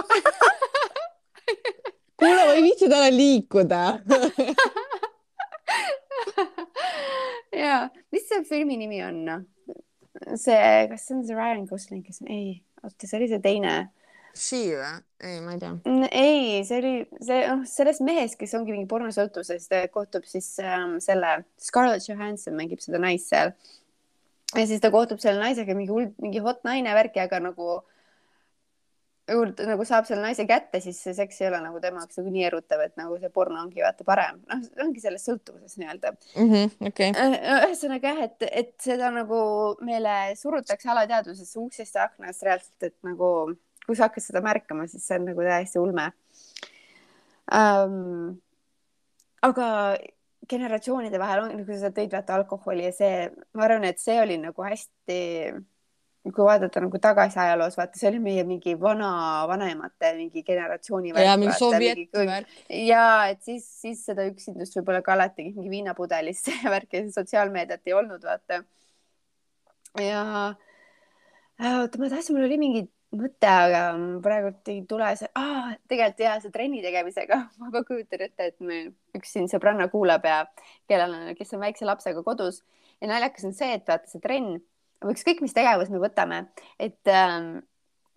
kuule, 2.22 2.41
ma 2.46 2.58
ei 2.58 2.65
viitsi 2.67 2.91
täna 2.91 3.10
liikuda 3.15 3.82
ja, 7.63 7.76
mis 8.13 8.28
see 8.28 8.44
filmi 8.50 8.76
nimi 8.84 9.00
on? 9.08 9.24
See, 10.38 10.60
kas 10.91 11.08
see 11.08 11.15
on 11.15 11.24
see 11.26 11.38
Ryan 11.38 11.65
Gosling, 11.70 12.04
kes, 12.06 12.20
ei, 12.28 12.60
oota, 12.84 13.08
see 13.08 13.17
oli 13.17 13.32
see 13.32 13.41
teine 13.41 13.74
She 14.38 14.62
või? 14.78 14.94
ei, 15.22 15.38
ma 15.44 15.56
ei 15.56 15.62
tea. 15.62 15.74
ei, 16.10 16.63
see 16.67 16.80
oli 16.80 16.94
see, 17.20 17.41
noh, 17.50 17.62
sellest 17.67 18.04
mehest, 18.06 18.39
kes 18.39 18.56
ongi 18.58 18.74
mingi 18.76 18.89
pornosõltuvuses, 18.89 19.67
kohtub 19.94 20.26
siis 20.30 20.50
ähm, 20.63 20.98
selle, 21.04 21.41
Scarlett 21.62 22.08
Johansson 22.10 22.58
mängib 22.58 22.84
seda 22.84 23.02
naist 23.02 23.32
seal. 23.32 23.54
ja 24.56 24.65
siis 24.67 24.84
ta 24.84 24.91
kohtub 24.94 25.22
selle 25.24 25.41
naisega, 25.41 25.78
mingi 25.78 25.94
hull, 25.94 26.12
mingi 26.24 26.44
hot 26.44 26.63
naine 26.67 26.96
värki, 26.98 27.24
aga 27.24 27.41
nagu 27.44 27.82
nagu 29.32 29.86
saab 29.86 30.08
selle 30.08 30.24
naise 30.24 30.44
kätte, 30.50 30.82
siis 30.84 30.98
see 31.04 31.13
seks 31.15 31.41
ei 31.41 31.48
ole 31.48 31.62
nagu 31.63 31.80
tema 31.84 32.02
jaoks 32.02 32.20
nagu 32.20 32.32
nii 32.34 32.46
erutav, 32.50 32.82
et 32.84 32.96
nagu 33.00 33.17
see 33.22 33.30
porno 33.34 33.62
ongi 33.62 33.84
vaata 33.84 34.06
parem, 34.08 34.41
noh, 34.50 34.63
ongi 34.84 35.04
selles 35.04 35.26
sõltuvuses 35.28 35.78
nii-öelda 35.80 36.13
mm. 36.15 36.50
-hmm, 36.50 36.89
okay. 36.89 37.13
ühesõnaga 37.70 38.13
jah, 38.13 38.24
et, 38.28 38.48
et 38.50 38.74
seda 38.82 39.12
nagu 39.13 39.41
meile 39.86 40.36
surutakse 40.39 40.89
alateadvusesse 40.91 41.60
uksest 41.62 41.96
ja 41.96 42.10
aknast 42.10 42.44
reaalselt, 42.48 42.89
et 42.89 42.98
nagu 43.08 43.32
kui 43.92 44.00
sa 44.00 44.08
hakkad 44.08 44.24
seda 44.24 44.42
märkama, 44.46 44.88
siis 44.88 45.04
see 45.04 45.20
on 45.20 45.28
nagu 45.34 45.44
täiesti 45.44 45.82
ulme 45.82 46.08
um,. 47.52 48.40
aga 49.44 49.68
generatsioonide 50.52 51.20
vahel 51.20 51.46
on, 51.46 51.52
nagu 51.60 51.76
sa 51.80 51.92
tõid 51.96 52.14
vaata 52.16 52.38
alkoholi 52.39 52.88
ja 52.88 52.96
see, 52.96 53.28
ma 53.58 53.68
arvan, 53.68 53.86
et 53.89 54.00
see 54.02 54.18
oli 54.22 54.38
nagu 54.42 54.66
hästi, 54.66 55.20
kui 56.28 56.46
vaadata 56.46 56.84
nagu 56.84 57.00
tagasi 57.02 57.39
ajaloos, 57.42 57.78
vaata, 57.80 57.98
see 58.00 58.10
oli 58.12 58.22
meie 58.24 58.46
mingi 58.48 58.76
vana, 58.80 59.12
vanaemate 59.50 60.14
mingi 60.18 60.44
generatsiooni. 60.46 61.14
ja 61.18 61.36
mingi 61.39 61.58
sovjet 61.58 62.02
värk. 62.14 62.56
ja 62.70 63.06
et 63.34 63.42
siis, 63.46 63.68
siis 63.84 64.04
seda 64.06 64.26
üksindust 64.30 64.78
võib-olla 64.78 65.02
ka 65.06 65.16
alati 65.18 65.50
mingi 65.50 65.72
viinapudelis 65.72 66.44
ja 66.54 66.74
värki, 66.74 67.08
sotsiaalmeediat 67.16 67.86
ei 67.89 67.98
olnud, 67.98 68.26
vaata. 68.26 68.64
ja 70.02 70.24
oota, 71.82 72.02
ma 72.02 72.10
tahtsin, 72.10 72.38
mul 72.38 72.50
oli 72.50 72.60
mingi 72.62 72.88
mõte, 73.16 73.47
aga 73.47 73.82
praegult 74.24 74.70
ei 74.72 74.82
tule 74.88 75.09
see 75.20 75.30
ah,, 75.39 75.72
tegelikult 75.91 76.24
ja 76.24 76.36
see 76.43 76.53
trenni 76.53 76.82
tegemisega, 76.84 77.39
ma 77.62 77.72
ka 77.74 77.84
kujutan 77.88 78.26
ette, 78.28 78.51
et 78.51 78.59
meil 78.64 78.91
üks 79.18 79.34
siin 79.36 79.49
sõbranna 79.51 79.89
kuulab 79.91 80.26
ja 80.28 80.43
kellel 80.89 81.18
on, 81.18 81.32
kes 81.38 81.55
on 81.57 81.64
väikse 81.66 81.88
lapsega 81.88 82.24
kodus. 82.28 82.62
Ja 83.01 83.09
naljakas 83.09 83.47
on 83.49 83.55
see, 83.57 83.74
et 83.76 83.88
vaata 83.89 84.07
see 84.07 84.22
trenn 84.24 84.59
või 85.01 85.16
ükskõik, 85.16 85.41
mis 85.41 85.55
tegevus 85.57 85.89
me 85.89 85.99
võtame, 86.01 86.43
et 86.80 87.09
ähm, 87.09 87.64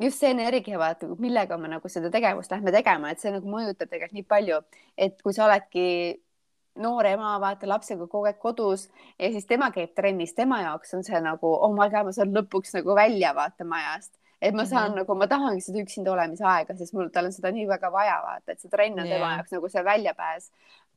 just 0.03 0.21
see 0.21 0.35
energia, 0.35 0.79
vaata, 0.79 1.09
millega 1.19 1.57
me 1.59 1.71
nagu 1.73 1.89
seda 1.89 2.11
tegevust 2.13 2.53
lähme 2.53 2.75
tegema, 2.75 3.11
et 3.11 3.23
see 3.23 3.33
nagu 3.33 3.49
mõjutab 3.49 3.89
tegelikult 3.89 4.19
nii 4.19 4.29
palju, 4.29 4.61
et 5.01 5.17
kui 5.25 5.33
sa 5.33 5.47
oledki 5.49 5.87
noor 6.85 7.07
ema, 7.09 7.37
vaata 7.41 7.71
lapsega 7.71 8.07
kogu 8.11 8.29
aeg 8.29 8.37
kodus 8.43 8.89
ja 9.17 9.31
siis 9.33 9.47
tema 9.47 9.71
käib 9.73 9.95
trennis, 9.97 10.35
tema 10.35 10.61
jaoks 10.67 10.93
on 10.99 11.07
see 11.07 11.21
nagu, 11.23 11.49
oh 11.49 11.73
my 11.73 11.89
god, 11.89 12.11
ma 12.11 12.13
saan 12.13 12.35
lõpuks 12.35 12.75
nagu 12.77 12.97
välja 12.99 13.33
vaata 13.37 13.65
majast 13.65 14.13
et 14.43 14.55
ma 14.55 14.65
saan 14.65 14.91
Mhm. 14.91 14.99
nagu, 14.99 15.15
ma 15.15 15.27
tahangi 15.27 15.61
seda 15.61 15.79
üksinda 15.79 16.11
olemise 16.13 16.45
aega, 16.45 16.75
sest 16.77 16.93
mul, 16.95 17.09
tal 17.09 17.25
on 17.27 17.33
seda 17.33 17.51
nii 17.53 17.67
väga 17.69 17.91
vaja, 17.93 18.21
vaata, 18.23 18.53
et 18.53 18.61
see 18.61 18.69
trenn 18.71 18.99
on 19.01 19.07
tema 19.07 19.27
Jaa. 19.31 19.37
jaoks 19.39 19.53
nagu 19.53 19.69
see 19.69 19.83
väljapääs. 19.85 20.51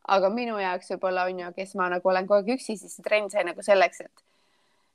aga 0.07 0.29
minu 0.29 0.55
jaoks 0.57 0.88
võib-olla 0.91 1.25
on 1.27 1.39
ju, 1.39 1.51
kes 1.53 1.75
ma 1.75 1.89
nagu 1.89 2.09
olen 2.09 2.27
kogu 2.27 2.38
aeg 2.39 2.47
üksi, 2.59 2.77
siis 2.77 2.95
see 2.95 3.03
trenn 3.03 3.29
sai 3.29 3.43
nagu 3.43 3.61
selleks, 3.61 3.99
et 4.01 4.23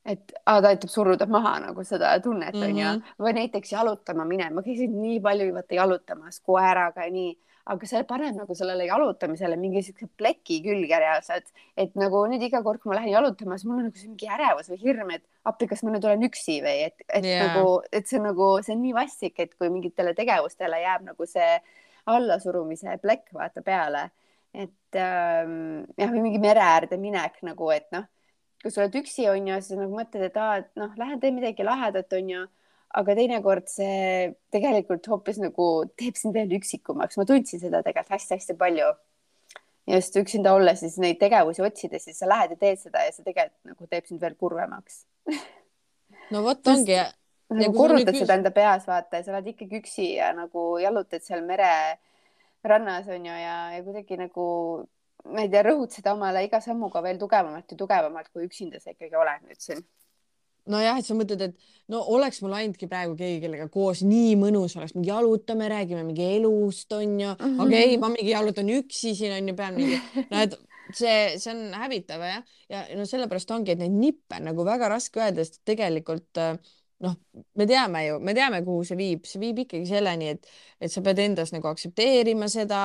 et 0.07 0.33
aa, 0.47 0.61
ta 0.63 0.69
aitab 0.69 0.89
suruda 0.91 1.27
maha 1.27 1.61
nagu 1.61 1.85
seda 1.85 2.19
tunnet 2.21 2.55
mm 2.55 2.61
Mhm. 2.61 2.79
-hmm. 2.79 3.03
või 3.21 3.33
näiteks 3.35 3.73
jalutama 3.73 4.25
minema, 4.25 4.55
ma 4.55 4.63
käisin 4.63 4.91
nii 5.03 5.21
palju 5.21 5.53
vaata 5.55 5.75
jalutamas 5.75 6.41
koeraga 6.41 7.05
ja 7.05 7.11
nii, 7.11 7.37
aga 7.73 7.87
see 7.87 8.03
paneb 8.09 8.39
nagu 8.39 8.55
sellele 8.59 8.87
jalutamisele 8.89 9.59
mingi 9.61 9.85
siukse 9.87 10.09
pleki 10.19 10.59
külge 10.65 10.99
reaalselt, 10.99 11.53
et 11.79 11.93
nagu 11.99 12.25
nüüd 12.31 12.43
iga 12.43 12.63
kord, 12.67 12.83
kui 12.83 12.91
ma 12.91 12.99
lähen 12.99 13.13
jalutama, 13.13 13.59
siis 13.59 13.69
mul 13.71 13.83
on 13.83 13.87
nagu 13.89 14.07
mingi 14.09 14.31
ärevus 14.37 14.73
või 14.73 14.81
hirm, 14.83 15.13
et 15.15 15.27
appi, 15.49 15.69
kas 15.71 15.85
ma 15.85 15.95
nüüd 15.95 16.09
olen 16.09 16.27
üksi 16.27 16.59
või 16.65 16.89
et, 16.89 17.05
et 17.07 17.29
yeah. 17.29 17.47
nagu, 17.47 17.77
et 17.93 18.11
see 18.11 18.19
on 18.19 18.27
nagu, 18.31 18.49
see 18.67 18.75
on 18.75 18.83
nii 18.83 18.97
vastik, 18.97 19.39
et 19.45 19.55
kui 19.55 19.71
mingitele 19.71 20.15
tegevustele 20.19 20.83
jääb 20.83 21.07
nagu 21.13 21.29
see 21.31 21.53
allasurumise 22.11 22.99
plekk 23.03 23.31
vaata 23.37 23.63
peale, 23.63 24.09
et 24.53 24.99
ähm, 24.99 25.87
jah, 25.95 26.11
või 26.11 26.27
mingi 26.27 26.43
mere 26.43 26.65
äärde 26.67 26.99
minek 27.01 27.39
nagu, 27.47 27.71
et 27.75 27.87
noh 27.95 28.11
kui 28.63 28.71
sa 28.71 28.85
oled 28.85 28.99
üksi, 29.03 29.27
onju, 29.31 29.59
siis 29.65 29.79
nagu 29.79 29.97
mõtled, 29.99 30.29
et 30.29 30.37
aa, 30.39 30.61
et 30.63 30.69
noh, 30.79 30.93
lähen 30.99 31.21
teen 31.23 31.35
midagi 31.35 31.67
lahedat, 31.67 32.15
onju. 32.19 32.45
Aga 33.01 33.15
teinekord 33.17 33.71
see 33.71 34.33
tegelikult 34.53 35.07
hoopis 35.09 35.41
nagu 35.43 35.69
teeb 35.99 36.19
sind 36.19 36.37
veel 36.37 36.53
üksikumaks, 36.59 37.19
ma 37.19 37.27
tundsin 37.29 37.63
seda 37.63 37.81
tegelikult 37.87 38.19
hästi-hästi 38.19 38.59
palju. 38.61 38.93
ja 39.87 39.99
just 39.99 40.17
üksinda 40.17 40.53
olles 40.55 40.79
siis 40.81 40.99
neid 41.03 41.19
tegevusi 41.19 41.65
otsides, 41.67 42.05
siis 42.07 42.21
sa 42.23 42.29
lähed 42.31 42.55
ja 42.55 42.61
teed 42.61 42.79
seda 42.79 43.03
ja 43.07 43.15
see 43.15 43.25
tegelikult 43.27 43.73
nagu 43.73 43.89
teeb 43.91 44.07
sind 44.07 44.23
veel 44.23 44.37
kurvemaks. 44.39 45.03
no 46.31 46.45
vot 46.45 46.73
ongi 46.75 46.95
ja, 46.95 47.09
nagu 47.51 47.77
korrutad 47.77 48.19
seda 48.19 48.39
enda 48.39 48.53
peas, 48.55 48.87
vaata 48.87 49.21
ja 49.21 49.27
sa 49.27 49.35
oled 49.35 49.53
ikkagi 49.55 49.81
üksi 49.83 50.09
ja 50.17 50.33
nagu 50.37 50.77
jalutad 50.83 51.25
seal 51.25 51.43
mererannas 51.49 53.09
onju 53.09 53.39
ja, 53.41 53.57
ja 53.77 53.83
kuidagi 53.87 54.21
nagu 54.21 54.47
ma 55.31 55.45
ei 55.45 55.51
tea, 55.51 55.63
rõhud 55.67 55.93
seda 55.95 56.15
omale 56.17 56.45
iga 56.47 56.61
sammuga 56.63 57.03
veel 57.05 57.19
tugevamalt 57.21 57.73
ja 57.73 57.79
tugevamalt, 57.79 58.31
kui 58.35 58.47
üksinda 58.49 58.81
sa 58.83 58.95
ikkagi 58.95 59.19
oled 59.19 59.45
nüüd 59.47 59.61
siin. 59.63 59.83
Nojah, 60.71 60.99
et 61.01 61.07
sa 61.07 61.17
mõtled, 61.19 61.47
et 61.49 61.71
no 61.93 62.03
oleks 62.15 62.43
mul 62.45 62.57
ainult 62.59 62.83
praegu 62.91 63.17
keegi, 63.19 63.41
kellega 63.45 63.69
koos 63.73 64.03
nii 64.07 64.35
mõnus 64.41 64.77
oleks, 64.79 64.95
mingi 64.97 65.11
jalutame, 65.11 65.71
räägime 65.73 66.05
mingi 66.07 66.29
elust 66.39 66.93
onju, 66.97 67.33
aga 67.65 67.81
ei, 67.81 67.97
ma 68.03 68.13
mingi 68.13 68.35
jalutan 68.35 68.71
üksi 68.79 69.17
siin 69.19 69.35
onju, 69.39 69.57
pean 69.59 69.79
mingi, 69.79 69.99
no 70.33 70.45
et 70.45 70.59
see, 70.97 71.17
see 71.43 71.55
on 71.55 71.65
hävitav 71.83 72.23
jah, 72.27 72.55
ja 72.71 72.85
no 72.99 73.09
sellepärast 73.09 73.51
ongi, 73.57 73.75
et 73.75 73.83
neid 73.83 73.97
nippe 73.97 74.39
on 74.39 74.49
nagu 74.51 74.69
väga 74.69 74.93
raske 74.93 75.23
öelda, 75.23 75.47
sest 75.47 75.63
tegelikult 75.69 76.41
äh, 76.43 76.55
noh, 77.03 77.17
me 77.59 77.67
teame 77.67 78.05
ju, 78.07 78.19
me 78.23 78.35
teame, 78.37 78.63
kuhu 78.67 78.85
see 78.87 78.99
viib, 78.99 79.27
see 79.29 79.41
viib 79.43 79.59
ikkagi 79.65 79.89
selleni, 79.89 80.33
et, 80.37 80.49
et 80.83 80.93
sa 80.93 81.03
pead 81.05 81.21
endas 81.25 81.53
nagu 81.55 81.69
aktsepteerima 81.73 82.49
seda 82.53 82.83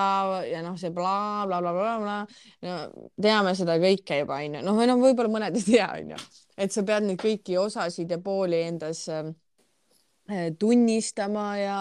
ja 0.47 0.63
noh, 0.65 0.78
see 0.82 0.91
blablabla, 0.95 2.17
no 2.65 2.80
teame 3.21 3.53
seda 3.57 3.78
kõike 3.82 4.23
juba 4.23 4.41
onju, 4.41 4.63
noh, 4.65 4.78
või 4.78 4.89
noh, 4.89 5.01
võib-olla 5.03 5.34
mõned 5.38 5.61
ei 5.61 5.67
tea 5.69 5.91
onju, 5.99 6.19
et 6.58 6.74
sa 6.74 6.84
pead 6.84 7.05
neid 7.05 7.20
kõiki 7.22 7.58
osasid 7.62 8.12
ja 8.12 8.20
pooli 8.24 8.62
endas 8.68 9.05
äh, 9.14 9.30
tunnistama 10.60 11.47
ja, 11.60 11.80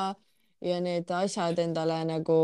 ja 0.61 0.81
need 0.81 1.11
asjad 1.11 1.59
endale 1.63 2.03
nagu 2.09 2.37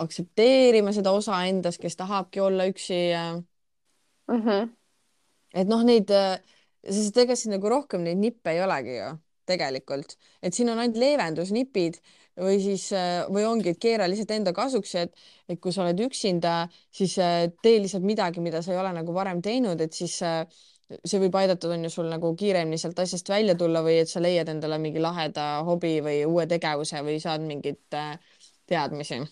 aktsepteerima 0.00 0.94
seda 0.94 1.12
osa 1.14 1.44
endas, 1.46 1.78
kes 1.78 1.96
tahabki 1.96 2.42
olla 2.42 2.66
üksi 2.70 2.98
ja 3.10 3.26
mm. 3.34 4.40
-hmm. 4.40 4.72
et 5.54 5.68
noh, 5.68 5.84
neid, 5.86 6.10
sest 6.82 7.16
ega 7.22 7.36
siin 7.36 7.54
nagu 7.56 7.68
rohkem 7.70 8.02
neid 8.02 8.18
nippe 8.18 8.50
ei 8.50 8.62
olegi 8.64 8.96
ju 8.96 9.14
tegelikult, 9.46 10.16
et 10.42 10.54
siin 10.56 10.70
on 10.72 10.80
ainult 10.80 10.98
leevendusnipid 10.98 11.98
või 12.40 12.58
siis 12.62 12.88
või 13.30 13.44
ongi, 13.46 13.74
et 13.74 13.80
keera 13.80 14.08
lihtsalt 14.10 14.32
enda 14.34 14.52
kasuks, 14.56 14.94
et, 14.98 15.12
et 15.48 15.60
kui 15.62 15.72
sa 15.72 15.84
oled 15.84 16.00
üksinda, 16.06 16.54
siis 16.90 17.16
äh, 17.22 17.44
tee 17.62 17.78
lihtsalt 17.82 18.06
midagi, 18.06 18.42
mida 18.42 18.62
sa 18.62 18.72
ei 18.72 18.80
ole 18.80 18.92
nagu 18.96 19.14
varem 19.14 19.42
teinud, 19.44 19.80
et 19.84 19.92
siis 19.92 20.16
äh, 20.26 20.42
see 21.04 21.20
võib 21.22 21.36
aidata, 21.40 21.70
on 21.72 21.86
ju 21.86 21.92
sul 21.92 22.10
nagu 22.10 22.34
kiiremini 22.36 22.78
sealt 22.80 22.98
asjast 23.00 23.28
välja 23.32 23.54
tulla 23.58 23.82
või 23.84 23.98
et 24.02 24.10
sa 24.10 24.22
leiad 24.22 24.50
endale 24.52 24.78
mingi 24.78 25.00
laheda 25.00 25.64
hobi 25.66 25.96
või 26.04 26.20
uue 26.28 26.46
tegevuse 26.50 27.00
või 27.06 27.16
saad 27.22 27.44
mingit 27.46 27.96
äh, 27.96 28.18
teadmisi. 28.68 29.22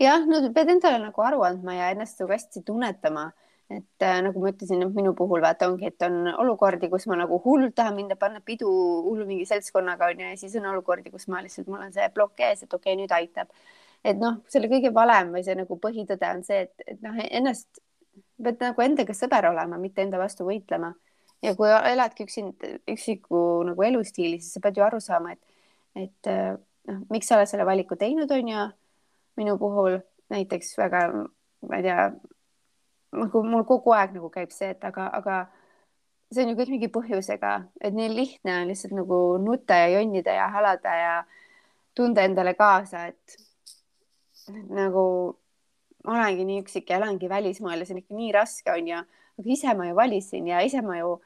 jah, 0.00 0.26
no 0.28 0.42
pead 0.52 0.76
endale 0.76 1.00
nagu 1.08 1.22
aru 1.24 1.42
andma 1.48 1.78
ja 1.78 1.90
ennast 1.94 2.20
nagu 2.20 2.36
hästi 2.36 2.62
tunnetama 2.66 3.30
et 3.70 4.02
äh, 4.02 4.20
nagu 4.22 4.40
ma 4.40 4.50
ütlesin, 4.52 4.82
et 4.84 4.92
minu 4.94 5.12
puhul 5.18 5.42
vaata 5.42 5.66
ongi, 5.70 5.88
et 5.90 6.02
on 6.06 6.28
olukordi, 6.44 6.90
kus 6.92 7.08
ma 7.10 7.16
nagu 7.18 7.40
hullult 7.42 7.74
tahan 7.74 7.96
minna 7.96 8.14
panna 8.18 8.40
pidu 8.44 8.68
hullu 9.08 9.26
mingi 9.26 9.46
seltskonnaga 9.48 10.12
onju 10.12 10.28
ja 10.28 10.36
siis 10.38 10.54
on 10.60 10.68
olukordi, 10.70 11.10
kus 11.10 11.26
ma 11.32 11.42
lihtsalt, 11.42 11.66
mul 11.72 11.82
on 11.82 11.94
see 11.96 12.06
plokk 12.14 12.44
ees, 12.46 12.62
et 12.62 12.70
okei 12.70 12.92
okay,, 12.92 13.00
nüüd 13.00 13.16
aitab. 13.16 13.50
et 14.06 14.20
noh, 14.20 14.38
selle 14.52 14.70
kõige 14.70 14.92
valem 14.94 15.32
või 15.34 15.42
see 15.42 15.56
nagu 15.58 15.78
põhitõde 15.82 16.30
on 16.30 16.44
see, 16.46 16.60
et, 16.68 16.86
et 16.86 17.02
noh, 17.02 17.18
ennast 17.26 17.82
pead 18.42 18.62
nagu 18.62 18.84
endaga 18.84 19.14
sõber 19.16 19.50
olema, 19.50 19.78
mitte 19.80 20.04
enda 20.04 20.20
vastu 20.20 20.46
võitlema. 20.48 20.94
ja 21.42 21.52
kui 21.56 21.68
eladki 21.68 22.24
üksinda, 22.24 22.76
üksiku 22.88 23.62
nagu 23.68 23.82
elustiili, 23.82 24.40
siis 24.40 24.56
sa 24.56 24.62
pead 24.64 24.78
ju 24.78 24.84
aru 24.86 25.00
saama, 25.00 25.34
et, 25.36 25.42
et 26.00 26.30
noh, 26.88 27.02
miks 27.12 27.28
sa 27.28 27.36
oled 27.36 27.50
selle 27.50 27.66
valiku 27.68 27.96
teinud, 27.96 28.30
onju. 28.30 28.68
minu 29.36 29.58
puhul 29.60 29.98
näiteks 30.32 30.72
väga, 30.78 31.02
ma 31.68 31.76
ei 31.76 31.84
tea 31.84 32.08
nagu 33.16 33.42
mul 33.44 33.64
kogu 33.68 33.92
aeg 33.96 34.14
nagu 34.16 34.30
käib 34.32 34.52
see, 34.54 34.72
et 34.74 34.84
aga, 34.84 35.08
aga 35.18 35.36
see 36.32 36.42
on 36.42 36.52
ju 36.52 36.58
kõik 36.58 36.72
mingi 36.74 36.90
põhjusega, 36.92 37.52
et 37.80 37.94
nii 37.94 38.08
lihtne 38.12 38.60
on 38.60 38.70
lihtsalt 38.70 38.94
nagu 38.96 39.20
nutta 39.42 39.78
ja 39.84 39.92
jonnida 39.98 40.34
ja 40.34 40.48
halada 40.54 40.94
ja 40.98 41.16
tunda 41.96 42.24
endale 42.26 42.54
kaasa, 42.58 43.06
et 43.12 43.36
nagu 44.68 45.04
ma 46.06 46.12
olengi 46.16 46.44
nii 46.46 46.60
üksik 46.62 46.90
ja 46.90 47.00
elangi 47.00 47.28
välismaal 47.28 47.80
ja 47.82 47.86
see 47.86 47.96
on 47.96 48.02
ikka 48.02 48.14
nii 48.14 48.32
raske 48.36 48.72
onju, 48.72 49.00
aga 49.38 49.50
ise 49.52 49.74
ma 49.74 49.88
ju 49.88 49.96
valisin 49.98 50.46
ja 50.48 50.60
ise 50.62 50.82
ma 50.82 50.98
ju 51.00 51.16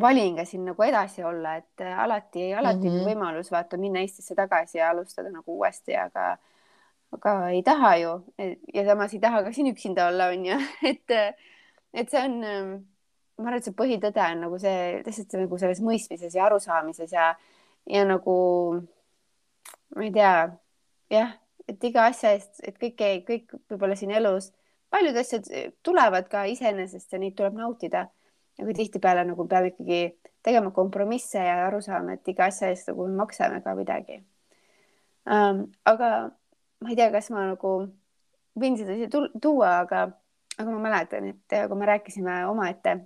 valin 0.00 0.36
ka 0.36 0.44
siin 0.46 0.64
nagu 0.68 0.82
edasi 0.86 1.24
olla, 1.26 1.56
et 1.58 1.80
alati, 1.96 2.52
alati 2.54 2.78
mm 2.78 2.92
Mhm. 2.92 2.98
-hmm. 2.98 3.08
võimalus 3.08 3.50
vaata 3.50 3.76
minna 3.76 4.00
Eestisse 4.00 4.34
tagasi 4.34 4.78
ja 4.78 4.90
alustada 4.90 5.30
nagu 5.30 5.56
uuesti, 5.58 5.96
aga 5.96 6.36
aga 7.12 7.48
ei 7.50 7.62
taha 7.62 7.96
ju 7.96 8.12
ja 8.74 8.84
samas 8.84 9.14
ei 9.14 9.20
taha 9.20 9.42
ka 9.42 9.52
siin 9.52 9.72
üksinda 9.72 10.06
olla, 10.08 10.26
onju, 10.28 10.58
et, 10.90 11.10
et 11.94 12.10
see 12.10 12.20
on, 12.24 12.38
ma 13.38 13.48
arvan, 13.48 13.58
et 13.58 13.64
see 13.64 13.72
põhitõde 13.74 14.22
on 14.32 14.40
nagu 14.44 14.58
see 14.58 15.02
lihtsalt 15.06 15.32
nagu 15.40 15.58
selles 15.58 15.80
mõistmises 15.80 16.34
ja 16.36 16.44
arusaamises 16.46 17.12
ja, 17.12 17.34
ja 17.90 18.04
nagu 18.04 18.36
ma 19.96 20.04
ei 20.04 20.12
tea, 20.12 20.32
jah, 21.10 21.32
et 21.68 21.84
iga 21.84 22.06
asja 22.08 22.32
eest, 22.36 22.62
et 22.64 22.78
kõike, 22.80 23.10
kõik 23.28 23.56
võib-olla 23.70 23.96
siin 23.98 24.14
elus, 24.16 24.50
paljud 24.90 25.16
asjad 25.20 25.48
tulevad 25.84 26.28
ka 26.32 26.46
iseenesest 26.48 27.12
ja 27.12 27.20
neid 27.20 27.36
tuleb 27.36 27.58
nautida. 27.58 28.08
aga 28.58 28.72
tihtipeale 28.74 29.22
nagu 29.24 29.44
peame 29.46 29.68
ikkagi 29.70 30.18
tegema 30.42 30.72
kompromisse 30.74 31.38
ja 31.38 31.66
aru 31.66 31.78
saama, 31.82 32.16
et 32.16 32.28
iga 32.28 32.48
asja 32.50 32.72
eest 32.72 32.88
nagu 32.90 33.06
maksame 33.20 33.60
ka 33.62 33.74
midagi 33.78 34.16
um,. 35.30 35.66
aga 35.84 36.08
ma 36.80 36.90
ei 36.90 36.96
tea, 36.96 37.10
kas 37.12 37.30
ma 37.30 37.44
nagu 37.52 37.74
võin 38.58 38.78
seda 38.78 38.96
siia 38.96 39.08
tuua, 39.12 39.70
aga, 39.84 40.08
aga 40.58 40.70
ma 40.70 40.80
mäletan, 40.82 41.28
et 41.30 41.58
kui 41.68 41.78
me 41.78 41.86
rääkisime 41.86 42.40
omaette 42.50 42.96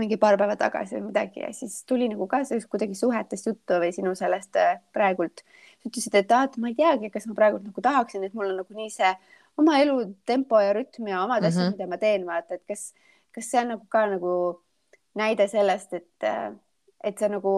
mingi 0.00 0.16
paar 0.20 0.38
päeva 0.40 0.56
tagasi 0.58 0.96
või 0.96 1.08
midagi 1.10 1.42
ja 1.42 1.50
siis 1.54 1.82
tuli 1.88 2.08
nagu 2.10 2.26
ka 2.30 2.42
sellest 2.46 2.70
kuidagi 2.72 2.96
suhetest 2.96 3.50
juttu 3.50 3.80
või 3.82 3.92
sinu 3.94 4.14
sellest 4.18 4.56
praegult. 4.94 5.44
Sa 5.80 5.88
ütlesid, 5.88 6.16
et 6.20 6.32
aa, 6.36 6.46
et 6.48 6.56
ma 6.60 6.70
ei 6.70 6.78
teagi, 6.78 7.10
kas 7.12 7.26
ma 7.28 7.36
praegult 7.38 7.66
nagu 7.66 7.84
tahaksin, 7.84 8.24
et 8.24 8.34
mul 8.36 8.52
on 8.52 8.58
nagu 8.62 8.76
nii 8.76 8.90
see 8.92 9.12
oma 9.60 9.78
elu 9.82 9.96
tempo 10.28 10.60
ja 10.60 10.74
rütm 10.76 11.08
ja 11.08 11.24
omad 11.24 11.44
asjad 11.44 11.62
mm, 11.62 11.68
-hmm. 11.68 11.78
mida 11.78 11.86
ma 11.86 11.98
teen, 11.98 12.26
vaata, 12.26 12.54
et 12.54 12.64
kas, 12.68 12.92
kas 13.34 13.50
see 13.50 13.60
on 13.60 13.72
nagu 13.74 13.86
ka 13.88 14.06
nagu 14.06 14.32
näide 15.14 15.48
sellest, 15.48 15.94
et, 15.94 16.28
et 17.04 17.18
sa 17.18 17.28
nagu 17.28 17.54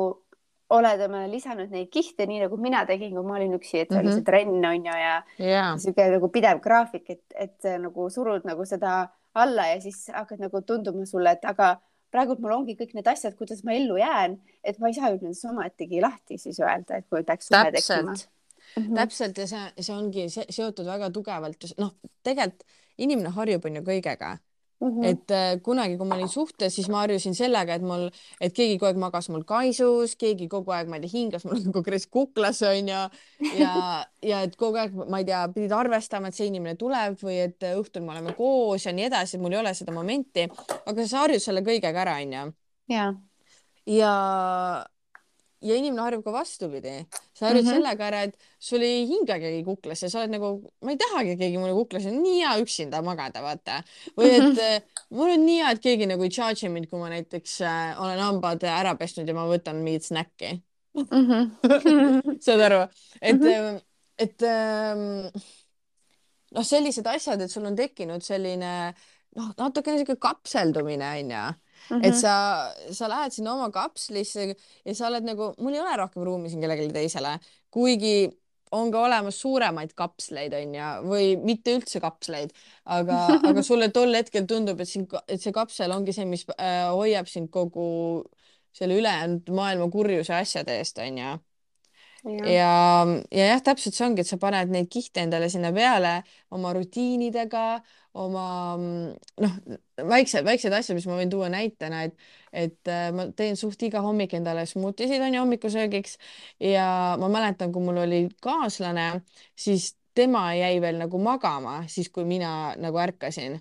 oled 0.73 1.01
omale 1.05 1.29
lisanud 1.31 1.73
neid 1.73 1.91
kihte, 1.93 2.27
nii 2.27 2.45
nagu 2.47 2.57
mina 2.57 2.87
tegin, 2.89 3.13
kui 3.13 3.27
ma 3.27 3.37
olin 3.37 3.59
üksi, 3.59 3.83
et 3.83 3.91
mm 3.91 3.97
-hmm. 3.97 4.01
oli 4.01 4.13
see 4.13 4.25
trenn 4.25 4.65
on 4.65 4.87
ju 4.87 4.95
ja 5.05 5.23
yeah. 5.41 5.79
sihuke 5.79 6.11
nagu 6.11 6.29
pidev 6.29 6.61
graafik, 6.61 7.11
et, 7.11 7.25
et 7.35 7.69
nagu 7.79 8.11
surud 8.11 8.45
nagu 8.45 8.65
seda 8.65 9.09
alla 9.35 9.67
ja 9.67 9.81
siis 9.81 10.09
hakkad 10.13 10.41
nagu 10.41 10.63
tunduma 10.63 11.07
sulle, 11.07 11.31
et 11.31 11.45
aga 11.45 11.77
praegu 12.13 12.37
mul 12.41 12.55
ongi 12.59 12.77
kõik 12.79 12.93
need 12.97 13.09
asjad, 13.13 13.35
kuidas 13.39 13.65
ma 13.65 13.75
ellu 13.77 13.97
jään, 14.01 14.37
et 14.65 14.79
ma 14.79 14.91
ei 14.91 14.97
saa 14.99 15.11
ju 15.13 15.19
nendest 15.23 15.49
ometigi 15.49 16.03
lahti 16.05 16.39
siis 16.39 16.61
öelda, 16.61 17.01
et 17.01 17.09
kui 17.11 17.25
peaks 17.25 17.51
suhe 17.51 17.73
tekkima. 17.73 18.15
Mm 18.77 18.83
-hmm. 18.83 18.97
täpselt 18.97 19.39
ja 19.39 19.47
see, 19.47 19.65
see 19.81 19.95
ongi 19.95 20.29
seotud 20.31 20.87
väga 20.87 21.11
tugevalt, 21.11 21.65
noh, 21.79 21.97
tegelikult 22.23 22.65
inimene 22.99 23.33
harjub 23.37 23.65
on 23.69 23.77
ju 23.77 23.83
kõigega 23.83 24.37
Mm 24.83 24.89
-hmm. 24.89 25.05
et 25.07 25.31
äh, 25.31 25.63
kunagi, 25.63 25.97
kui 25.97 26.07
ma 26.07 26.17
olin 26.17 26.29
suhtes, 26.29 26.75
siis 26.75 26.89
ma 26.91 27.05
harjusin 27.05 27.35
sellega, 27.39 27.75
et 27.75 27.83
mul, 27.83 28.09
et 28.41 28.53
keegi 28.53 28.79
kogu 28.79 28.89
aeg 28.89 28.99
magas 28.99 29.29
mul 29.31 29.45
kaisus, 29.47 30.17
keegi 30.19 30.49
kogu 30.49 30.75
aeg, 30.75 30.89
ma 30.91 30.97
ei 30.99 31.05
tea, 31.05 31.13
hingas 31.13 31.45
mul 31.47 31.61
konkreetselt 31.77 32.11
kuklas 32.11 32.63
onju 32.67 32.91
ja, 32.91 33.11
ja, 33.59 33.75
ja 34.23 34.41
et 34.43 34.57
kogu 34.57 34.81
aeg, 34.83 34.97
ma 35.07 35.23
ei 35.23 35.29
tea, 35.29 35.45
pidid 35.55 35.73
arvestama, 35.73 36.29
et 36.29 36.35
see 36.35 36.51
inimene 36.51 36.75
tuleb 36.81 37.15
või 37.23 37.39
et 37.45 37.69
õhtul 37.69 38.03
me 38.03 38.17
oleme 38.17 38.35
koos 38.35 38.87
ja 38.87 38.93
nii 38.93 39.07
edasi, 39.07 39.39
mul 39.39 39.55
ei 39.55 39.61
ole 39.63 39.75
seda 39.75 39.95
momenti, 39.95 40.49
aga 40.87 41.07
sa 41.07 41.23
harjud 41.23 41.47
selle 41.47 41.63
kõigega 41.63 42.03
ära 42.03 42.19
onju. 42.25 42.49
ja, 42.91 43.13
ja 43.87 44.17
ja 45.63 45.77
inimene 45.79 46.03
harjub 46.03 46.25
ka 46.27 46.33
vastupidi, 46.35 46.95
sa 47.35 47.47
harjud 47.49 47.65
mm 47.65 47.69
-hmm. 47.69 47.77
sellega 47.77 48.07
ära, 48.07 48.23
et 48.27 48.37
sul 48.59 48.83
ei 48.83 49.07
hinga 49.07 49.39
keegi 49.43 49.63
kuklasse, 49.67 50.11
sa 50.11 50.21
oled 50.21 50.35
nagu, 50.35 50.51
ma 50.83 50.91
ei 50.91 50.99
tahagi, 50.99 51.35
et 51.35 51.39
keegi 51.39 51.61
mulle 51.63 51.77
kuklasse, 51.77 52.11
nii 52.11 52.41
hea 52.41 52.57
üksinda 52.65 53.03
magada, 53.03 53.43
vaata. 53.43 53.83
või 54.17 54.31
et 54.31 54.43
mm 54.43 54.53
-hmm. 54.57 55.07
mul 55.11 55.31
on 55.37 55.47
nii 55.47 55.59
hea, 55.63 55.71
et 55.71 55.83
keegi 55.87 56.11
nagu 56.11 56.23
ei 56.23 56.35
charge'i 56.39 56.69
mind, 56.69 56.91
kui 56.91 56.99
ma 56.99 57.09
näiteks 57.09 57.61
äh, 57.61 58.03
olen 58.03 58.19
hambad 58.19 58.63
ära 58.63 58.95
pesnud 58.99 59.29
ja 59.29 59.35
ma 59.35 59.47
võtan 59.47 59.83
mingit 59.83 60.05
snäkki 60.05 60.63
mm. 60.95 61.07
-hmm. 61.11 62.39
saad 62.45 62.61
aru, 62.61 62.83
et 63.21 63.41
mm, 63.41 63.49
-hmm. 63.49 63.81
et 64.19 64.43
ähm, 64.43 65.29
noh, 66.55 66.65
sellised 66.65 67.07
asjad, 67.07 67.41
et 67.41 67.51
sul 67.51 67.65
on 67.65 67.77
tekkinud 67.77 68.23
selline 68.23 68.95
noh, 69.37 69.53
natukene 69.59 69.99
sihuke 69.99 70.17
kapseldumine 70.21 71.11
onju 71.19 71.45
Mm 71.91 71.97
-hmm. 71.97 72.07
et 72.09 72.15
sa, 72.19 72.35
sa 72.91 73.09
lähed 73.09 73.33
sinna 73.33 73.55
oma 73.55 73.71
kapslisse 73.71 74.55
ja 74.85 74.95
sa 74.95 75.09
oled 75.09 75.25
nagu, 75.25 75.55
mul 75.59 75.75
ei 75.75 75.81
ole 75.81 75.97
rohkem 75.97 76.23
ruumi 76.23 76.51
siin 76.51 76.61
kellelegi 76.61 76.93
teisele, 76.93 77.39
kuigi 77.71 78.31
on 78.73 78.91
ka 78.91 79.03
olemas 79.05 79.41
suuremaid 79.41 79.93
kapsleid, 79.95 80.55
onju, 80.57 80.89
või 81.05 81.37
mitte 81.37 81.75
üldse 81.77 82.01
kapsleid, 82.01 82.55
aga 82.85 83.19
aga 83.43 83.63
sulle 83.71 83.89
tol 83.93 84.15
hetkel 84.15 84.47
tundub, 84.49 84.81
et 84.81 84.89
siin, 84.89 85.07
et 85.29 85.41
see 85.41 85.53
kapsel 85.53 85.93
ongi 85.93 86.13
see, 86.17 86.25
mis 86.25 86.47
äh, 86.57 86.89
hoiab 86.89 87.29
sind 87.29 87.51
kogu 87.53 88.25
selle 88.73 88.97
ülejäänud 88.97 89.51
maailma 89.53 89.91
kurjuse 89.93 90.35
asjade 90.35 90.79
eest, 90.81 90.99
onju 90.99 91.37
ja, 92.25 92.47
ja, 92.47 92.73
ja 93.31 93.47
jah, 93.53 93.63
täpselt 93.65 93.97
see 93.97 94.07
ongi, 94.07 94.23
et 94.23 94.31
sa 94.31 94.39
paned 94.41 94.71
neid 94.73 94.89
kihte 94.93 95.23
endale 95.25 95.49
sinna 95.53 95.73
peale 95.75 96.21
oma 96.55 96.73
rutiinidega, 96.77 97.65
oma 98.23 98.45
noh, 98.79 99.57
väiksed, 99.97 100.45
väiksed 100.47 100.75
asjad, 100.77 100.99
mis 100.99 101.09
ma 101.09 101.17
võin 101.19 101.33
tuua 101.33 101.49
näitena, 101.53 102.05
et, 102.09 102.29
et 102.53 102.93
äh, 102.93 103.09
ma 103.15 103.27
teen 103.37 103.59
suht 103.59 103.83
iga 103.87 104.03
hommik 104.05 104.37
endale 104.39 104.67
smuutisid 104.69 105.23
on 105.25 105.35
ju 105.35 105.43
hommikusöögiks. 105.43 106.19
Ja 106.63 107.17
ma 107.21 107.31
mäletan, 107.33 107.73
kui 107.75 107.85
mul 107.85 108.03
oli 108.05 108.23
kaaslane, 108.45 109.09
siis 109.57 109.95
tema 110.15 110.51
jäi 110.55 110.77
veel 110.85 111.01
nagu 111.01 111.19
magama, 111.23 111.83
siis 111.89 112.13
kui 112.13 112.27
mina 112.29 112.75
nagu 112.81 113.01
ärkasin. 113.01 113.59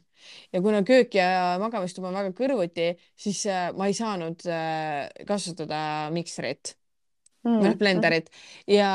Ja 0.53 0.61
kuna 0.61 0.83
köök 0.85 1.15
ja 1.17 1.57
magamistuba 1.57 2.11
on 2.11 2.19
väga 2.19 2.35
kõrvuti, 2.37 2.91
siis 3.17 3.41
äh, 3.49 3.71
ma 3.73 3.89
ei 3.89 3.97
saanud 3.97 4.45
äh, 4.45 5.07
kasutada 5.25 6.11
miksrit 6.13 6.75
mm. 7.43 7.59
või 7.59 7.69
noh, 7.69 7.77
blenderit 7.79 8.31
ja 8.69 8.89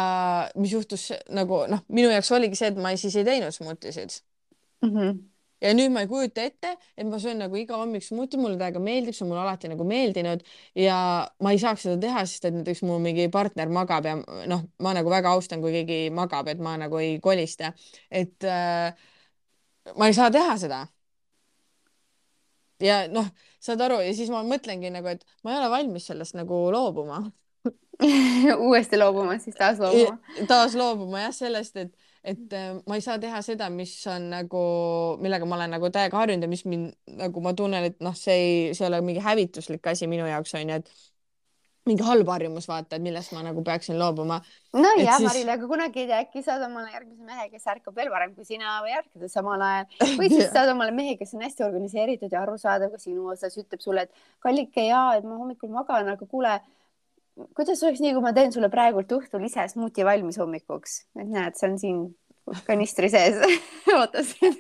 mis 0.57 0.75
juhtus 0.77 1.09
nagu 1.35 1.65
noh, 1.71 1.85
minu 1.89 2.11
jaoks 2.13 2.33
oligi 2.37 2.59
see, 2.59 2.73
et 2.73 2.83
ma 2.83 2.95
siis 2.99 3.17
ei 3.17 3.27
teinud 3.29 3.55
smuutisid 3.57 4.21
mm. 4.83 4.93
-hmm 4.93 5.25
ja 5.63 5.73
nüüd 5.75 5.93
ma 5.93 6.03
ei 6.05 6.09
kujuta 6.11 6.45
ette, 6.45 6.75
et 6.97 7.07
ma 7.09 7.19
söön 7.21 7.41
nagu 7.41 7.57
iga 7.57 7.79
hommik 7.81 8.05
smuuti, 8.05 8.39
mulle 8.41 8.59
täiega 8.61 8.81
meeldib, 8.83 9.17
see 9.17 9.25
on 9.25 9.31
mulle 9.33 9.43
alati 9.45 9.71
nagu 9.73 9.87
meeldinud 9.89 10.45
ja 10.79 10.99
ma 11.43 11.53
ei 11.55 11.61
saaks 11.63 11.87
seda 11.87 11.97
teha, 12.03 12.25
sest 12.29 12.49
et 12.49 12.57
näiteks 12.57 12.83
mu 12.87 12.99
mingi 13.03 13.29
partner 13.33 13.73
magab 13.73 14.09
ja 14.09 14.17
noh, 14.21 14.67
ma 14.85 14.93
nagu 14.97 15.13
väga 15.13 15.33
austan, 15.33 15.63
kui 15.65 15.73
keegi 15.79 16.11
magab, 16.15 16.51
et 16.53 16.61
ma 16.63 16.77
nagu 16.81 17.01
ei 17.01 17.17
kolista, 17.25 17.73
et 18.11 18.45
äh, 18.45 18.93
ma 19.97 20.11
ei 20.11 20.17
saa 20.17 20.31
teha 20.35 20.59
seda. 20.61 20.85
ja 22.85 23.07
noh, 23.09 23.29
saad 23.61 23.81
aru 23.81 24.03
ja 24.05 24.13
siis 24.15 24.31
ma 24.33 24.43
mõtlengi 24.45 24.93
nagu, 24.93 25.09
et 25.09 25.25
ma 25.43 25.55
ei 25.55 25.61
ole 25.63 25.73
valmis 25.73 26.07
sellest 26.13 26.37
nagu 26.37 26.67
loobuma 26.73 27.25
uuesti 28.67 28.99
loobuma, 28.99 29.39
siis 29.39 29.57
taas 29.57 29.81
loobuma. 29.81 30.19
taas 30.49 30.77
loobuma 30.77 31.25
jah, 31.27 31.35
sellest, 31.35 31.77
et, 31.81 31.93
et 32.25 32.57
äh, 32.57 32.71
ma 32.87 32.99
ei 32.99 33.05
saa 33.05 33.19
teha 33.23 33.41
seda, 33.45 33.71
mis 33.73 33.95
on 34.13 34.31
nagu, 34.35 34.63
millega 35.23 35.49
ma 35.49 35.59
olen 35.61 35.77
nagu 35.79 35.91
täiega 35.95 36.21
harjunud 36.21 36.45
ja 36.45 36.53
mis 36.53 36.65
mind 36.69 37.19
nagu 37.23 37.43
ma 37.45 37.55
tunnen, 37.57 37.91
et 37.91 38.01
noh, 38.05 38.17
see 38.17 38.37
ei, 38.37 38.57
see 38.75 38.87
ei 38.87 38.91
ole 38.91 39.03
mingi 39.07 39.25
hävituslik 39.25 39.87
asi 39.93 40.09
minu 40.11 40.29
jaoks 40.29 40.57
on 40.59 40.75
ju, 40.75 40.81
et 40.83 40.93
mingi 41.87 42.03
halb 42.03 42.29
harjumus 42.31 42.67
vaata, 42.69 42.99
et 42.99 43.03
millest 43.03 43.33
ma 43.35 43.45
nagu 43.47 43.63
peaksin 43.65 43.99
loobuma. 43.99 44.41
no 44.75 44.93
et 44.97 45.05
ja 45.05 45.19
siis... 45.21 45.29
Marile, 45.29 45.55
aga 45.55 45.69
kunagi 45.71 46.03
ei 46.03 46.09
tea, 46.11 46.21
äkki 46.25 46.43
saad 46.45 46.65
omale 46.67 46.91
järgmise 46.91 47.27
mehe, 47.27 47.47
kes 47.53 47.69
ärkab 47.73 47.97
veel 47.97 48.11
varem 48.13 48.33
kui 48.35 48.47
sina 48.49 48.81
või 48.85 48.97
ärkad 48.99 49.29
samal 49.31 49.63
ajal 49.63 49.87
või 50.21 50.31
siis 50.33 50.51
saad 50.51 50.73
omale 50.75 50.95
mehe, 50.97 51.15
kes 51.21 51.37
on 51.39 51.47
hästi 51.47 51.67
organiseeritud 51.67 52.35
ja 52.35 52.43
arusaadav 52.43 52.91
ka 52.95 53.03
sinu 53.03 53.31
osas, 53.35 53.55
ütleb 53.63 53.85
sulle, 53.85 54.07
et 54.09 54.27
kallike 54.43 54.89
ja 54.89 55.05
et 55.19 55.29
ma 55.29 55.39
hommikul 55.39 55.71
magan, 55.75 56.11
aga 56.17 56.27
kuule 56.27 56.59
kuidas 57.57 57.83
oleks 57.85 58.01
nii, 58.03 58.15
kui 58.17 58.25
ma 58.25 58.33
teen 58.37 58.53
sulle 58.55 58.71
praegult 58.73 59.13
õhtul 59.19 59.45
ise 59.47 59.67
smuuti 59.73 60.05
valmis 60.07 60.39
hommikuks, 60.41 60.99
et 61.21 61.29
näed, 61.29 61.57
see 61.59 61.69
on 61.69 61.79
siin 61.81 62.03
kanistri 62.67 63.11
sees. 63.13 63.39
Ootasin 63.97 64.57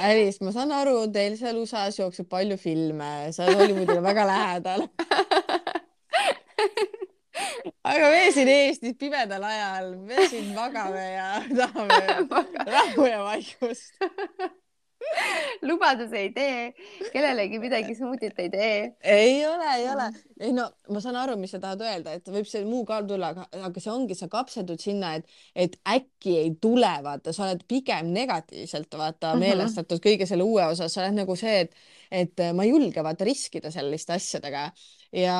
Alice, 0.00 0.40
ma 0.42 0.50
saan 0.54 0.72
aru, 0.74 0.96
teil 1.12 1.36
seal 1.38 1.58
USA-s 1.60 2.00
jookseb 2.00 2.26
palju 2.30 2.56
filme, 2.58 3.10
sa 3.36 3.44
oled 3.46 3.60
Hollywoodile 3.60 4.02
väga 4.02 4.24
lähedal. 4.26 4.86
Aga 7.84 8.08
me 8.10 8.24
siin 8.32 8.48
Eestis 8.48 8.96
pimedal 8.98 9.44
ajal, 9.44 9.92
me 10.08 10.26
siin 10.30 10.50
magame 10.56 11.04
ja 11.12 11.28
tahame 11.52 12.00
rahu 12.74 13.06
ja 13.10 13.20
vaikust 13.26 14.00
lubadus 15.68 16.12
ei 16.16 16.30
tee, 16.34 16.72
kellelegi 17.12 17.58
midagi 17.62 17.94
smuutit 17.96 18.38
ei 18.42 18.50
tee. 18.50 18.76
ei 19.00 19.46
ole, 19.46 19.68
ei 19.76 19.88
ole. 19.90 20.08
ei 20.40 20.52
no 20.56 20.66
ma 20.92 21.02
saan 21.04 21.18
aru, 21.20 21.36
mis 21.40 21.54
sa 21.54 21.60
tahad 21.62 21.84
öelda, 21.84 22.16
et 22.18 22.28
võib 22.32 22.48
see 22.48 22.64
muu 22.68 22.84
ka 22.88 23.00
tulla, 23.08 23.32
aga, 23.34 23.72
see 23.78 23.92
ongi, 23.92 24.16
sa 24.18 24.28
kapseldud 24.32 24.82
sinna, 24.82 25.14
et, 25.18 25.38
et 25.54 25.78
äkki 25.96 26.36
ei 26.42 26.52
tule, 26.60 26.92
vaata, 27.06 27.34
sa 27.36 27.48
oled 27.48 27.64
pigem 27.70 28.12
negatiivselt 28.14 28.98
vaata 28.98 29.32
mm 29.32 29.40
-hmm. 29.40 29.46
meelestatud 29.46 30.04
kõige 30.04 30.28
selle 30.30 30.46
uue 30.46 30.66
osas, 30.66 30.92
sa 30.92 31.04
oled 31.04 31.18
nagu 31.22 31.36
see, 31.36 31.64
et, 31.66 31.74
et 32.10 32.46
ma 32.54 32.66
ei 32.66 32.74
julge 32.74 33.02
vaata 33.04 33.24
riskida 33.24 33.70
selliste 33.74 34.16
asjadega. 34.18 34.70
Ja 35.12 35.38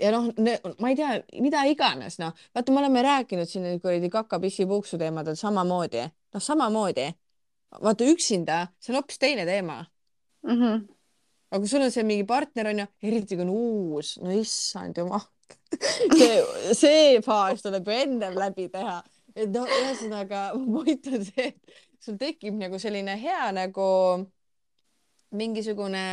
ja 0.00 0.10
noh, 0.14 0.30
ma 0.78 0.90
ei 0.90 0.96
tea, 0.96 1.16
mida 1.42 1.64
iganes, 1.66 2.18
noh, 2.22 2.34
vaata, 2.54 2.72
me 2.72 2.78
oleme 2.78 3.02
rääkinud 3.02 3.48
siin 3.48 3.80
kuradi 3.82 4.10
kaka-pissi-puuksu 4.10 4.98
teemadel 4.98 5.34
samamoodi, 5.36 6.04
noh, 6.34 6.42
samamoodi 6.42 7.10
vaata 7.78 8.06
üksinda, 8.10 8.64
see 8.80 8.92
on 8.92 9.00
hoopis 9.00 9.20
teine 9.22 9.44
teema 9.46 9.84
mm. 10.42 10.56
-hmm. 10.56 10.80
aga 11.50 11.60
kui 11.60 11.68
sul 11.68 11.84
on 11.84 11.92
see 11.94 12.06
mingi 12.06 12.26
partner 12.26 12.66
on 12.72 12.82
ju, 12.82 12.86
eriti 13.02 13.36
kui 13.36 13.46
on 13.46 13.52
uus, 13.54 14.16
no 14.22 14.34
issand 14.34 14.98
jumal 14.98 15.22
see, 16.18 16.74
see 16.74 17.20
faas 17.22 17.62
tuleb 17.62 17.86
ju 17.86 17.94
ennem 17.94 18.34
läbi 18.38 18.68
teha, 18.70 19.00
et 19.34 19.50
noh, 19.54 19.66
ühesõnaga 19.66 20.50
point 20.58 21.08
on 21.12 21.24
see, 21.24 21.48
et 21.50 22.04
sul 22.04 22.18
tekib 22.18 22.58
nagu 22.58 22.78
selline 22.78 23.16
hea 23.18 23.50
nagu 23.54 23.86
mingisugune 25.30 26.04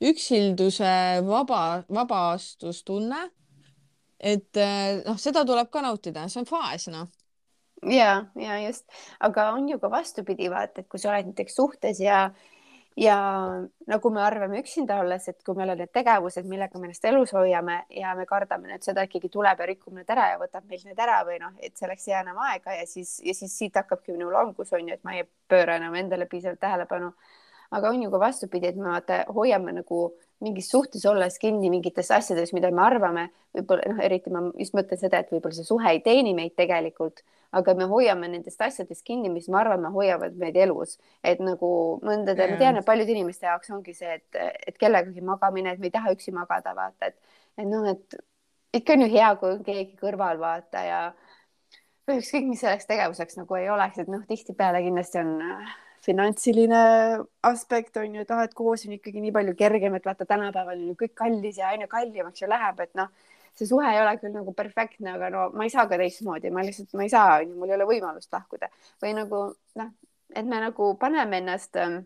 üksilduse 0.00 0.92
vaba, 1.24 1.84
vabastustunne. 1.88 3.22
et 4.20 4.60
noh, 5.04 5.18
seda 5.20 5.44
tuleb 5.44 5.68
ka 5.72 5.84
nautida, 5.84 6.28
see 6.28 6.40
on 6.40 6.48
faas, 6.48 6.88
noh 6.92 7.08
ja, 7.82 8.24
ja 8.34 8.58
just, 8.66 8.84
aga 9.20 9.50
on 9.52 9.68
ju 9.68 9.78
ka 9.78 9.90
vastupidi, 9.90 10.50
vaata, 10.50 10.80
et 10.80 10.88
kui 10.88 11.00
sa 11.00 11.12
oled 11.12 11.32
näiteks 11.32 11.56
suhtes 11.56 12.00
ja 12.00 12.30
ja 12.96 13.16
nagu 13.86 14.10
me 14.10 14.22
arvame 14.24 14.60
üksinda 14.62 14.96
olles, 15.02 15.26
et 15.28 15.42
kui 15.44 15.54
meil 15.58 15.74
on 15.74 15.80
need 15.82 15.90
tegevused, 15.92 16.46
millega 16.48 16.80
me 16.80 16.88
ennast 16.88 17.04
elus 17.04 17.34
hoiame 17.36 17.82
ja 17.92 18.14
me 18.16 18.24
kardame, 18.26 18.72
et 18.74 18.86
seda 18.88 19.04
ikkagi 19.04 19.28
tuleb 19.32 19.60
ja 19.60 19.66
rikub 19.68 19.92
need 19.98 20.12
ära 20.14 20.30
ja 20.32 20.38
võtab 20.40 20.64
meilt 20.70 20.86
need 20.88 21.02
ära 21.04 21.18
või 21.28 21.36
noh, 21.42 21.52
et 21.60 21.76
selleks 21.76 22.08
ei 22.08 22.14
jää 22.14 22.22
enam 22.24 22.40
aega 22.48 22.78
ja 22.78 22.86
siis 22.88 23.18
ja 23.24 23.34
siis 23.36 23.58
siit 23.58 23.76
hakkabki 23.76 24.16
minu 24.16 24.30
langus 24.32 24.72
on 24.72 24.88
ju, 24.88 24.96
et 24.96 25.04
ma 25.04 25.12
ei 25.18 25.26
pööra 25.48 25.76
enam 25.76 25.94
endale 25.94 26.26
piisavalt 26.30 26.60
tähelepanu. 26.60 27.12
aga 27.70 27.88
on 27.90 28.02
ju 28.02 28.10
ka 28.10 28.20
vastupidi, 28.20 28.66
et 28.68 28.76
me 28.76 28.88
vaata 28.88 29.24
hoiame 29.34 29.72
nagu 29.72 30.00
mingis 30.44 30.68
suhtes 30.70 31.06
olles 31.08 31.38
kinni 31.40 31.70
mingites 31.72 32.10
asjades, 32.12 32.52
mida 32.52 32.70
me 32.74 32.82
arvame, 32.84 33.28
võib-olla 33.56 33.92
noh, 33.92 34.02
eriti 34.04 34.32
ma 34.34 34.44
just 34.58 34.76
mõtlen 34.76 35.00
seda, 35.00 35.22
et 35.22 35.32
võib-olla 35.32 35.56
see 35.56 35.68
suhe 35.68 35.94
ei 35.94 36.02
teeni 36.04 36.34
meid 36.36 36.56
tegelikult 36.58 37.24
aga 37.56 37.74
me 37.78 37.86
hoiame 37.90 38.28
nendest 38.30 38.60
asjadest 38.62 39.04
kinni, 39.06 39.30
mis 39.32 39.48
me 39.52 39.58
arvame, 39.60 39.90
hoiavad 39.94 40.36
meid 40.40 40.56
elus, 40.60 40.96
et 41.24 41.40
nagu 41.44 41.70
mõndade 42.04 42.42
yeah., 42.42 42.52
ma 42.52 42.60
tean, 42.60 42.80
et 42.80 42.88
paljude 42.88 43.14
inimeste 43.14 43.48
jaoks 43.48 43.72
ongi 43.74 43.94
see, 43.96 44.18
et, 44.18 44.40
et 44.70 44.78
kellegagi 44.80 45.24
magamine, 45.24 45.74
et 45.74 45.82
me 45.82 45.90
ei 45.90 45.94
taha 45.94 46.14
üksi 46.16 46.34
magada, 46.36 46.74
vaata, 46.76 47.12
et, 47.12 47.38
et 47.56 47.68
noh, 47.68 47.86
et 47.92 48.18
ikka 48.80 48.96
on 48.96 49.06
ju 49.06 49.10
hea, 49.14 49.30
kui 49.40 49.54
on 49.54 49.64
keegi 49.66 49.96
kõrval, 50.00 50.40
vaata 50.42 50.84
ja 50.84 51.00
ükskõik, 52.10 52.50
mis 52.50 52.62
selleks 52.62 52.88
tegevuseks 52.90 53.40
nagu 53.40 53.58
ei 53.58 53.70
oleks, 53.72 54.02
et 54.02 54.12
noh, 54.12 54.24
tihtipeale 54.28 54.82
kindlasti 54.84 55.22
on 55.22 55.36
finantsiline 56.06 56.82
aspekt 57.46 57.96
on 58.00 58.14
ju, 58.14 58.24
tahad 58.28 58.54
koos 58.54 58.86
on 58.86 58.96
ikkagi 58.96 59.22
nii 59.24 59.34
palju 59.34 59.54
kergem, 59.58 59.96
et 59.98 60.06
vaata, 60.06 60.26
tänapäeval 60.28 60.78
on 60.78 60.92
ju 60.92 60.98
kõik 61.02 61.16
kallis 61.18 61.58
ja 61.58 61.72
aina 61.72 61.88
kallimaks 61.90 62.42
ju 62.42 62.50
läheb, 62.50 62.84
et 62.86 62.94
noh 62.98 63.10
see 63.56 63.68
suhe 63.68 63.88
ei 63.88 64.00
ole 64.02 64.16
küll 64.20 64.34
nagu 64.34 64.52
perfektne, 64.56 65.14
aga 65.16 65.30
no 65.32 65.46
ma 65.56 65.64
ei 65.64 65.72
saa 65.72 65.86
ka 65.88 65.98
teistmoodi, 66.00 66.52
ma 66.52 66.64
lihtsalt, 66.66 66.92
ma 66.98 67.06
ei 67.06 67.12
saa, 67.12 67.38
mul 67.48 67.70
ei 67.70 67.76
ole 67.78 67.88
võimalust 67.88 68.32
lahkuda. 68.32 68.68
või 69.02 69.14
nagu 69.16 69.40
noh, 69.80 69.94
et 70.34 70.44
me 70.44 70.60
nagu 70.60 70.90
paneme 71.00 71.40
ennast 71.40 71.78
ähm, 71.80 72.02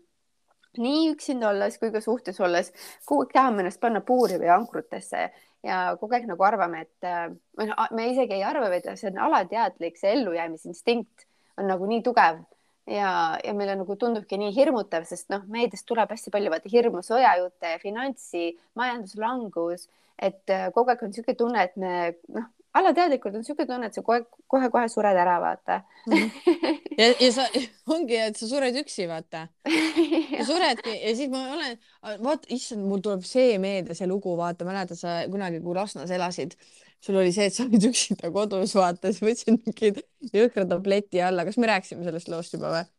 nii 0.79 1.09
üksinda 1.11 1.49
olles 1.49 1.77
kui 1.81 1.91
ka 1.91 2.01
suhtes 2.03 2.39
olles, 2.39 2.71
kogu 3.05 3.25
aeg 3.25 3.35
tahame 3.35 3.65
ennast 3.65 3.81
panna 3.83 4.03
puuri 4.07 4.39
või 4.39 4.51
ankrutesse 4.53 5.25
ja 5.67 5.81
kogu 5.99 6.15
aeg 6.15 6.29
nagu 6.29 6.47
arvame, 6.47 6.85
et 6.87 7.09
äh, 7.09 7.27
või 7.59 7.67
noh, 7.71 7.83
me 7.97 8.07
isegi 8.13 8.39
ei 8.39 8.47
arva, 8.47 8.71
vaid 8.71 8.87
see 8.95 9.11
on 9.11 9.19
alateadlik, 9.27 9.99
see 9.99 10.15
ellujäämisinstinkt 10.15 11.27
on 11.59 11.67
nagu 11.73 11.89
nii 11.89 12.03
tugev 12.07 12.39
ja, 12.87 13.37
ja 13.43 13.53
meile 13.53 13.75
nagu 13.79 13.95
tundubki 13.95 14.37
nii 14.41 14.53
hirmutav, 14.55 15.05
sest 15.09 15.29
noh, 15.33 15.43
meediast 15.51 15.85
tuleb 15.89 16.11
hästi 16.11 16.33
palju 16.33 16.53
vaata 16.53 16.71
hirmu, 16.71 17.03
sõjajutte, 17.05 17.77
finantsi, 17.83 18.53
majanduslangus 18.79 19.87
et 20.21 20.53
äh, 20.53 20.69
kogu 20.75 20.93
aeg 20.93 21.01
on 21.03 21.11
niisugune 21.11 21.37
tunne, 21.37 21.63
et 21.65 21.77
me 21.81 21.93
noh, 22.35 22.47
alateadlikult 22.77 23.35
on 23.35 23.43
niisugune 23.43 23.67
tunne, 23.69 23.89
et 23.89 23.97
sa 23.97 24.03
kohe, 24.05 24.21
kohe-kohe 24.51 24.89
sured 24.91 25.17
ära, 25.17 25.37
vaata. 25.41 25.81
-hmm. 26.05 26.77
ja, 26.99 27.07
ja 27.09 27.31
sa 27.33 27.47
ongi, 27.95 28.19
et 28.27 28.37
sa 28.37 28.49
sured 28.49 28.77
üksi, 28.83 29.07
vaata. 29.09 29.47
suredki 30.49 30.93
ja 30.93 31.15
siis 31.17 31.31
ma 31.33 31.43
olen, 31.55 31.79
vaata, 32.23 32.51
issand, 32.53 32.85
mul 32.87 33.01
tuleb 33.01 33.25
see 33.27 33.57
meelde, 33.61 33.97
see 33.97 34.09
lugu, 34.09 34.35
vaata, 34.37 34.67
mäletad 34.67 34.99
sa 34.99 35.21
kunagi, 35.31 35.63
kui 35.65 35.75
Lasnas 35.77 36.13
elasid, 36.13 36.55
sul 37.01 37.17
oli 37.17 37.33
see, 37.35 37.49
et 37.49 37.55
sa 37.55 37.65
olid 37.65 37.89
üksinda 37.89 38.31
kodus, 38.33 38.75
vaata, 38.77 39.11
siis 39.11 39.23
võtsid 39.25 39.57
mingid 39.57 40.01
jõhkra 40.35 40.67
tableti 40.69 41.21
alla, 41.23 41.45
kas 41.47 41.57
me 41.61 41.69
rääkisime 41.71 42.05
sellest 42.07 42.31
loost 42.31 42.57
juba 42.57 42.73
või? 42.75 42.89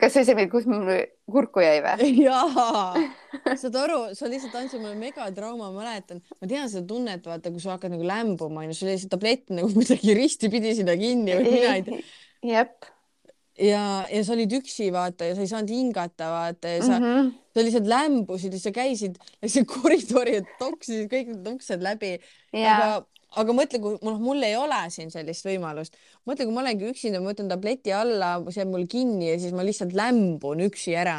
kas 0.00 0.14
see 0.14 0.22
oli 0.22 0.28
see, 0.28 0.46
kus 0.52 0.66
mul 0.70 0.88
kurku 1.32 1.62
jäi 1.64 1.80
või? 1.84 2.10
jaa, 2.26 2.96
saad 3.58 3.78
aru, 3.82 4.00
sa 4.16 4.30
lihtsalt 4.30 4.56
andsid 4.60 4.82
mulle 4.82 4.96
megatrauma, 5.00 5.70
ma 5.70 5.84
mäletan, 5.84 6.22
ma 6.40 6.50
tean 6.50 6.70
seda 6.72 6.86
tunnet, 6.88 7.26
vaata, 7.28 7.52
kui 7.52 7.62
sa 7.62 7.74
hakkad 7.74 7.92
nagu 7.94 8.06
lämbuma, 8.08 8.64
onju, 8.64 8.76
sul 8.76 8.92
oli 8.92 9.00
see 9.02 9.12
tablett 9.12 9.52
nagu 9.54 9.70
kuidagi 9.76 10.16
ristipidi 10.16 10.76
sinna 10.78 10.96
kinni 11.00 11.38
või 11.38 11.56
mina 11.58 11.78
ei 11.78 11.86
tea. 11.86 12.04
jep. 12.54 12.92
Ja, 13.58 14.04
ja 14.12 14.22
sa 14.24 14.34
olid 14.36 14.52
üksi, 14.58 14.90
vaata, 14.94 15.28
ja 15.28 15.34
sa 15.36 15.44
ei 15.44 15.50
saanud 15.50 15.72
hingata, 15.72 16.30
vaata, 16.32 16.76
ja 16.76 16.84
sa 16.84 16.98
mm, 16.98 17.04
-hmm. 17.04 17.34
sa 17.54 17.64
lihtsalt 17.64 17.90
lämbusid 17.90 18.52
ja 18.52 18.60
sa 18.60 18.72
käisid, 18.72 19.18
läksid 19.42 19.68
koridori 19.74 20.38
ja 20.38 20.46
toksisid 20.58 21.10
kõik 21.12 21.32
need 21.32 21.52
uksed 21.56 21.82
läbi. 21.82 22.18
aga 22.52 23.06
aga 23.36 23.52
mõtle, 23.52 23.80
kui 23.82 23.98
noh, 24.06 24.20
mul 24.22 24.42
ei 24.46 24.56
ole 24.56 24.78
siin 24.92 25.10
sellist 25.12 25.44
võimalust, 25.44 25.96
mõtle, 26.28 26.46
kui 26.46 26.54
ma 26.54 26.62
olengi 26.62 26.88
üksinda, 26.88 27.20
ma 27.20 27.32
võtan 27.32 27.50
tableti 27.50 27.92
alla, 27.92 28.38
see 28.48 28.62
jääb 28.62 28.72
mul 28.72 28.86
kinni 28.88 29.30
ja 29.30 29.38
siis 29.42 29.52
ma 29.52 29.66
lihtsalt 29.66 29.92
lämbun 29.96 30.62
üksi 30.68 30.96
ära 30.96 31.18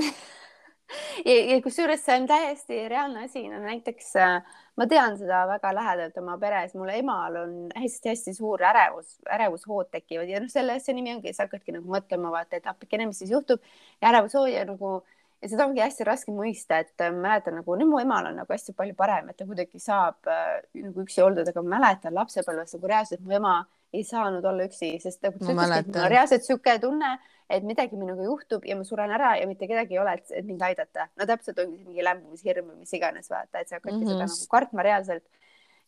ja, 1.28 1.34
ja 1.34 1.60
kusjuures 1.62 2.02
see 2.04 2.18
on 2.20 2.26
täiesti 2.30 2.88
reaalne 2.90 3.26
asi, 3.28 3.44
no 3.48 3.60
näiteks 3.62 4.16
äh, 4.16 4.58
ma 4.76 4.86
tean 4.88 5.16
seda 5.20 5.42
väga 5.50 5.72
lähedalt 5.76 6.16
oma 6.22 6.36
peres, 6.40 6.74
mul 6.78 6.92
emal 6.94 7.36
on 7.42 7.56
hästi-hästi 7.76 8.34
suur 8.36 8.62
ärevus, 8.64 9.18
ärevushood 9.36 9.90
tekivad 9.92 10.30
ja 10.30 10.40
noh, 10.40 10.52
selle, 10.52 10.78
see 10.80 10.96
nimi 10.96 11.12
ongi, 11.16 11.34
sa 11.36 11.46
hakkadki 11.46 11.76
nagu 11.76 11.92
mõtlema, 11.92 12.32
vaata, 12.34 12.56
et 12.60 12.70
appikene, 12.70 13.08
mis 13.10 13.20
siis 13.22 13.34
juhtub. 13.34 13.60
Ja 14.00 14.12
ärevushood 14.12 14.52
ja 14.52 14.64
nagu 14.68 14.94
ja 15.42 15.50
seda 15.50 15.66
ongi 15.66 15.82
hästi 15.82 16.06
raske 16.06 16.32
mõista, 16.34 16.78
et 16.84 17.02
äh, 17.02 17.12
mäletan 17.14 17.56
nagu 17.58 17.76
nüüd 17.78 17.90
mu 17.90 18.00
emal 18.02 18.28
on 18.30 18.38
nagu 18.38 18.54
hästi 18.54 18.74
palju 18.78 18.94
parem, 18.98 19.30
et 19.30 19.38
ta 19.38 19.46
kuidagi 19.48 19.80
saab 19.82 20.30
äh, 20.30 20.60
nagu 20.78 21.02
üksi 21.02 21.22
oldud, 21.24 21.48
aga 21.48 21.64
ma 21.64 21.78
mäletan 21.78 22.14
lapsepõlves 22.14 22.76
nagu 22.76 22.90
reaalselt 22.90 23.24
mu 23.26 23.34
ema 23.38 23.56
ei 23.92 24.04
saanud 24.08 24.44
olla 24.48 24.66
üksi, 24.68 24.94
sest 25.02 25.20
nagu 25.26 25.36
ta 25.36 25.50
ütleski, 25.50 25.80
et 25.82 25.88
mul 25.90 26.04
on 26.04 26.12
reaalselt 26.12 26.46
sihuke 26.46 26.76
tunne, 26.80 27.10
et 27.52 27.66
midagi 27.66 27.98
minuga 28.00 28.24
juhtub 28.24 28.64
ja 28.64 28.76
ma 28.78 28.86
suren 28.88 29.12
ära 29.12 29.34
ja 29.40 29.48
mitte 29.50 29.68
kedagi 29.68 29.98
ei 29.98 30.00
ole, 30.00 30.14
et 30.22 30.46
mind 30.46 30.62
aidata. 30.64 31.08
no 31.18 31.26
täpselt 31.28 31.58
ongi 31.60 31.82
mingi 31.82 32.06
lämbumishirm 32.06 32.70
või 32.70 32.84
mis 32.84 32.94
iganes 32.96 33.28
vaata, 33.32 33.60
et 33.60 33.68
sa 33.68 33.76
hakkadki 33.76 33.98
mm 33.98 34.06
-hmm. 34.06 34.22
seda 34.22 34.30
nagu 34.30 34.52
kartma 34.54 34.86
reaalselt. 34.86 35.26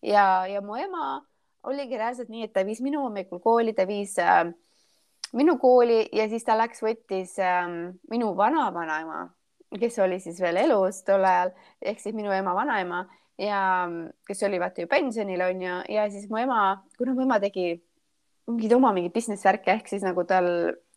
ja, 0.02 0.46
ja 0.50 0.60
mu 0.60 0.76
ema 0.76 1.22
oligi 1.62 1.96
reaalselt 1.96 2.28
nii, 2.28 2.44
et 2.44 2.52
ta 2.52 2.66
viis 2.66 2.82
minu 2.84 3.00
hommikul 3.06 3.40
kooli, 3.40 3.72
ta 3.72 3.86
viis 3.86 4.18
äh, 4.18 4.50
minu 5.32 5.56
kooli 5.58 6.08
ja 6.12 6.28
siis 6.28 6.44
ta 6.44 6.58
läks, 6.58 6.82
võttis 6.82 7.38
äh, 7.38 7.64
minu 8.10 8.34
vanavanaema 8.36 9.30
kes 9.80 9.98
oli 10.04 10.20
siis 10.22 10.40
veel 10.40 10.56
elus 10.64 11.02
tol 11.06 11.24
ajal 11.24 11.54
ehk 11.82 12.00
siis 12.00 12.14
minu 12.16 12.32
ema 12.32 12.54
vanaema 12.54 13.04
ja 13.38 13.88
kes 14.26 14.42
oli 14.46 14.60
vaata 14.62 14.84
ju 14.84 14.90
pensionil 14.90 15.42
on 15.48 15.62
ju 15.62 15.80
ja 15.94 16.06
siis 16.10 16.28
mu 16.30 16.38
ema, 16.38 16.60
kuna 16.98 17.14
mu 17.14 17.26
ema 17.26 17.40
tegi 17.42 17.82
mingeid 18.46 18.72
oma 18.76 18.92
mingeid 18.92 19.14
business 19.14 19.44
värke 19.46 19.72
ehk 19.72 19.88
siis 19.88 20.04
nagu 20.04 20.24
tal, 20.28 20.46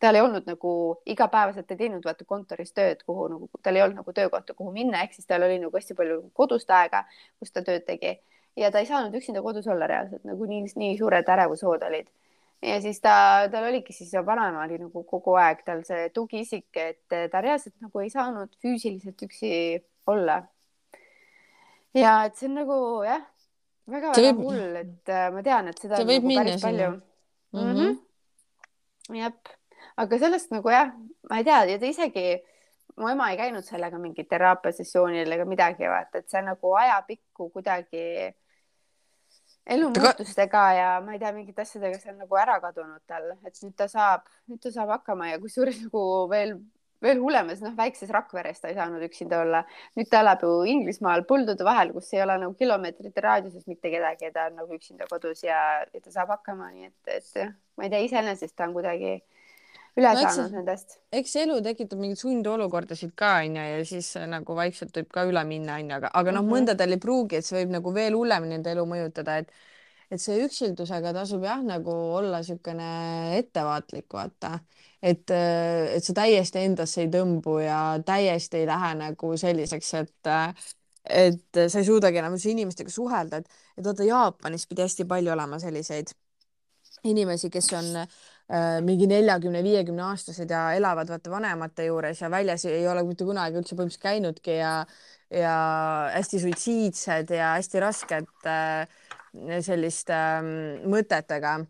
tal 0.02 0.16
ei 0.16 0.22
olnud 0.22 0.48
nagu 0.50 0.72
igapäevaselt 1.08 1.72
ei 1.72 1.80
teinud 1.84 2.06
vaata 2.06 2.28
kontoris 2.28 2.74
tööd, 2.76 3.04
kuhu 3.08 3.30
nagu 3.32 3.62
tal 3.64 3.80
ei 3.80 3.86
olnud 3.86 4.02
nagu 4.02 4.14
töökohta, 4.14 4.56
kuhu 4.58 4.74
minna, 4.76 5.04
ehk 5.04 5.16
siis 5.16 5.30
tal 5.30 5.48
oli 5.48 5.60
nagu 5.62 5.80
hästi 5.80 5.96
palju 5.98 6.20
kodust 6.38 6.72
aega, 6.72 7.06
kus 7.40 7.56
ta 7.56 7.64
tööd 7.64 7.86
tegi. 7.88 8.18
Ja 8.58 8.72
ta 8.74 8.82
ei 8.82 8.90
saanud 8.90 9.16
üksinda 9.16 9.42
kodus 9.46 9.68
olla 9.70 9.88
reaalselt 9.88 10.26
nagu 10.28 10.46
nii, 10.50 10.66
nii 10.76 10.98
suured 11.00 11.30
ärevushood 11.30 11.86
olid 11.88 12.10
ja 12.62 12.82
siis 12.82 13.00
ta, 13.02 13.48
tal 13.52 13.68
oligi 13.70 13.94
siis 13.94 14.14
vanaema 14.26 14.64
oli 14.66 14.80
nagu 14.82 15.04
kogu 15.10 15.36
aeg 15.38 15.62
tal 15.66 15.84
see 15.88 16.10
tugiisik, 16.14 16.70
et 16.74 17.18
ta 17.32 17.42
reaalselt 17.44 17.76
nagu 17.84 18.02
ei 18.02 18.10
saanud 18.14 18.54
füüsiliselt 18.64 19.22
üksi 19.28 19.52
olla. 20.10 20.42
ja 21.94 22.24
et 22.26 22.36
see 22.40 22.50
on 22.50 22.58
nagu 22.62 22.80
jah, 23.06 23.22
väga-väga 23.92 24.34
võib... 24.34 24.44
hull, 24.50 24.82
et 24.82 25.14
äh, 25.14 25.30
ma 25.34 25.46
tean, 25.46 25.72
et 25.72 25.86
seda 25.86 26.02
see 26.02 26.08
on 26.08 26.14
nagu 26.14 26.36
päris 26.42 26.66
palju 26.66 26.90
mm. 26.92 27.00
-hmm. 27.54 27.64
Mm 27.64 27.78
-hmm. 27.78 29.22
jep, 29.22 29.54
aga 29.98 30.20
sellest 30.26 30.52
nagu 30.52 30.74
jah, 30.74 30.94
ma 31.30 31.38
ei 31.38 31.44
tea 31.48 31.64
ja 31.72 31.80
ta 31.80 31.86
isegi, 31.86 32.28
mu 32.98 33.10
ema 33.10 33.30
ei 33.32 33.38
käinud 33.38 33.64
sellega 33.64 34.00
mingil 34.02 34.26
teraapiasessioonil 34.30 35.32
ega 35.32 35.46
midagi, 35.46 35.90
vaata, 35.90 36.18
et 36.18 36.30
see 36.30 36.42
nagu 36.42 36.74
ajapikku 36.74 37.50
kuidagi 37.54 38.34
elumuutustega 39.68 40.64
ja 40.78 40.88
ma 41.04 41.16
ei 41.16 41.22
tea, 41.22 41.34
mingite 41.36 41.64
asjadega, 41.64 42.00
see 42.00 42.14
on 42.14 42.24
nagu 42.24 42.40
ära 42.40 42.58
kadunud 42.64 43.04
tal, 43.10 43.30
et 43.46 43.62
nüüd 43.64 43.76
ta 43.78 43.90
saab, 43.92 44.26
nüüd 44.52 44.62
ta 44.64 44.72
saab 44.74 44.94
hakkama 44.96 45.32
ja 45.34 45.40
kusjuures 45.44 45.80
nagu 45.84 46.04
veel, 46.32 46.56
veel 47.04 47.22
hullemas, 47.22 47.62
noh, 47.64 47.76
väikses 47.78 48.12
Rakveres 48.14 48.64
ta 48.64 48.72
ei 48.72 48.78
saanud 48.78 49.04
üksinda 49.08 49.42
olla. 49.44 49.64
nüüd 50.00 50.10
ta 50.12 50.22
elab 50.24 50.46
ju 50.46 50.54
Inglismaal 50.72 51.26
põldude 51.30 51.68
vahel, 51.68 51.94
kus 51.96 52.14
ei 52.16 52.24
ole 52.24 52.40
nagu 52.44 52.56
kilomeetrite 52.60 53.24
raadiuses 53.24 53.68
mitte 53.68 53.92
kedagi 53.94 54.30
ja 54.30 54.36
ta 54.36 54.48
on 54.52 54.62
nagu 54.64 54.78
üksinda 54.80 55.10
kodus 55.12 55.44
ja, 55.44 55.62
ja 55.94 56.04
ta 56.04 56.14
saab 56.14 56.36
hakkama, 56.38 56.72
nii 56.76 56.92
et, 56.92 57.18
et 57.20 57.58
ma 57.78 57.88
ei 57.88 57.94
tea, 57.94 58.06
iseenesest 58.08 58.56
ta 58.56 58.70
on 58.70 58.78
kuidagi 58.78 59.18
üle 59.98 60.12
no, 60.14 60.24
saanud 60.24 60.58
nendest. 60.60 60.98
eks 61.14 61.36
elu 61.44 61.58
tekitab 61.66 62.02
mingeid 62.02 62.22
sundolukordasid 62.22 63.14
ka 63.18 63.38
onju 63.44 63.64
ja 63.72 63.80
siis 63.88 64.12
nagu 64.30 64.58
vaikselt 64.58 64.96
võib 65.00 65.10
ka 65.14 65.26
üle 65.30 65.44
minna 65.50 65.80
onju, 65.82 65.96
aga, 65.98 66.12
aga 66.14 66.34
noh 66.34 66.44
mm 66.44 66.48
-hmm., 66.48 66.58
mõndadel 66.58 66.98
ei 66.98 67.02
pruugi, 67.02 67.40
et 67.40 67.48
see 67.48 67.58
võib 67.62 67.74
nagu 67.78 67.94
veel 67.96 68.18
hullemini 68.18 68.60
enda 68.60 68.74
elu 68.76 68.86
mõjutada, 68.90 69.40
et 69.42 69.52
et 70.12 70.22
see 70.24 70.38
üksildusega 70.46 71.12
tasub 71.16 71.44
jah, 71.44 71.60
nagu 71.64 71.92
olla 71.92 72.40
niisugune 72.40 72.92
ettevaatlik, 73.42 74.06
vaata, 74.14 74.54
et, 75.04 75.34
et 75.36 76.04
sa 76.04 76.16
täiesti 76.16 76.64
endasse 76.64 77.02
ei 77.04 77.10
tõmbu 77.12 77.58
ja 77.60 77.80
täiesti 78.06 78.62
ei 78.62 78.70
lähe 78.70 78.94
nagu 79.02 79.34
selliseks, 79.38 79.94
et 80.04 80.32
et 81.08 81.60
sa 81.72 81.80
ei 81.80 81.86
suudagi 81.88 82.20
enam 82.20 82.34
üldse 82.36 82.50
inimestega 82.52 82.92
suhelda, 82.92 83.38
et, 83.38 83.60
et 83.80 83.86
vaata 83.86 84.04
Jaapanis 84.04 84.68
pidi 84.68 84.84
hästi 84.84 85.06
palju 85.08 85.32
olema 85.32 85.60
selliseid 85.60 86.12
inimesi, 87.08 87.50
kes 87.50 87.70
on 87.78 87.96
äh, 88.04 88.18
mingi 88.48 89.10
neljakümne, 89.12 89.60
viiekümne 89.60 90.06
aastased 90.08 90.52
ja 90.52 90.70
elavad 90.78 91.10
vaata 91.12 91.32
vanemate 91.32 91.90
juures 91.90 92.22
ja 92.22 92.30
väljas 92.32 92.64
ei 92.70 92.86
ole 92.88 93.04
mitte 93.04 93.26
kunagi 93.28 93.60
üldse 93.60 93.76
põhimõtteliselt 93.76 94.06
käinudki 94.06 94.56
ja, 94.56 94.72
ja 95.36 95.56
hästi 96.14 96.40
suitsiidsed 96.46 97.34
ja 97.36 97.50
hästi 97.58 97.82
rasked 97.84 98.48
äh, 98.48 98.88
selliste 99.66 100.16
äh, 100.16 100.48
mõtetega. 100.88 101.66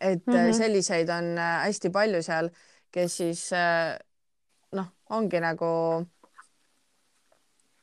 et 0.00 0.26
mm 0.26 0.34
-hmm. 0.34 0.52
selliseid 0.52 1.08
on 1.08 1.38
äh, 1.38 1.64
hästi 1.64 1.90
palju 1.90 2.22
seal, 2.22 2.50
kes 2.90 3.16
siis 3.16 3.52
äh, 3.52 3.96
noh, 4.72 4.92
ongi 5.10 5.40
nagu 5.40 6.04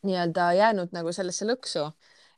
nii-öelda 0.03 0.53
jäänud 0.53 0.93
nagu 0.93 1.11
sellesse 1.11 1.45
lõksu 1.45 1.91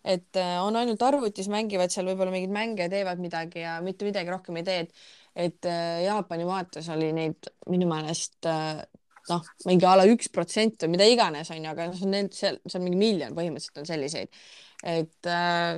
et 0.03 0.35
äh, 0.35 0.57
on 0.63 0.75
ainult 0.75 1.01
arvutis, 1.01 1.47
mängivad 1.47 1.91
seal 1.93 2.07
võib-olla 2.09 2.31
mingeid 2.33 2.53
mänge, 2.53 2.89
teevad 2.89 3.19
midagi 3.21 3.61
ja 3.61 3.79
mitte 3.85 4.05
midagi 4.07 4.33
rohkem 4.33 4.57
ei 4.57 4.63
tee, 4.63 4.79
et 4.85 4.93
et 5.36 5.67
äh, 5.69 6.01
Jaapani 6.05 6.47
vaates 6.47 6.89
oli 6.91 7.11
neid 7.15 7.51
minu 7.71 7.88
meelest 7.89 8.49
äh, 8.49 8.82
noh, 9.29 9.45
mingi 9.67 9.88
a 9.88 9.95
la 9.99 10.07
üks 10.09 10.32
protsent 10.34 10.84
või 10.84 10.95
mida 10.95 11.07
iganes 11.07 11.51
on 11.53 11.61
ju, 11.61 11.71
aga 11.71 11.91
see 11.93 12.07
on 12.07 12.15
need 12.17 12.34
seal, 12.36 12.59
see 12.65 12.79
on 12.79 12.88
mingi 12.88 12.99
miljon 12.99 13.38
põhimõtteliselt 13.38 13.84
on 13.84 13.89
selliseid. 13.89 14.41
et 14.82 15.29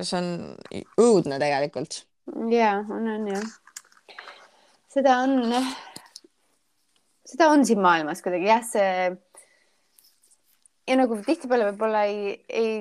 see 0.08 0.18
on 0.18 0.30
õudne 1.00 1.38
tegelikult. 1.42 2.00
ja 2.50 2.78
on, 2.82 3.10
on 3.18 3.28
jah. 3.34 3.44
seda 4.96 5.18
on, 5.26 5.54
seda 7.34 7.50
on 7.52 7.66
siin 7.68 7.84
maailmas 7.84 8.24
kuidagi 8.24 8.48
jah, 8.48 8.64
see 8.64 8.90
ja 10.88 10.98
nagu 11.00 11.18
tihtipeale 11.24 11.70
võib-olla 11.70 12.04
ei, 12.10 12.34
ei 12.48 12.74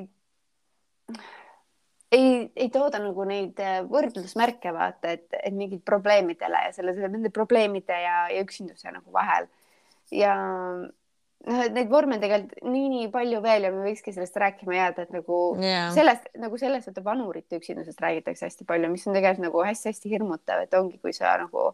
ei, 2.13 2.25
ei 2.55 2.69
tooda 2.73 3.01
nagu 3.01 3.25
neid 3.27 3.59
äh, 3.63 3.81
võrdlusmärke 3.89 4.73
vaata, 4.75 5.15
et, 5.17 5.27
et 5.39 5.55
mingid 5.55 5.83
probleemidele 5.87 6.67
ja 6.67 6.73
selle, 6.75 6.95
selle, 6.97 7.11
nende 7.13 7.31
probleemide 7.33 7.97
ja, 8.05 8.25
ja 8.33 8.43
üksinduse 8.43 8.93
nagu 8.93 9.13
vahel. 9.13 9.49
ja 10.13 10.35
noh, 10.37 11.63
et 11.63 11.73
neid 11.75 11.89
vorme 11.91 12.19
tegelikult 12.21 12.63
nii, 12.67 12.85
nii 12.93 13.09
palju 13.13 13.41
veel 13.43 13.67
ja 13.67 13.73
me 13.73 13.83
võikski 13.87 14.13
sellest 14.15 14.37
rääkima 14.39 14.77
jääda, 14.77 15.07
et 15.07 15.15
nagu 15.15 15.41
yeah. 15.61 15.89
sellest 15.95 16.29
nagu 16.39 16.59
sellest, 16.59 16.91
et 16.91 17.03
vanurite 17.05 17.59
üksindusest 17.59 18.01
räägitakse 18.03 18.47
hästi 18.47 18.67
palju, 18.69 18.91
mis 18.93 19.05
on 19.07 19.17
tegelikult 19.17 19.47
nagu 19.49 19.65
hästi-hästi 19.67 20.13
hirmutav, 20.13 20.63
et 20.65 20.79
ongi, 20.79 20.99
kui 21.03 21.15
sa 21.15 21.35
nagu 21.41 21.71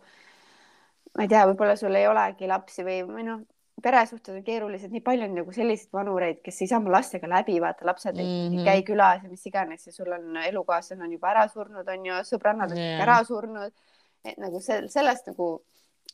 ma 1.16 1.26
ei 1.26 1.32
tea, 1.32 1.46
võib-olla 1.50 1.76
sul 1.80 1.96
ei 1.98 2.08
olegi 2.10 2.50
lapsi 2.50 2.86
või, 2.86 3.02
või 3.08 3.26
noh, 3.28 3.44
peresuhted 3.84 4.36
on 4.36 4.44
keerulised, 4.44 4.92
nii 4.94 5.04
palju 5.06 5.28
on 5.28 5.36
nagu 5.42 5.54
selliseid 5.56 5.94
vanureid, 5.96 6.42
kes 6.46 6.62
ei 6.64 6.72
saa 6.72 6.80
oma 6.82 6.94
lastega 6.98 7.30
läbi, 7.32 7.60
vaata, 7.64 7.88
lapsed 7.88 8.18
mm 8.18 8.28
-hmm. 8.28 8.60
ei 8.60 8.66
käi 8.66 8.84
külas 8.92 9.24
ja 9.24 9.30
mis 9.30 9.46
iganes 9.46 9.88
ja 9.88 9.94
sul 9.94 10.12
on 10.12 10.38
elukaaslane 10.44 11.04
on 11.04 11.12
juba 11.14 11.32
ära 11.32 11.48
surnud, 11.48 11.88
on 11.88 12.06
ju, 12.06 12.22
sõbrannad 12.34 12.72
on 12.72 12.78
yeah. 12.78 13.02
ära 13.08 13.24
surnud. 13.24 13.74
et 14.26 14.38
nagu 14.38 14.60
see, 14.60 14.82
sellest 14.92 15.28
nagu 15.28 15.62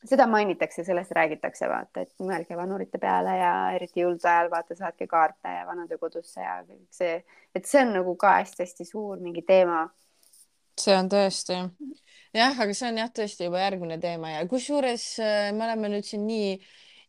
seda 0.04 0.26
mainitakse, 0.26 0.84
sellest 0.84 1.12
räägitakse, 1.16 1.68
vaata, 1.68 2.04
et 2.04 2.12
mõelge 2.22 2.56
vanurite 2.56 2.98
peale 2.98 3.36
ja 3.38 3.52
eriti 3.74 4.02
jõulude 4.02 4.28
ajal 4.28 4.50
vaata, 4.50 4.76
saatke 4.76 5.06
kaarte 5.10 5.54
ja 5.58 5.66
vanadekodusse 5.66 6.40
ja 6.40 6.58
kõik 6.66 6.86
see, 6.90 7.24
et 7.54 7.64
see 7.66 7.82
on 7.82 7.94
nagu 7.96 8.16
ka 8.20 8.36
hästi-hästi 8.40 8.84
suur 8.84 9.18
mingi 9.22 9.42
teema. 9.42 9.88
see 10.80 10.96
on 10.96 11.08
tõesti 11.08 11.56
jah, 12.36 12.58
aga 12.60 12.74
see 12.74 12.90
on 12.90 13.00
jah, 13.00 13.12
tõesti 13.20 13.48
juba 13.48 13.62
järgmine 13.62 13.98
teema 14.02 14.34
ja 14.36 14.42
kusjuures 14.50 15.06
äh, 15.24 15.52
me 15.56 15.64
oleme 15.68 15.94
nüüd 15.96 16.06
siin 16.06 16.26
nii, 16.28 16.58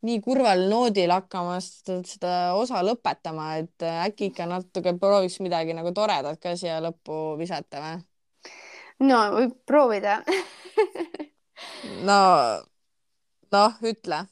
nii 0.06 0.20
kurval 0.22 0.68
noodil 0.70 1.12
hakkamas 1.14 1.70
seda 2.06 2.54
osa 2.58 2.84
lõpetama, 2.86 3.56
et 3.64 3.86
äh, 3.86 4.04
äkki 4.06 4.32
ikka 4.32 4.46
natuke 4.50 4.94
prooviks 5.00 5.40
midagi 5.42 5.74
nagu 5.78 5.94
toredat 5.96 6.40
ka 6.42 6.56
siia 6.60 6.78
lõppu 6.84 7.38
visata 7.40 7.82
või? 7.84 7.98
no 9.10 9.22
võib 9.34 9.54
proovida 9.70 10.22
no 12.08 12.18
noh, 13.52 13.78
ütle. 13.86 14.26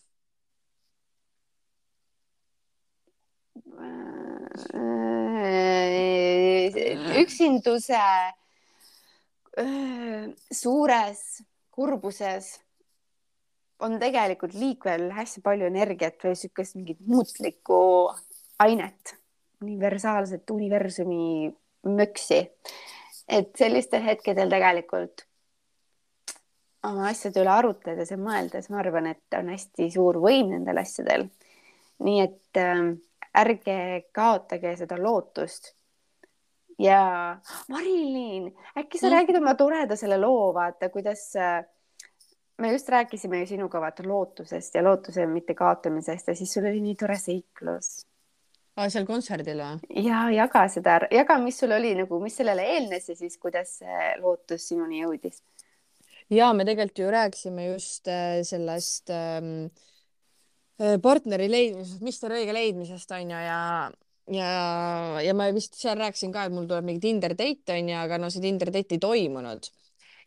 üksinduse 7.16 8.00
suures 10.52 11.22
kurbuses 11.76 12.65
on 13.80 14.00
tegelikult 14.00 14.56
liikvel 14.56 15.10
hästi 15.16 15.44
palju 15.46 15.68
energiat 15.68 16.18
või 16.24 16.34
niisugust 16.36 16.78
mingit 16.80 17.00
muutlikku 17.08 17.78
ainet, 18.64 19.16
universaalset 19.62 20.50
universumi 20.50 21.54
möksi. 21.86 22.50
et 23.28 23.56
sellistel 23.58 24.04
hetkedel 24.06 24.50
tegelikult 24.50 25.26
oma 26.86 27.10
asjade 27.10 27.42
üle 27.42 27.52
arutledes 27.52 28.12
ja 28.14 28.18
mõeldes, 28.20 28.70
ma 28.70 28.82
arvan, 28.82 29.10
et 29.14 29.38
on 29.38 29.50
hästi 29.54 29.90
suur 29.94 30.20
võim 30.24 30.52
nendel 30.54 30.82
asjadel. 30.82 31.28
nii 32.06 32.22
et 32.22 32.60
äh, 32.60 32.84
ärge 33.42 33.78
kaotage 34.16 34.76
seda 34.80 34.98
lootust. 35.02 35.74
ja 36.80 37.38
Marilyn, 37.72 38.52
äkki 38.78 39.00
sa 39.00 39.08
mm. 39.08 39.14
räägid 39.14 39.40
oma 39.40 39.56
toreda 39.56 39.96
selle 39.96 40.18
loo, 40.20 40.54
vaata, 40.54 40.90
kuidas 40.90 41.30
äh, 41.40 41.64
me 42.58 42.72
just 42.72 42.90
rääkisime 42.90 43.40
ju 43.40 43.48
sinuga 43.56 43.82
vaata 43.82 44.04
lootusest 44.08 44.76
ja 44.76 44.84
lootuse 44.84 45.26
mitte 45.28 45.54
kaotamisest 45.54 46.28
ja 46.28 46.36
siis 46.36 46.54
sul 46.54 46.68
oli 46.70 46.82
nii 46.82 46.96
tore 47.00 47.18
seiklus 47.20 47.90
aa, 48.76 48.90
seal 48.90 49.08
kontserdil 49.08 49.62
või? 49.64 50.04
ja 50.06 50.26
jaga 50.36 50.68
seda, 50.72 51.00
jaga, 51.12 51.38
mis 51.44 51.60
sul 51.60 51.76
oli 51.76 51.96
nagu, 51.98 52.20
mis 52.24 52.38
sellele 52.40 52.68
eelnes 52.76 53.10
ja 53.12 53.18
siis 53.18 53.38
kuidas 53.42 53.80
see 53.82 54.14
lootus 54.22 54.70
sinuni 54.72 55.04
jõudis 55.04 55.42
ja 56.34 56.54
me 56.54 56.66
tegelikult 56.68 57.04
ju 57.04 57.12
rääkisime 57.12 57.68
just 57.74 58.08
äh, 58.08 58.40
sellest 58.48 59.12
ähm, 59.14 59.68
äh, 60.80 60.98
partneri 61.02 61.52
leidmisest, 61.52 62.02
Mr 62.02 62.40
Õige 62.40 62.56
leidmisest 62.56 63.12
on 63.18 63.36
ju 63.36 63.46
ja 63.46 63.62
ja, 64.32 64.50
ja 65.22 65.34
ma 65.38 65.50
vist 65.54 65.78
seal 65.78 65.98
rääkisin 66.00 66.34
ka, 66.34 66.48
et 66.48 66.54
mul 66.56 66.68
tuleb 66.70 66.88
mingi 66.88 67.04
Tinder 67.04 67.36
date 67.38 67.78
on 67.78 67.92
ju, 67.92 67.98
aga 68.00 68.20
no 68.22 68.32
see 68.34 68.44
Tinder 68.44 68.72
date 68.74 68.98
ei 68.98 69.02
toimunud. 69.02 69.70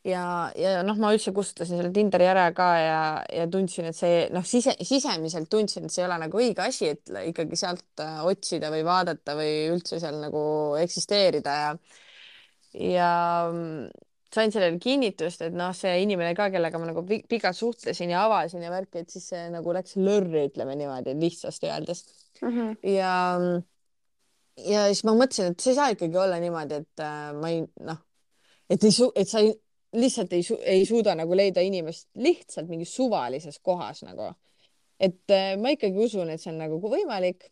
Ja, 0.06 0.24
ja 0.58 0.82
noh, 0.86 0.98
ma 1.00 1.12
üldse 1.14 1.32
kustutasin 1.36 1.80
selle 1.80 1.92
Tinderi 1.94 2.28
ära 2.28 2.48
ka 2.56 2.68
ja, 2.78 3.00
ja 3.34 3.46
tundsin, 3.50 3.90
et 3.90 3.98
see 3.98 4.26
noh, 4.34 4.44
sise, 4.46 4.76
sisemiselt 4.86 5.50
tundsin, 5.50 5.86
et 5.88 5.94
see 5.94 6.04
ei 6.04 6.08
ole 6.08 6.18
nagu 6.22 6.42
õige 6.42 6.64
asi, 6.64 6.92
et 6.94 7.14
ikkagi 7.30 7.58
sealt 7.58 8.04
äh, 8.04 8.20
otsida 8.28 8.72
või 8.74 8.84
vaadata 8.86 9.36
või 9.38 9.68
üldse 9.74 10.00
seal 10.02 10.20
nagu 10.22 10.42
eksisteerida 10.82 11.56
ja 11.62 11.72
ja 12.78 13.10
sain 14.34 14.52
sellele 14.52 14.76
kinnitust, 14.82 15.42
et 15.46 15.54
noh, 15.56 15.72
see 15.76 15.94
inimene 16.02 16.34
ka, 16.36 16.50
kellega 16.52 16.80
ma 16.80 16.90
nagu 16.90 17.04
pikalt 17.06 17.56
suhtlesin 17.56 18.12
ja 18.12 18.26
avasin 18.26 18.64
ja 18.64 18.72
värki, 18.72 19.02
et 19.02 19.14
siis 19.14 19.30
see 19.32 19.46
nagu 19.52 19.72
läks 19.74 19.96
lörri, 19.96 20.44
ütleme 20.50 20.76
niimoodi 20.78 21.16
lihtsasti 21.18 21.70
öeldes 21.72 22.04
mm. 22.42 22.48
-hmm. 22.48 22.74
ja, 22.92 23.14
ja 24.68 24.84
siis 24.92 25.04
ma 25.08 25.16
mõtlesin, 25.16 25.54
et 25.54 25.64
see 25.64 25.72
ei 25.72 25.80
saa 25.80 25.94
ikkagi 25.96 26.20
olla 26.20 26.40
niimoodi, 26.42 26.82
et 26.84 27.04
äh, 27.04 27.32
ma 27.40 27.54
ei 27.54 27.64
noh, 27.88 28.04
et 28.68 28.84
ei 28.84 28.92
su-, 28.92 29.12
et 29.16 29.28
sa 29.28 29.40
ei, 29.40 29.54
lihtsalt 29.92 30.32
ei 30.32 30.42
su-, 30.42 30.60
ei 30.62 30.84
suuda 30.86 31.14
nagu 31.18 31.36
leida 31.36 31.64
inimest 31.64 32.08
lihtsalt 32.20 32.68
mingis 32.68 32.94
suvalises 32.96 33.58
kohas 33.64 34.02
nagu. 34.04 34.32
et 35.00 35.30
äh, 35.30 35.54
ma 35.60 35.70
ikkagi 35.74 35.98
usun, 36.04 36.30
et 36.30 36.42
see 36.42 36.52
on 36.52 36.58
nagu 36.64 36.80
võimalik. 36.82 37.48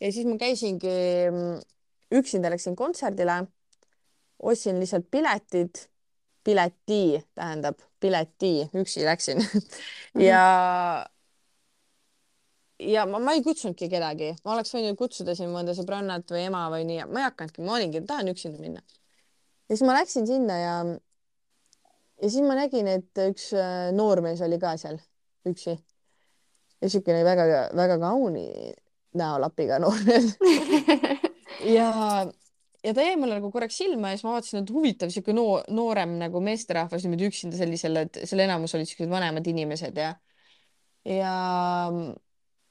ja 0.00 0.12
siis 0.12 0.26
ma 0.28 0.38
käisingi 0.40 0.94
mm, 1.32 1.60
üksinda 2.20 2.50
läksin 2.52 2.76
kontserdile, 2.76 3.42
ostsin 4.38 4.80
lihtsalt 4.80 5.10
piletid 5.10 5.86
pileti 6.46 7.18
tähendab 7.34 7.80
pileti, 8.00 8.68
üksi 8.74 9.04
läksin 9.04 9.42
ja 10.28 10.42
ja 12.80 13.06
ma, 13.06 13.18
ma 13.18 13.34
ei 13.34 13.42
kutsunudki 13.42 13.88
kedagi, 13.90 14.30
ma 14.44 14.54
oleks 14.54 14.74
võinud 14.76 14.98
kutsuda 15.00 15.34
siin 15.34 15.50
mõnda 15.50 15.74
sõbrannat 15.74 16.30
või 16.30 16.44
ema 16.46 16.66
või 16.72 16.86
nii, 16.86 17.00
ma 17.10 17.22
ei 17.22 17.28
hakanudki, 17.30 17.64
ma 17.66 17.74
olingi, 17.78 18.04
tahan 18.06 18.30
üksinda 18.30 18.62
minna. 18.62 18.84
ja 19.66 19.74
siis 19.74 19.82
ma 19.88 19.96
läksin 19.98 20.28
sinna 20.28 20.60
ja 20.60 20.76
ja 22.22 22.30
siis 22.30 22.46
ma 22.46 22.56
nägin, 22.58 22.88
et 22.88 23.22
üks 23.26 23.50
äh, 23.56 23.90
noormees 23.96 24.40
oli 24.46 24.58
ka 24.62 24.76
seal 24.80 24.98
üksi. 25.46 25.76
niisugune 26.82 27.22
väga-väga 27.24 27.96
kauni 28.00 28.48
näolapiga 29.16 29.78
noormees 29.84 30.34
ja 31.64 32.26
ja 32.84 32.94
ta 32.94 33.02
jäi 33.02 33.16
mulle 33.16 33.38
nagu 33.40 33.50
korraks 33.50 33.78
silma 33.80 34.10
ja 34.12 34.18
siis 34.18 34.26
ma 34.26 34.36
vaatasin, 34.36 34.62
et 34.62 34.70
huvitav 34.70 35.10
sihuke 35.10 35.34
noor, 35.34 35.64
noorem 35.74 36.18
nagu 36.20 36.40
meesterahvas 36.44 37.06
niimoodi 37.06 37.30
üksinda 37.30 37.58
sellisel, 37.58 37.96
et 38.04 38.20
seal 38.24 38.44
enamus 38.44 38.76
olid 38.76 38.88
siuksed 38.90 39.10
vanemad 39.10 39.46
inimesed 39.50 39.98
ja 39.98 40.12
ja 41.06 41.34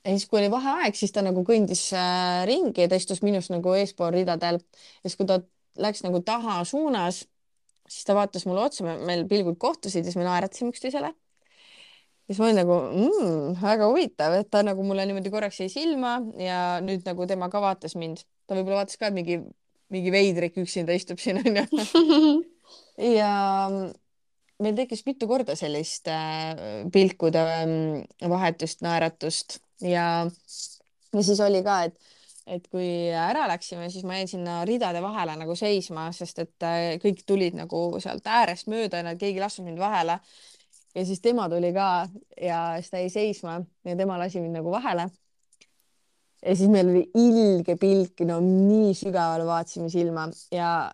ja 0.06 0.12
siis, 0.14 0.28
kui 0.30 0.40
oli 0.40 0.52
vaheaeg, 0.54 0.96
siis 0.96 1.14
ta 1.16 1.24
nagu 1.26 1.42
kõndis 1.48 1.88
äh, 1.98 2.44
ringi 2.50 2.86
ja 2.86 2.92
ta 2.92 3.00
istus 3.00 3.24
minust 3.26 3.52
nagu 3.54 3.74
eespool 3.78 4.14
ridadel 4.14 4.60
ja 4.62 5.10
siis, 5.10 5.18
kui 5.20 5.28
ta 5.30 5.40
läks 5.82 6.04
nagu 6.06 6.22
taha 6.26 6.62
suunas, 6.68 7.24
siis 7.90 8.08
ta 8.08 8.16
vaatas 8.18 8.48
mulle 8.50 8.66
otsa, 8.66 8.98
meil 9.06 9.26
pilgud 9.30 9.60
kohtusid 9.62 10.04
ja 10.04 10.10
siis 10.10 10.20
me 10.20 10.28
naeratasime 10.28 10.74
üksteisele. 10.74 11.12
ja 11.12 12.34
siis 12.34 12.42
ma 12.42 12.50
olin 12.50 12.62
nagu 12.64 12.80
mmm, 12.86 13.60
väga 13.62 13.92
huvitav, 13.92 14.40
et 14.40 14.50
ta 14.52 14.64
nagu 14.66 14.84
mulle 14.88 15.06
niimoodi 15.06 15.34
korraks 15.34 15.62
jäi 15.62 15.70
silma 15.74 16.18
ja 16.42 16.80
nüüd 16.86 17.06
nagu 17.06 17.28
tema 17.30 17.52
ka 17.54 17.62
vaatas 17.62 17.98
mind, 18.00 18.26
ta 18.48 18.58
võib-olla 18.58 18.84
vaatas 18.84 18.98
ka 19.02 19.12
mingi 19.14 19.44
mingi 19.94 20.12
veidrik 20.14 20.58
üksinda 20.62 20.96
istub 20.98 21.22
siin 21.22 21.40
onju 21.44 21.66
ja 23.20 23.32
meil 24.64 24.78
tekkis 24.78 25.04
mitu 25.08 25.28
korda 25.30 25.56
sellist 25.60 26.10
äh, 26.12 26.56
pilkude 26.94 27.44
äh, 27.44 28.30
vahetust, 28.32 28.82
naeratust 28.86 29.60
ja, 29.84 30.26
ja 31.14 31.26
siis 31.26 31.42
oli 31.44 31.62
ka, 31.66 31.84
et, 31.90 32.15
et 32.46 32.68
kui 32.70 32.88
ära 33.10 33.48
läksime, 33.50 33.88
siis 33.90 34.06
ma 34.06 34.20
jäin 34.20 34.30
sinna 34.30 34.60
ridade 34.70 35.02
vahele 35.02 35.34
nagu 35.40 35.56
seisma, 35.58 36.12
sest 36.14 36.44
et 36.44 36.66
äh, 36.66 36.96
kõik 37.02 37.24
tulid 37.26 37.58
nagu 37.58 37.86
sealt 38.04 38.28
äärest 38.30 38.70
mööda 38.70 39.02
ja 39.02 39.16
keegi 39.18 39.40
ei 39.40 39.44
lasknud 39.44 39.72
mind 39.72 39.82
vahele. 39.82 40.20
ja 40.96 41.06
siis 41.06 41.22
tema 41.22 41.50
tuli 41.50 41.74
ka 41.74 42.08
ja 42.42 42.60
siis 42.80 42.92
ta 42.92 43.02
jäi 43.02 43.10
seisma 43.10 43.60
ja 43.84 43.96
tema 43.96 44.18
lasi 44.22 44.40
mind 44.40 44.62
nagu 44.62 44.72
vahele 44.72 45.10
ja 46.46 46.56
siis 46.56 46.70
meil 46.70 46.92
oli 46.92 47.04
ilge 47.18 47.76
pilk, 47.82 48.22
no 48.30 48.40
nii 48.44 48.94
sügavale 48.94 49.46
vaatasime 49.48 49.90
silma 49.90 50.28
ja, 50.54 50.92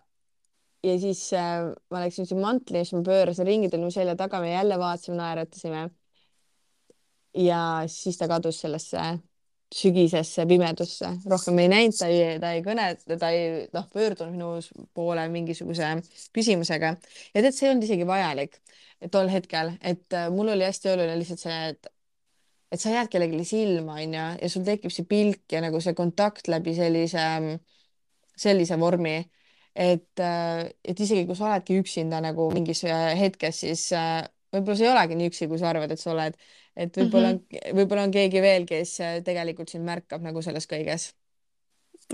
ja 0.82 0.94
siis 1.00 1.26
äh, 1.36 1.68
ma 1.92 2.00
läksin 2.04 2.26
sinna 2.26 2.46
mantli 2.46 2.80
ja 2.80 2.86
siis 2.86 2.96
ma 2.96 3.04
pöörasin 3.06 3.46
ringi, 3.46 3.68
oli 3.72 3.84
mu 3.84 3.92
selja 3.92 4.16
taga, 4.16 4.40
me 4.40 4.54
jälle 4.54 4.78
vaatasime, 4.80 5.18
naeratasime. 5.20 5.84
ja 7.36 7.60
siis 7.92 8.16
ta 8.18 8.28
kadus 8.28 8.64
sellesse 8.64 9.04
sügisesse 9.72 10.44
pimedusse, 10.48 11.08
rohkem 11.30 11.58
ei 11.62 11.70
näinud, 11.72 11.96
ta 11.98 12.08
ei, 12.12 12.36
ta 12.42 12.52
ei 12.56 12.62
kõne, 12.66 12.88
ta 13.18 13.30
ei 13.32 13.66
noh, 13.72 13.88
pöördunud 13.92 14.34
minu 14.34 14.84
poole 14.94 15.24
mingisuguse 15.32 15.94
küsimusega. 16.36 16.94
Ja 17.32 17.40
tead, 17.44 17.56
see 17.56 17.68
ei 17.68 17.72
olnud 17.72 17.88
isegi 17.88 18.08
vajalik 18.08 18.60
tol 19.10 19.30
hetkel, 19.32 19.72
et 19.82 20.14
äh, 20.14 20.28
mul 20.30 20.52
oli 20.52 20.66
hästi 20.66 20.92
oluline 20.92 21.18
lihtsalt 21.18 21.42
see, 21.42 21.58
et 21.72 21.90
et 22.72 22.80
sa 22.80 22.88
jääd 22.88 23.10
kellelegi 23.12 23.44
silma, 23.44 23.98
onju, 24.00 24.20
ja 24.40 24.48
sul 24.48 24.64
tekib 24.64 24.92
see 24.94 25.04
pilk 25.08 25.52
ja 25.52 25.60
nagu 25.60 25.80
see 25.84 25.92
kontakt 25.96 26.48
läbi 26.48 26.72
sellise, 26.76 27.24
sellise 28.44 28.78
vormi, 28.80 29.18
et, 29.76 30.22
et 30.22 31.02
isegi 31.04 31.26
kui 31.28 31.36
sa 31.36 31.50
oledki 31.50 31.76
üksinda 31.82 32.22
nagu 32.24 32.48
mingis 32.54 32.84
hetkes, 33.18 33.60
siis 33.66 33.90
äh, 33.96 34.22
võib-olla 34.52 34.76
sa 34.78 34.84
ei 34.84 34.92
olegi 34.92 35.18
nii 35.18 35.30
üksi, 35.32 35.48
kui 35.50 35.60
sa 35.60 35.70
arvad, 35.70 35.94
et 35.94 36.00
sa 36.00 36.12
oled, 36.12 36.36
et 36.76 37.00
võib-olla 37.00 37.32
mm, 37.32 37.40
-hmm. 37.48 37.78
võib-olla 37.78 38.06
on 38.08 38.14
keegi 38.14 38.44
veel, 38.44 38.68
kes 38.68 38.98
tegelikult 39.24 39.72
sind 39.72 39.88
märkab 39.88 40.22
nagu 40.24 40.42
selles 40.44 40.68
kõiges. 40.70 41.12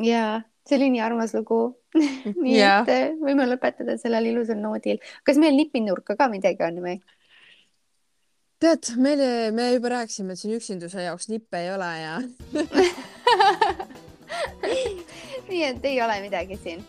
ja 0.03 0.41
see 0.69 0.77
oli 0.77 0.91
nii 0.95 1.01
armas 1.03 1.35
lugu 1.35 1.61
nii 2.45 2.57
yeah. 2.59 2.83
et 2.85 2.91
äh, 2.93 3.15
võime 3.21 3.47
lõpetada 3.49 3.97
sellel 4.01 4.27
ilusal 4.33 4.61
noodil. 4.61 4.99
kas 5.25 5.41
meil 5.41 5.57
nipinurka 5.57 6.17
ka 6.17 6.29
midagi 6.33 6.63
on 6.67 6.83
või? 6.85 6.97
tead, 8.61 8.93
meile, 8.99 9.51
me 9.55 9.73
juba 9.73 9.89
rääkisime, 9.97 10.35
et 10.35 10.43
siin 10.43 10.57
üksinduse 10.59 11.03
jaoks 11.07 11.29
nippe 11.33 11.63
ei 11.63 11.73
ole 11.75 11.91
ja 12.03 12.15
nii 15.49 15.63
et 15.65 15.85
ei 15.89 16.03
ole 16.05 16.21
midagi 16.25 16.59
siin. 16.63 16.85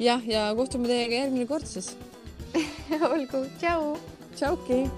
jah, 0.00 0.22
ja 0.26 0.48
kohtume 0.56 0.88
teiega 0.88 1.14
järgmine 1.24 1.46
kord 1.50 1.68
siis 1.68 1.92
Olgu, 3.12 3.46
chao. 3.60 3.96
Chao, 4.36 4.56
¿qué? 4.66 4.88